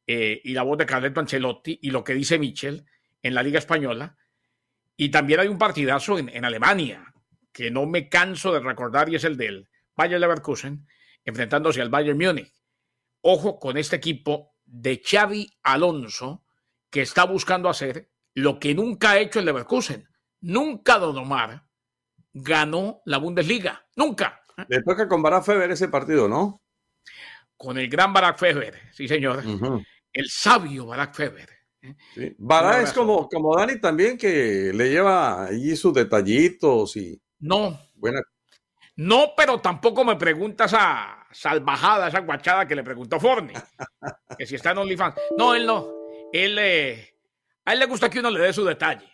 eh, 0.07 0.41
y 0.45 0.53
la 0.53 0.63
voz 0.63 0.79
de 0.79 0.87
Carleto 0.87 1.21
Ancelotti 1.21 1.79
y 1.83 1.91
lo 1.91 2.05
que 2.05 2.15
dice 2.15 2.39
Michel 2.39 2.87
en 3.23 3.35
la 3.35 3.43
Liga 3.43 3.59
Española. 3.59 4.17
Y 4.97 5.11
también 5.11 5.41
hay 5.41 5.49
un 5.49 5.59
partidazo 5.59 6.19
en, 6.19 6.29
en 6.29 6.45
Alemania 6.45 7.13
que 7.53 7.71
no 7.71 7.87
me 7.87 8.09
canso 8.09 8.53
de 8.53 8.61
recordar 8.61 9.09
y 9.09 9.17
es 9.17 9.25
el 9.25 9.37
del 9.37 9.69
Bayern 9.97 10.21
Leverkusen 10.21 10.87
enfrentándose 11.25 11.83
al 11.83 11.91
Bayern 11.91 12.19
Múnich. 12.19 12.53
Ojo 13.21 13.59
con 13.59 13.77
este 13.77 13.97
equipo 13.97 14.55
de 14.65 15.03
Xavi 15.05 15.59
Alonso 15.63 16.45
que 16.91 17.03
está 17.03 17.25
buscando 17.25 17.69
hacer 17.69 18.11
lo 18.35 18.59
que 18.59 18.75
nunca 18.75 19.11
ha 19.11 19.19
hecho 19.19 19.41
el 19.41 19.45
Leverkusen. 19.45 20.09
Nunca 20.41 20.99
Don 20.99 21.19
Omar 21.19 21.65
ganó 22.33 23.03
la 23.05 23.19
Bundesliga. 23.19 23.85
Nunca. 23.97 24.43
Le 24.69 24.83
toca 24.83 25.09
con 25.09 25.23
Barak 25.23 25.45
Feber 25.45 25.71
ese 25.71 25.89
partido, 25.89 26.29
¿no? 26.29 26.63
Con 27.57 27.79
el 27.79 27.89
gran 27.89 28.13
Barak 28.13 28.39
Feber, 28.39 28.81
sí, 28.93 29.09
señor. 29.09 29.43
El 30.13 30.29
sabio 30.29 30.87
Barak 30.87 31.15
Feber. 31.15 31.49
¿eh? 31.83 31.95
Sí. 32.15 32.35
Barak 32.39 32.85
es 32.85 32.93
como, 32.93 33.29
como 33.29 33.57
Dani 33.57 33.81
también, 33.81 34.17
que 34.17 34.73
le 34.75 34.91
lleva 34.91 35.47
allí 35.47 35.77
sus 35.77 35.95
detallitos 35.95 36.97
y. 36.97 37.21
No. 37.41 37.79
Buena. 37.95 38.21
No, 38.97 39.33
pero 39.37 39.61
tampoco 39.61 40.05
me 40.05 40.17
pregunta 40.17 40.65
esa 40.65 41.25
salvajada, 41.31 42.09
esa 42.09 42.21
guachada 42.21 42.67
que 42.67 42.75
le 42.75 42.83
preguntó 42.83 43.21
Forni. 43.21 43.53
que 44.39 44.47
si 44.47 44.57
está 44.57 44.73
en 44.73 44.79
OnlyFans. 44.79 45.15
No, 45.37 45.55
él 45.55 45.67
no. 45.67 45.89
Él, 46.33 46.59
eh, 46.59 47.15
a 47.65 47.73
él 47.73 47.79
le 47.79 47.87
gusta 47.87 48.11
que 48.11 48.19
uno 48.19 48.31
le 48.31 48.41
dé 48.41 48.53
su 48.53 48.65
detalle. 48.65 49.09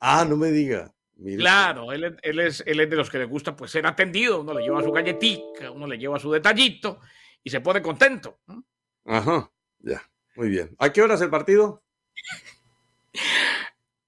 Ah, 0.00 0.24
no 0.28 0.36
me 0.36 0.50
diga. 0.50 0.94
Claro, 1.38 1.92
él, 1.92 2.16
él, 2.22 2.40
es, 2.40 2.62
él 2.66 2.80
es 2.80 2.90
de 2.90 2.96
los 2.96 3.08
que 3.08 3.18
le 3.18 3.24
gusta 3.24 3.54
pues 3.54 3.70
ser 3.70 3.86
atendido, 3.86 4.40
uno 4.40 4.52
le 4.52 4.62
lleva 4.62 4.82
su 4.82 4.90
galletita, 4.90 5.70
uno 5.70 5.86
le 5.86 5.96
lleva 5.96 6.18
su 6.18 6.30
detallito 6.30 7.00
y 7.42 7.50
se 7.50 7.60
pone 7.60 7.80
contento. 7.80 8.40
Ajá, 9.04 9.50
ya, 9.78 10.02
muy 10.36 10.48
bien. 10.48 10.74
¿A 10.78 10.92
qué 10.92 11.02
hora 11.02 11.14
es 11.14 11.20
el 11.20 11.30
partido? 11.30 11.84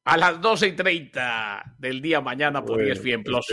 A 0.05 0.17
las 0.17 0.41
12 0.41 0.69
y 0.69 0.73
30 0.73 1.77
del 1.79 2.01
día 2.01 2.21
mañana 2.21 2.65
por 2.65 2.77
bueno, 2.77 2.93
ESPN 2.93 3.23
Plus. 3.23 3.47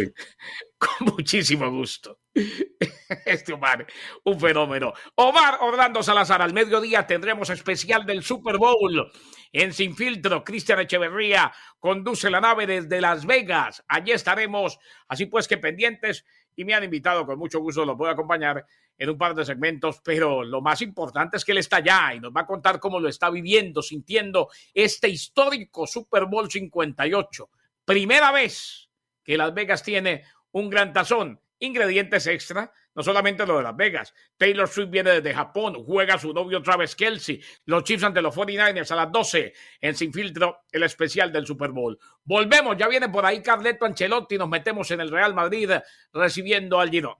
Con 0.83 1.15
muchísimo 1.15 1.69
gusto. 1.69 2.19
Este 3.25 3.53
Omar, 3.53 3.85
un 4.23 4.39
fenómeno. 4.39 4.91
Omar 5.15 5.59
Orlando 5.61 6.01
Salazar, 6.01 6.41
al 6.41 6.51
mediodía 6.51 7.05
tendremos 7.05 7.49
especial 7.51 8.05
del 8.05 8.23
Super 8.23 8.57
Bowl 8.57 9.11
en 9.51 9.71
Sin 9.71 9.95
Filtro. 9.95 10.43
Cristian 10.43 10.79
Echeverría 10.79 11.53
conduce 11.79 12.31
la 12.31 12.41
nave 12.41 12.65
desde 12.65 12.99
Las 13.01 13.25
Vegas. 13.25 13.83
Allí 13.87 14.11
estaremos, 14.11 14.79
así 15.07 15.27
pues 15.27 15.47
que 15.47 15.57
pendientes. 15.57 16.25
Y 16.55 16.65
me 16.65 16.73
han 16.73 16.83
invitado, 16.83 17.25
con 17.25 17.37
mucho 17.37 17.59
gusto 17.59 17.85
lo 17.85 17.95
puedo 17.95 18.11
acompañar 18.11 18.65
en 18.97 19.09
un 19.09 19.17
par 19.17 19.35
de 19.35 19.45
segmentos, 19.45 20.01
pero 20.03 20.43
lo 20.43 20.61
más 20.61 20.81
importante 20.81 21.37
es 21.37 21.45
que 21.45 21.51
él 21.51 21.59
está 21.59 21.77
allá 21.77 22.13
y 22.15 22.19
nos 22.19 22.31
va 22.31 22.41
a 22.41 22.47
contar 22.47 22.79
cómo 22.79 22.99
lo 22.99 23.09
está 23.09 23.29
viviendo, 23.29 23.81
sintiendo 23.81 24.49
este 24.73 25.07
histórico 25.07 25.87
Super 25.87 26.25
Bowl 26.25 26.49
58. 26.49 27.49
Primera 27.85 28.31
vez 28.31 28.89
que 29.23 29.37
Las 29.37 29.53
Vegas 29.53 29.83
tiene 29.83 30.23
un 30.53 30.69
gran 30.69 30.93
tazón. 30.93 31.39
Ingredientes 31.59 32.27
extra, 32.27 32.73
no 32.95 33.03
solamente 33.03 33.45
lo 33.45 33.57
de 33.57 33.63
Las 33.63 33.75
Vegas. 33.75 34.13
Taylor 34.37 34.67
Swift 34.67 34.89
viene 34.89 35.11
desde 35.11 35.33
Japón, 35.33 35.83
juega 35.85 36.17
su 36.17 36.33
novio 36.33 36.61
Travis 36.61 36.95
Kelsey. 36.95 37.41
Los 37.65 37.83
Chiefs 37.83 38.03
ante 38.03 38.21
los 38.21 38.35
49ers 38.35 38.91
a 38.91 38.95
las 38.95 39.11
12 39.11 39.53
en 39.79 39.95
Sin 39.95 40.11
Filtro, 40.11 40.63
el 40.71 40.83
especial 40.83 41.31
del 41.31 41.45
Super 41.45 41.71
Bowl. 41.71 41.97
Volvemos, 42.23 42.75
ya 42.77 42.87
viene 42.87 43.07
por 43.09 43.25
ahí 43.25 43.41
Carleto 43.41 43.85
Ancelotti. 43.85 44.37
Nos 44.37 44.49
metemos 44.49 44.89
en 44.91 45.01
el 45.01 45.09
Real 45.09 45.33
Madrid 45.33 45.71
recibiendo 46.11 46.79
al 46.79 46.89
Girón. 46.89 47.15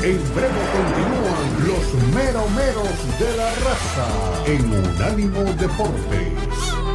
En 0.00 0.34
breve 0.34 0.60
continúan 0.72 1.66
los 1.66 1.94
meromeros 2.14 3.18
de 3.18 3.36
la 3.36 3.54
raza 3.56 4.44
en 4.46 4.72
Unánimo 4.72 5.42
Deportes. 5.54 6.87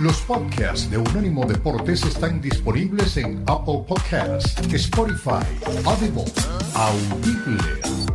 Los 0.00 0.20
podcasts 0.20 0.88
de 0.90 0.96
Unánimo 0.96 1.44
Deportes 1.44 2.04
están 2.04 2.40
disponibles 2.40 3.16
en 3.16 3.42
Apple 3.48 3.84
Podcasts, 3.88 4.56
Spotify, 4.72 5.44
Audible, 5.84 6.24
Audible, 6.72 7.58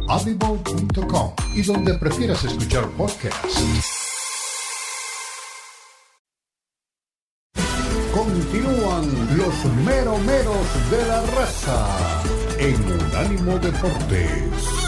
audible.com 0.08 1.34
y 1.54 1.62
donde 1.62 1.94
prefieras 1.96 2.42
escuchar 2.46 2.88
podcasts. 2.92 3.62
Continúan 8.14 9.38
los 9.38 9.66
meromeros 9.86 10.90
de 10.90 11.06
la 11.06 11.22
raza 11.36 12.24
en 12.60 12.82
Unánimo 12.94 13.60
Deportes. 13.60 14.83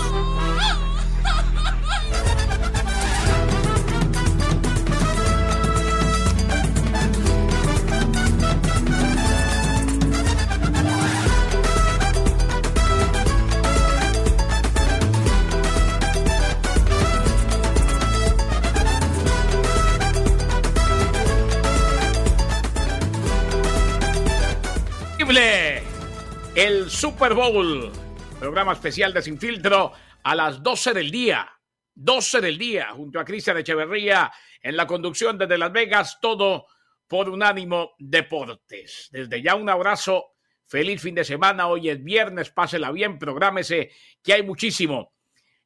El 26.66 26.89
Super 26.89 27.36
Bowl, 27.36 27.91
programa 28.39 28.74
especial 28.74 29.13
de 29.13 29.22
Sin 29.22 29.38
Filtro 29.38 29.93
a 30.24 30.34
las 30.34 30.63
12 30.63 30.95
del 30.95 31.11
día. 31.11 31.47
12 31.93 32.41
del 32.41 32.57
día, 32.57 32.89
junto 32.89 33.20
a 33.20 33.24
Cristian 33.24 33.57
Echeverría 33.57 34.32
en 34.63 34.76
la 34.76 34.88
conducción 34.88 35.38
desde 35.38 35.59
Las 35.59 35.72
Vegas, 35.72 36.18
todo 36.20 36.66
por 37.07 37.30
Unánimo 37.30 37.91
Deportes. 37.99 39.09
Desde 39.11 39.43
ya 39.43 39.53
un 39.53 39.70
abrazo, 39.70 40.34
feliz 40.66 41.03
fin 41.03 41.13
de 41.13 41.24
semana, 41.24 41.68
hoy 41.68 41.89
es 41.89 42.03
viernes, 42.03 42.49
pásela 42.49 42.91
bien, 42.91 43.20
prográmese, 43.20 43.91
que 44.24 44.34
hay 44.34 44.41
muchísimo. 44.41 45.13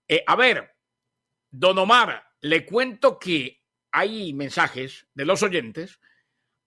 Eh, 0.06 0.22
a 0.28 0.36
ver, 0.36 0.76
don 1.50 1.78
Omar, 1.78 2.26
le 2.42 2.66
cuento 2.66 3.18
que 3.18 3.64
hay 3.94 4.34
mensajes 4.34 5.08
de 5.14 5.24
los 5.24 5.44
oyentes 5.44 6.02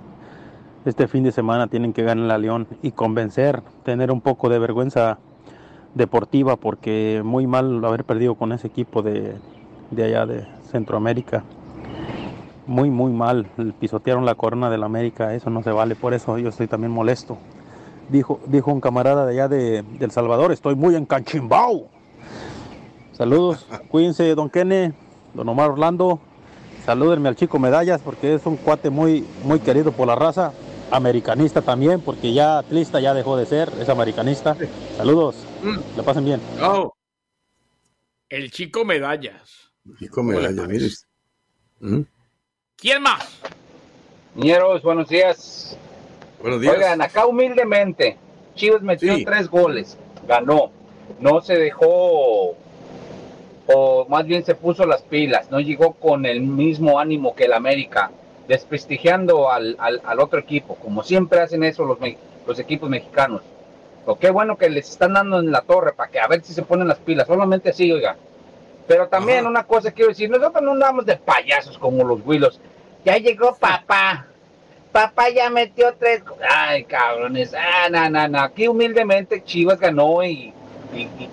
este 0.87 1.07
fin 1.07 1.23
de 1.23 1.33
semana, 1.33 1.67
tienen 1.67 1.93
que 1.93 2.03
ganar 2.03 2.25
la 2.25 2.39
León 2.39 2.67
y 2.81 2.93
convencer, 2.93 3.61
tener 3.85 4.11
un 4.11 4.23
poco 4.23 4.49
de 4.49 4.59
vergüenza 4.59 5.19
deportiva 5.95 6.57
porque 6.57 7.21
muy 7.23 7.47
mal 7.47 7.85
haber 7.85 8.05
perdido 8.05 8.35
con 8.35 8.53
ese 8.53 8.69
equipo 8.69 9.03
de, 9.03 9.37
de 9.91 10.05
allá 10.05 10.25
de 10.25 10.47
Centroamérica. 10.71 11.45
Muy, 12.67 12.89
muy 12.89 13.13
mal. 13.13 13.49
Pisotearon 13.79 14.25
la 14.25 14.35
corona 14.35 14.71
del 14.71 14.83
América, 14.83 15.35
eso 15.35 15.51
no 15.51 15.63
se 15.63 15.73
vale, 15.73 15.95
por 15.95 16.15
eso 16.15 16.39
yo 16.39 16.49
estoy 16.49 16.69
también 16.69 16.91
molesto 16.91 17.37
dijo, 18.09 18.41
dijo 18.47 18.73
un 18.73 18.81
camarada 18.81 19.27
de 19.27 19.33
allá 19.33 19.49
de, 19.49 19.85
El 20.01 20.11
Salvador, 20.11 20.53
estoy 20.53 20.75
muy 20.75 20.95
encanchimbao. 20.95 21.89
Saludos, 23.13 23.67
cuídense, 23.89 24.35
don 24.35 24.51
Kene, 24.51 24.93
don 25.35 25.49
Omar 25.49 25.71
Orlando, 25.71 26.21
salúdenme 26.85 27.29
al 27.29 27.37
chico 27.37 27.59
Medallas 27.59 28.01
porque 28.03 28.35
es 28.35 28.47
un 28.47 28.57
cuate 28.57 28.91
muy, 28.91 29.25
muy 29.45 29.61
querido 29.61 29.93
por 29.93 30.07
la 30.07 30.15
raza, 30.15 30.53
americanista 30.91 31.63
también, 31.63 32.01
porque 32.01 32.33
ya 32.33 32.59
atlista 32.59 33.01
ya 33.01 33.15
dejó 33.15 33.37
de 33.37 33.47
ser, 33.47 33.71
es 33.81 33.89
americanista. 33.89 34.57
Saludos, 34.97 35.37
mm. 35.63 35.97
le 35.97 36.03
pasen 36.03 36.25
bien. 36.25 36.41
El 38.29 38.51
chico 38.51 38.85
Medallas. 38.85 39.73
chico 39.99 40.23
Medallas, 40.23 40.69
mire. 40.69 42.07
¿Quién 42.77 43.03
más? 43.03 43.41
Niñeros, 44.35 44.83
buenos 44.83 45.09
días. 45.09 45.77
Buenos 46.41 46.61
días. 46.61 46.77
Oigan, 46.77 47.03
acá 47.03 47.27
humildemente, 47.27 48.17
Chivas 48.55 48.83
metió 48.83 49.15
tres 49.25 49.49
goles, 49.49 49.99
ganó, 50.27 50.71
no 51.19 51.41
se 51.41 51.57
dejó, 51.57 52.55
o 53.67 54.07
más 54.09 54.25
bien 54.25 54.45
se 54.45 54.55
puso 54.55 54.87
las 54.87 55.03
pilas, 55.03 55.51
no 55.51 55.59
llegó 55.59 55.95
con 55.95 56.27
el 56.27 56.41
mismo 56.41 57.01
ánimo 57.01 57.35
que 57.35 57.47
el 57.47 57.53
América, 57.53 58.13
desprestigiando 58.47 59.51
al, 59.51 59.77
al, 59.79 60.21
otro 60.21 60.39
equipo, 60.39 60.77
como 60.77 61.03
siempre 61.03 61.41
hacen 61.41 61.65
eso 61.65 61.85
los, 61.85 61.99
los 62.47 62.59
equipos 62.59 62.89
mexicanos. 62.89 63.43
Lo 64.07 64.19
que 64.19 64.31
bueno 64.31 64.57
que 64.57 64.71
les 64.71 64.89
están 64.89 65.15
dando 65.15 65.41
en 65.41 65.51
la 65.51 65.61
torre 65.61 65.93
para 65.93 66.11
que 66.11 66.21
a 66.21 66.29
ver 66.29 66.43
si 66.43 66.55
se 66.55 66.63
ponen 66.63 66.89
las 66.89 66.99
pilas, 66.99 67.27
solamente 67.27 67.71
así, 67.71 67.93
oiga. 67.93 68.17
Pero 68.87 69.09
también 69.09 69.47
una 69.47 69.65
cosa 69.65 69.91
quiero 69.91 70.11
decir, 70.11 70.31
nosotros 70.31 70.63
no 70.63 70.73
andamos 70.73 71.05
de 71.05 71.17
payasos 71.17 71.77
como 71.77 72.05
los 72.05 72.25
Willos. 72.25 72.59
Ya 73.05 73.19
llegó 73.19 73.55
papá, 73.55 74.29
papá 74.93 75.31
ya 75.31 75.51
metió 75.51 75.95
tres. 75.99 76.23
Ay, 76.49 76.85
cabrones. 76.85 77.55
Ah, 77.55 77.89
no, 77.91 78.11
no, 78.11 78.29
no. 78.29 78.41
Aquí 78.41 78.69
humildemente 78.69 79.43
Chivas 79.45 79.79
ganó 79.79 80.23
y, 80.25 80.53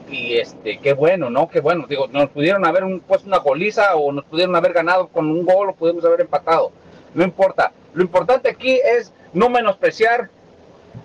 y, 0.09 0.37
este, 0.37 0.79
qué 0.79 0.93
bueno, 0.93 1.29
¿no? 1.29 1.47
Qué 1.49 1.61
bueno. 1.61 1.85
Digo, 1.87 2.07
nos 2.07 2.29
pudieron 2.29 2.65
haber 2.65 2.83
puesto 3.01 3.27
una 3.27 3.39
goliza 3.39 3.95
o 3.95 4.11
nos 4.11 4.25
pudieron 4.25 4.55
haber 4.55 4.73
ganado 4.73 5.07
con 5.07 5.29
un 5.29 5.45
gol 5.45 5.69
o 5.69 5.75
pudimos 5.75 6.03
haber 6.05 6.21
empatado. 6.21 6.71
No 7.13 7.23
importa. 7.23 7.71
Lo 7.93 8.03
importante 8.03 8.49
aquí 8.49 8.79
es 8.83 9.13
no 9.33 9.49
menospreciar 9.49 10.29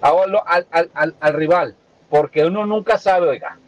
al, 0.01 0.67
al, 0.93 1.15
al, 1.21 1.35
rival, 1.35 1.75
porque 2.09 2.45
uno 2.45 2.67
nunca 2.67 2.99
sabe, 2.99 3.29
oiga. 3.29 3.59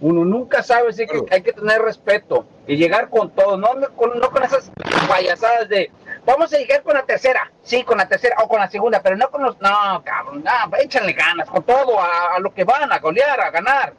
Uno 0.00 0.24
nunca 0.24 0.62
sabe, 0.62 0.92
si 0.92 1.06
que 1.06 1.20
hay 1.30 1.42
que 1.42 1.52
tener 1.52 1.82
respeto 1.82 2.46
y 2.66 2.76
llegar 2.76 3.10
con 3.10 3.30
todo, 3.30 3.58
no 3.58 3.68
con, 3.94 4.18
no 4.18 4.30
con 4.30 4.42
esas 4.42 4.72
payasadas 5.08 5.68
de 5.68 5.90
Vamos 6.24 6.52
a 6.52 6.58
llegar 6.58 6.82
con 6.82 6.94
la 6.94 7.04
tercera, 7.04 7.50
sí, 7.62 7.82
con 7.82 7.98
la 7.98 8.08
tercera 8.08 8.36
o 8.42 8.48
con 8.48 8.60
la 8.60 8.70
segunda, 8.70 9.02
pero 9.02 9.16
no 9.16 9.30
con 9.30 9.42
los. 9.42 9.60
No, 9.60 10.02
cabrón, 10.04 10.44
no, 10.44 10.76
échanle 10.76 11.12
ganas 11.12 11.48
con 11.48 11.62
todo 11.64 12.00
a, 12.00 12.38
lo 12.40 12.52
que 12.52 12.64
van, 12.64 12.92
a 12.92 12.98
golear, 12.98 13.40
a 13.40 13.50
ganar. 13.50 13.94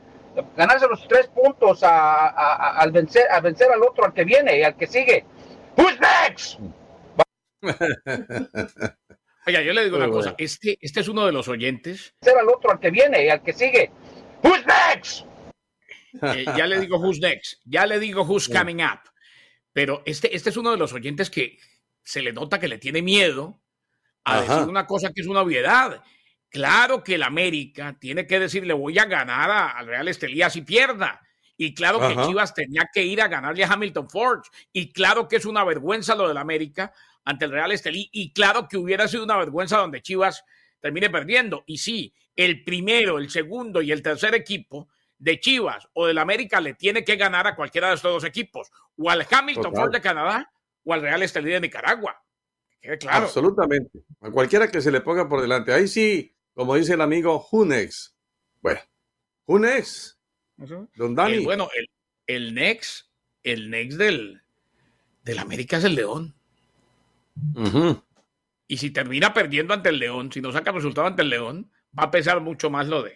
Ganarse 0.56 0.88
los 0.88 1.06
tres 1.08 1.28
puntos 1.28 1.84
a, 1.84 2.28
al 2.80 2.92
vencer, 2.92 3.30
a 3.30 3.42
vencer 3.42 3.70
al 3.72 3.84
otro, 3.84 4.06
al 4.06 4.14
que 4.14 4.24
viene 4.24 4.60
y 4.60 4.64
al 4.64 4.78
que 4.78 4.88
sigue. 4.88 5.26
Who's 5.76 6.00
next? 6.00 6.60
Oiga, 9.48 9.62
yo 9.62 9.74
le 9.74 9.84
digo 9.84 9.98
una 9.98 10.10
cosa, 10.10 10.36
este, 10.38 10.78
este 10.80 11.00
es 11.00 11.08
uno 11.08 11.26
de 11.26 11.32
los 11.32 11.48
oyentes. 11.48 12.14
Vencer 12.22 12.40
al 12.40 12.48
otro, 12.48 12.72
al 12.72 12.80
que 12.80 12.92
viene 12.92 13.26
y 13.26 13.30
al 13.30 13.42
que 13.42 13.54
sigue. 13.54 13.92
Who's 14.44 14.64
next? 14.66 15.26
Eh, 16.22 16.46
ya 16.58 16.68
le 16.68 16.80
digo 16.80 16.98
who's 17.00 17.20
next, 17.20 17.60
ya 17.66 17.86
le 17.86 18.00
digo 18.00 18.24
who's 18.24 18.48
coming 18.48 18.82
up. 18.82 19.00
Pero 19.74 20.04
este, 20.06 20.36
este 20.36 20.50
es 20.50 20.58
uno 20.58 20.72
de 20.72 20.78
los 20.78 20.94
oyentes 20.94 21.30
que, 21.30 21.58
se 22.04 22.22
le 22.22 22.34
nota 22.34 22.60
que 22.60 22.68
le 22.68 22.78
tiene 22.78 23.02
miedo 23.02 23.62
a 24.24 24.42
decir 24.42 24.68
una 24.68 24.86
cosa 24.86 25.12
que 25.14 25.22
es 25.22 25.28
una 25.28 25.42
obviedad. 25.42 26.04
Claro 26.50 27.04
que 27.04 27.16
el 27.16 27.24
América 27.24 27.98
tiene 28.00 28.28
que 28.28 28.40
decirle 28.40 28.74
voy 28.74 29.00
a 29.00 29.06
ganar 29.06 29.50
al 29.76 29.88
Real 29.88 30.08
Estelí 30.08 30.42
si 30.50 30.62
pierda. 30.62 31.22
Y 31.58 31.74
claro 31.76 32.00
que 32.00 32.16
Chivas 32.26 32.54
tenía 32.54 32.90
que 32.92 33.04
ir 33.04 33.22
a 33.22 33.28
ganarle 33.28 33.64
a 33.64 33.72
Hamilton 33.72 34.10
Forge. 34.10 34.50
Y 34.74 34.92
claro 34.92 35.28
que 35.28 35.36
es 35.36 35.46
una 35.46 35.64
vergüenza 35.64 36.16
lo 36.16 36.28
del 36.28 36.38
América 36.38 36.92
ante 37.24 37.46
el 37.46 37.52
Real 37.52 37.72
Estelí. 37.72 38.10
Y 38.12 38.34
claro 38.34 38.68
que 38.68 38.78
hubiera 38.78 39.08
sido 39.08 39.24
una 39.24 39.38
vergüenza 39.38 39.78
donde 39.78 40.02
Chivas 40.02 40.44
termine 40.80 41.10
perdiendo. 41.10 41.64
Y 41.68 41.78
sí, 41.78 42.14
el 42.36 42.64
primero, 42.64 43.20
el 43.20 43.30
segundo 43.30 43.82
y 43.82 43.92
el 43.92 44.02
tercer 44.02 44.34
equipo 44.34 44.90
de 45.20 45.40
Chivas 45.40 45.88
o 45.94 46.08
del 46.08 46.18
América 46.18 46.60
le 46.60 46.74
tiene 46.74 47.04
que 47.04 47.16
ganar 47.16 47.46
a 47.46 47.56
cualquiera 47.56 47.90
de 47.90 47.96
estos 47.96 48.12
dos 48.12 48.24
equipos. 48.24 48.72
O 48.98 49.10
al 49.10 49.26
Hamilton 49.30 49.76
Ford 49.76 49.92
de 49.92 50.02
Canadá 50.02 50.52
o 50.84 50.94
al 50.94 51.02
Real 51.02 51.24
Estelí 51.24 51.52
de 51.52 51.62
Nicaragua. 51.62 52.24
claro. 53.00 53.26
Absolutamente. 53.26 54.00
A 54.22 54.32
cualquiera 54.32 54.70
que 54.70 54.82
se 54.82 54.92
le 54.92 55.02
ponga 55.02 55.28
por 55.28 55.42
delante. 55.42 55.74
Ahí 55.74 55.88
sí, 55.88 56.36
como 56.54 56.76
dice 56.76 56.94
el 56.94 57.02
amigo 57.02 57.40
Junex. 57.40 58.16
Bueno, 58.62 58.80
Junex. 59.46 60.20
Don 60.96 61.16
Dani. 61.16 61.44
bueno, 61.44 61.70
el, 61.76 61.90
el 62.28 62.54
Nex, 62.54 63.10
el 63.44 63.70
Nex 63.70 63.98
del, 63.98 64.42
del 65.24 65.40
América 65.40 65.78
es 65.78 65.84
el 65.84 65.96
León. 65.96 66.36
Y 68.68 68.78
si 68.78 68.92
termina 68.92 69.34
perdiendo 69.34 69.74
ante 69.74 69.90
el 69.90 70.00
León, 70.00 70.32
si 70.32 70.42
no 70.42 70.52
saca 70.52 70.72
resultado 70.72 71.08
ante 71.08 71.24
el 71.24 71.30
León, 71.30 71.72
va 71.98 72.04
a 72.04 72.12
pesar 72.12 72.42
mucho 72.42 72.70
más 72.70 72.88
lo 72.88 73.04
de 73.04 73.16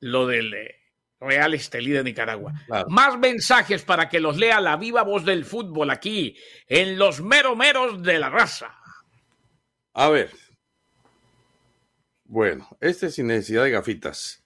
lo 0.00 0.26
del 0.26 0.52
eh, 0.52 0.81
Real 1.22 1.54
Estelí 1.54 1.92
de 1.92 2.04
Nicaragua. 2.04 2.52
Más 2.88 3.18
mensajes 3.18 3.82
para 3.82 4.08
que 4.08 4.20
los 4.20 4.36
lea 4.36 4.60
la 4.60 4.76
viva 4.76 5.02
voz 5.02 5.24
del 5.24 5.44
fútbol 5.44 5.90
aquí, 5.90 6.36
en 6.66 6.98
los 6.98 7.20
meromeros 7.20 8.02
de 8.02 8.18
la 8.18 8.28
raza. 8.28 8.76
A 9.94 10.08
ver. 10.08 10.30
Bueno, 12.24 12.68
este 12.80 13.06
es 13.06 13.14
sin 13.14 13.26
necesidad 13.26 13.64
de 13.64 13.70
gafitas. 13.70 14.42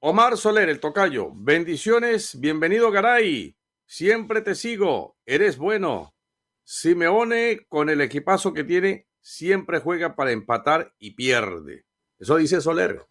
Omar 0.00 0.36
Soler, 0.36 0.68
el 0.68 0.78
tocayo. 0.78 1.32
Bendiciones, 1.34 2.38
bienvenido 2.38 2.90
Garay. 2.90 3.56
Siempre 3.86 4.42
te 4.42 4.54
sigo, 4.54 5.16
eres 5.26 5.56
bueno. 5.56 6.14
Simeone, 6.62 7.66
con 7.68 7.88
el 7.88 8.02
equipazo 8.02 8.52
que 8.52 8.62
tiene, 8.62 9.06
siempre 9.20 9.80
juega 9.80 10.14
para 10.14 10.32
empatar 10.32 10.94
y 10.98 11.12
pierde. 11.12 11.86
Eso 12.18 12.36
dice 12.36 12.60
Soler. 12.60 13.06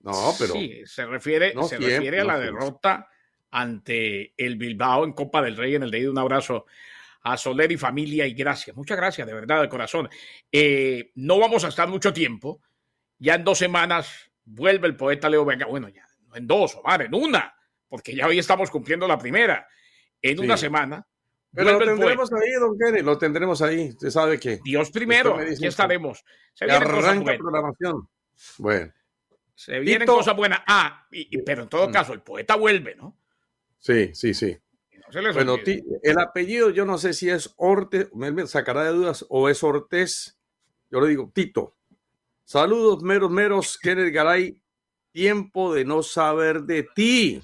No, 0.00 0.34
pero. 0.38 0.52
Sí, 0.54 0.82
se 0.84 1.06
refiere, 1.06 1.54
se 1.68 1.78
refiere 1.78 2.20
a 2.20 2.24
la 2.24 2.38
derrota 2.38 3.08
ante 3.50 4.32
el 4.36 4.56
Bilbao 4.56 5.04
en 5.04 5.12
Copa 5.12 5.42
del 5.42 5.56
Rey 5.56 5.74
en 5.74 5.82
el 5.82 5.90
de 5.90 6.08
Un 6.08 6.18
abrazo 6.18 6.66
a 7.22 7.36
Soler 7.36 7.70
y 7.72 7.76
familia 7.76 8.26
y 8.26 8.34
gracias. 8.34 8.76
Muchas 8.76 8.96
gracias, 8.96 9.26
de 9.26 9.34
verdad, 9.34 9.60
de 9.60 9.68
corazón. 9.68 10.08
Eh, 10.50 11.12
no 11.16 11.38
vamos 11.38 11.64
a 11.64 11.68
estar 11.68 11.88
mucho 11.88 12.12
tiempo. 12.12 12.60
Ya 13.18 13.34
en 13.34 13.44
dos 13.44 13.58
semanas 13.58 14.30
vuelve 14.44 14.88
el 14.88 14.96
poeta 14.96 15.28
Leo 15.28 15.44
Venga. 15.44 15.66
Bueno, 15.66 15.88
ya 15.88 16.06
no 16.28 16.36
en 16.36 16.46
dos, 16.46 16.76
Omar, 16.76 17.02
en 17.02 17.14
una, 17.14 17.54
porque 17.88 18.14
ya 18.14 18.26
hoy 18.26 18.38
estamos 18.38 18.70
cumpliendo 18.70 19.06
la 19.06 19.18
primera. 19.18 19.66
En 20.22 20.38
una 20.40 20.56
semana. 20.56 21.06
Pero 21.52 21.78
lo 21.78 21.84
tendremos 21.84 22.30
ahí, 22.32 22.52
don 22.52 22.78
Kenny, 22.78 23.02
lo 23.02 23.18
tendremos 23.18 23.62
ahí. 23.62 23.88
Usted 23.88 24.10
sabe 24.10 24.38
que. 24.38 24.60
Dios 24.62 24.90
primero, 24.90 25.36
aquí 25.36 25.66
estaremos. 25.66 26.24
Se 26.54 26.66
viene 26.66 26.86
programación. 26.86 28.08
Bueno. 28.58 28.92
Se 29.60 29.78
vienen 29.78 30.08
cosas 30.08 30.34
buenas. 30.34 30.60
Ah, 30.66 31.06
pero 31.44 31.64
en 31.64 31.68
todo 31.68 31.90
mm. 31.90 31.92
caso, 31.92 32.14
el 32.14 32.22
poeta 32.22 32.56
vuelve, 32.56 32.94
¿no? 32.94 33.18
Sí, 33.78 34.14
sí, 34.14 34.32
sí. 34.32 34.56
bueno, 35.34 35.58
el 36.02 36.18
apellido, 36.18 36.70
yo 36.70 36.86
no 36.86 36.96
sé 36.96 37.12
si 37.12 37.28
es 37.28 37.52
Orte, 37.58 38.08
me 38.14 38.46
sacará 38.46 38.84
de 38.84 38.92
dudas, 38.92 39.26
o 39.28 39.50
es 39.50 39.62
Ortez. 39.62 40.38
Yo 40.90 41.02
le 41.02 41.08
digo 41.08 41.30
Tito. 41.34 41.76
Saludos, 42.42 43.02
meros, 43.02 43.30
meros, 43.30 43.78
Kenneth 43.78 44.14
Garay. 44.14 44.58
Tiempo 45.12 45.74
de 45.74 45.84
no 45.84 46.02
saber 46.02 46.62
de 46.62 46.88
ti. 46.94 47.42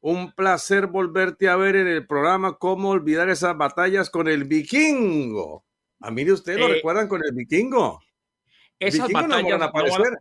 Un 0.00 0.32
placer 0.32 0.88
volverte 0.88 1.48
a 1.48 1.56
ver 1.56 1.76
en 1.76 1.86
el 1.86 2.06
programa. 2.06 2.58
¿Cómo 2.58 2.90
olvidar 2.90 3.30
esas 3.30 3.56
batallas 3.56 4.10
con 4.10 4.28
el 4.28 4.44
vikingo? 4.44 5.64
A 6.00 6.10
mí 6.10 6.24
de 6.24 6.32
usted 6.32 6.58
lo 6.58 6.66
eh, 6.66 6.74
recuerdan 6.74 7.08
con 7.08 7.22
el 7.24 7.32
vikingo. 7.32 8.02
Esas 8.78 9.10
batallas 9.10 9.58
no 9.58 9.72
van 9.72 10.18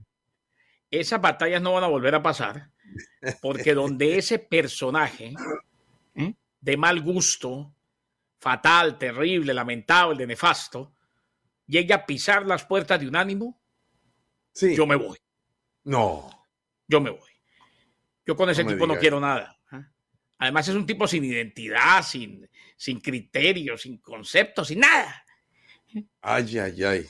esas 1.00 1.22
batallas 1.22 1.62
no 1.62 1.74
van 1.74 1.84
a 1.84 1.88
volver 1.88 2.16
a 2.16 2.24
pasar, 2.24 2.70
porque 3.42 3.74
donde 3.76 4.18
ese 4.18 4.40
personaje 4.40 5.34
¿eh? 6.16 6.34
de 6.62 6.78
mal 6.78 7.02
gusto, 7.02 7.74
fatal, 8.40 8.98
terrible, 8.98 9.54
lamentable, 9.54 10.28
nefasto, 10.28 10.94
llegue 11.66 11.94
a 11.94 12.06
pisar 12.06 12.46
las 12.46 12.66
puertas 12.66 13.00
de 13.00 13.08
un 13.08 13.16
ánimo, 13.16 13.60
sí. 14.52 14.76
yo 14.76 14.86
me 14.86 14.96
voy. 14.96 15.18
No. 15.86 16.30
Yo 16.88 17.02
me 17.02 17.10
voy. 17.10 17.32
Yo 18.26 18.36
con 18.36 18.50
ese 18.50 18.64
tipo 18.64 18.88
no 18.88 18.96
quiero 18.98 19.20
nada. 19.20 19.58
¿eh? 19.72 19.84
Además 20.38 20.68
es 20.68 20.76
un 20.76 20.86
tipo 20.86 21.08
sin 21.08 21.26
identidad, 21.26 22.04
sin, 22.04 22.50
sin 22.78 23.00
criterio, 23.00 23.78
sin 23.78 23.98
concepto, 23.98 24.64
sin 24.64 24.80
nada. 24.80 25.26
Ay, 26.22 26.58
ay, 26.58 26.84
ay 26.84 27.10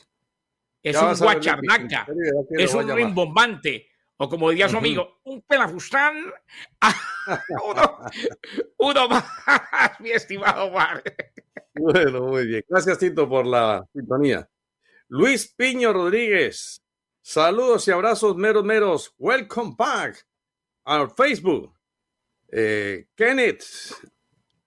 es 0.83 1.01
un 1.01 1.15
guacharnaca, 1.15 2.05
es 2.51 2.73
un 2.73 2.89
rimbombante, 2.93 3.87
o 4.17 4.29
como 4.29 4.49
diría 4.49 4.67
su 4.67 4.77
amigo, 4.77 5.21
un 5.23 5.41
pelafustán. 5.41 6.15
uno, 8.77 9.09
más, 9.09 9.25
mi 9.99 10.11
estimado 10.11 10.69
Mar. 10.71 11.01
Bueno, 11.73 12.21
muy 12.27 12.45
bien. 12.45 12.63
Gracias, 12.67 12.99
Tito, 12.99 13.27
por 13.27 13.47
la 13.47 13.83
sintonía. 13.93 14.47
Luis 15.07 15.53
Piño 15.55 15.93
Rodríguez, 15.93 16.83
saludos 17.21 17.87
y 17.87 17.91
abrazos 17.91 18.35
meros 18.35 18.63
meros. 18.63 19.13
Welcome 19.17 19.75
back 19.77 20.27
a 20.85 21.07
Facebook. 21.09 21.73
Eh, 22.49 23.07
Kenneth, 23.15 23.63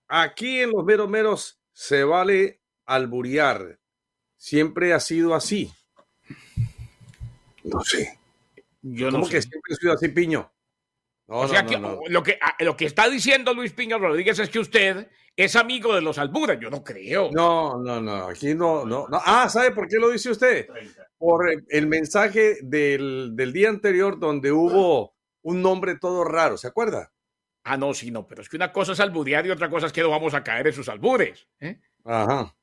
aquí 0.08 0.60
en 0.60 0.70
los 0.70 0.84
meros 0.84 1.08
meros 1.08 1.60
se 1.72 2.04
vale 2.04 2.62
alburear. 2.86 3.78
Siempre 4.36 4.92
ha 4.92 5.00
sido 5.00 5.34
así. 5.34 5.70
No 7.66 7.80
sé. 7.80 8.18
Yo 8.82 9.10
¿Cómo 9.10 9.28
que 9.28 9.42
siempre 9.42 9.72
he 9.72 9.74
sido 9.74 9.92
así, 9.92 10.08
Piño? 10.08 10.50
o 11.28 11.48
sea 11.48 11.66
que 11.66 11.76
Lo, 11.76 12.22
que 12.22 12.38
ah, 12.40 12.54
lo 12.60 12.76
que 12.76 12.84
está 12.84 13.08
diciendo 13.08 13.52
Luis 13.52 13.72
Piña 13.72 13.98
Rodríguez 13.98 14.38
es 14.38 14.48
que 14.48 14.60
usted 14.60 15.08
es 15.34 15.56
amigo 15.56 15.94
de 15.94 16.00
los 16.00 16.18
Albures. 16.18 16.60
Yo 16.60 16.70
no 16.70 16.84
creo. 16.84 17.30
No, 17.32 17.78
no, 17.78 18.00
no. 18.00 18.28
Aquí 18.28 18.54
no, 18.54 18.84
no. 18.84 19.08
no. 19.08 19.20
Ah, 19.24 19.48
¿sabe 19.48 19.72
por 19.72 19.88
qué 19.88 19.96
lo 19.96 20.10
dice 20.10 20.30
usted? 20.30 20.68
Por 21.18 21.50
el 21.68 21.86
mensaje 21.88 22.58
del, 22.62 23.32
del 23.34 23.52
día 23.52 23.68
anterior 23.68 24.18
donde 24.18 24.52
hubo 24.52 25.16
un 25.42 25.60
nombre 25.60 25.98
todo 25.98 26.24
raro. 26.24 26.56
¿Se 26.56 26.68
acuerda? 26.68 27.12
Ah, 27.64 27.76
no, 27.76 27.92
sí, 27.92 28.12
no. 28.12 28.26
Pero 28.28 28.42
es 28.42 28.48
que 28.48 28.56
una 28.56 28.72
cosa 28.72 28.92
es 28.92 29.00
alburear 29.00 29.44
y 29.44 29.50
otra 29.50 29.68
cosa 29.68 29.86
es 29.86 29.92
que 29.92 30.02
no 30.02 30.10
vamos 30.10 30.34
a 30.34 30.44
caer 30.44 30.68
en 30.68 30.72
sus 30.72 30.88
albures. 30.88 31.48
¿eh? 31.58 31.80
Ajá. 32.04 32.54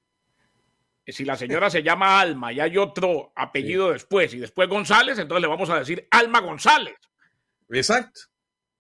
Si 1.06 1.26
la 1.26 1.36
señora 1.36 1.70
se 1.70 1.84
llama 1.84 2.20
Alma 2.20 2.54
y 2.54 2.60
hay 2.60 2.78
otro 2.78 3.34
apellido 3.36 3.92
después 3.92 4.34
y 4.34 4.40
después 4.40 4.70
González, 4.70 5.20
entonces 5.20 5.42
le 5.42 5.48
vamos 5.48 5.70
a 5.70 5.80
decir 5.80 6.08
Alma 6.12 6.40
González. 6.40 6.96
Exacto 7.70 8.22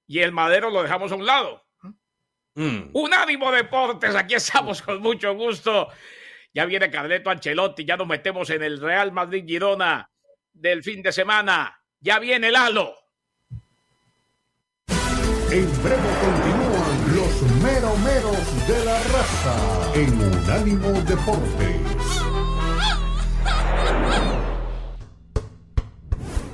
y 0.07 0.19
el 0.19 0.31
madero 0.31 0.69
lo 0.69 0.83
dejamos 0.83 1.11
a 1.11 1.15
un 1.15 1.25
lado. 1.25 1.65
Mm. 2.55 2.89
Unánimo 2.93 3.51
Deportes, 3.51 4.15
aquí 4.15 4.35
estamos 4.35 4.81
con 4.81 5.01
mucho 5.01 5.33
gusto. 5.33 5.89
Ya 6.53 6.65
viene 6.65 6.91
Carleto 6.91 7.29
Ancelotti, 7.29 7.83
ya 7.83 7.97
nos 7.97 8.07
metemos 8.07 8.49
en 8.51 8.61
el 8.61 8.79
Real 8.79 9.11
Madrid 9.11 9.43
Girona 9.45 10.09
del 10.51 10.83
fin 10.83 11.01
de 11.01 11.11
semana. 11.11 11.79
Ya 11.99 12.19
viene 12.19 12.49
el 12.49 12.55
halo. 12.55 12.95
En 15.49 15.83
breve 15.83 16.09
continúan 16.21 17.15
los 17.15 17.41
meromeros 17.63 18.67
de 18.67 18.85
la 18.85 18.99
raza 19.03 19.91
en 19.95 20.13
Unánimo 20.21 20.91
Deportes. 21.01 22.02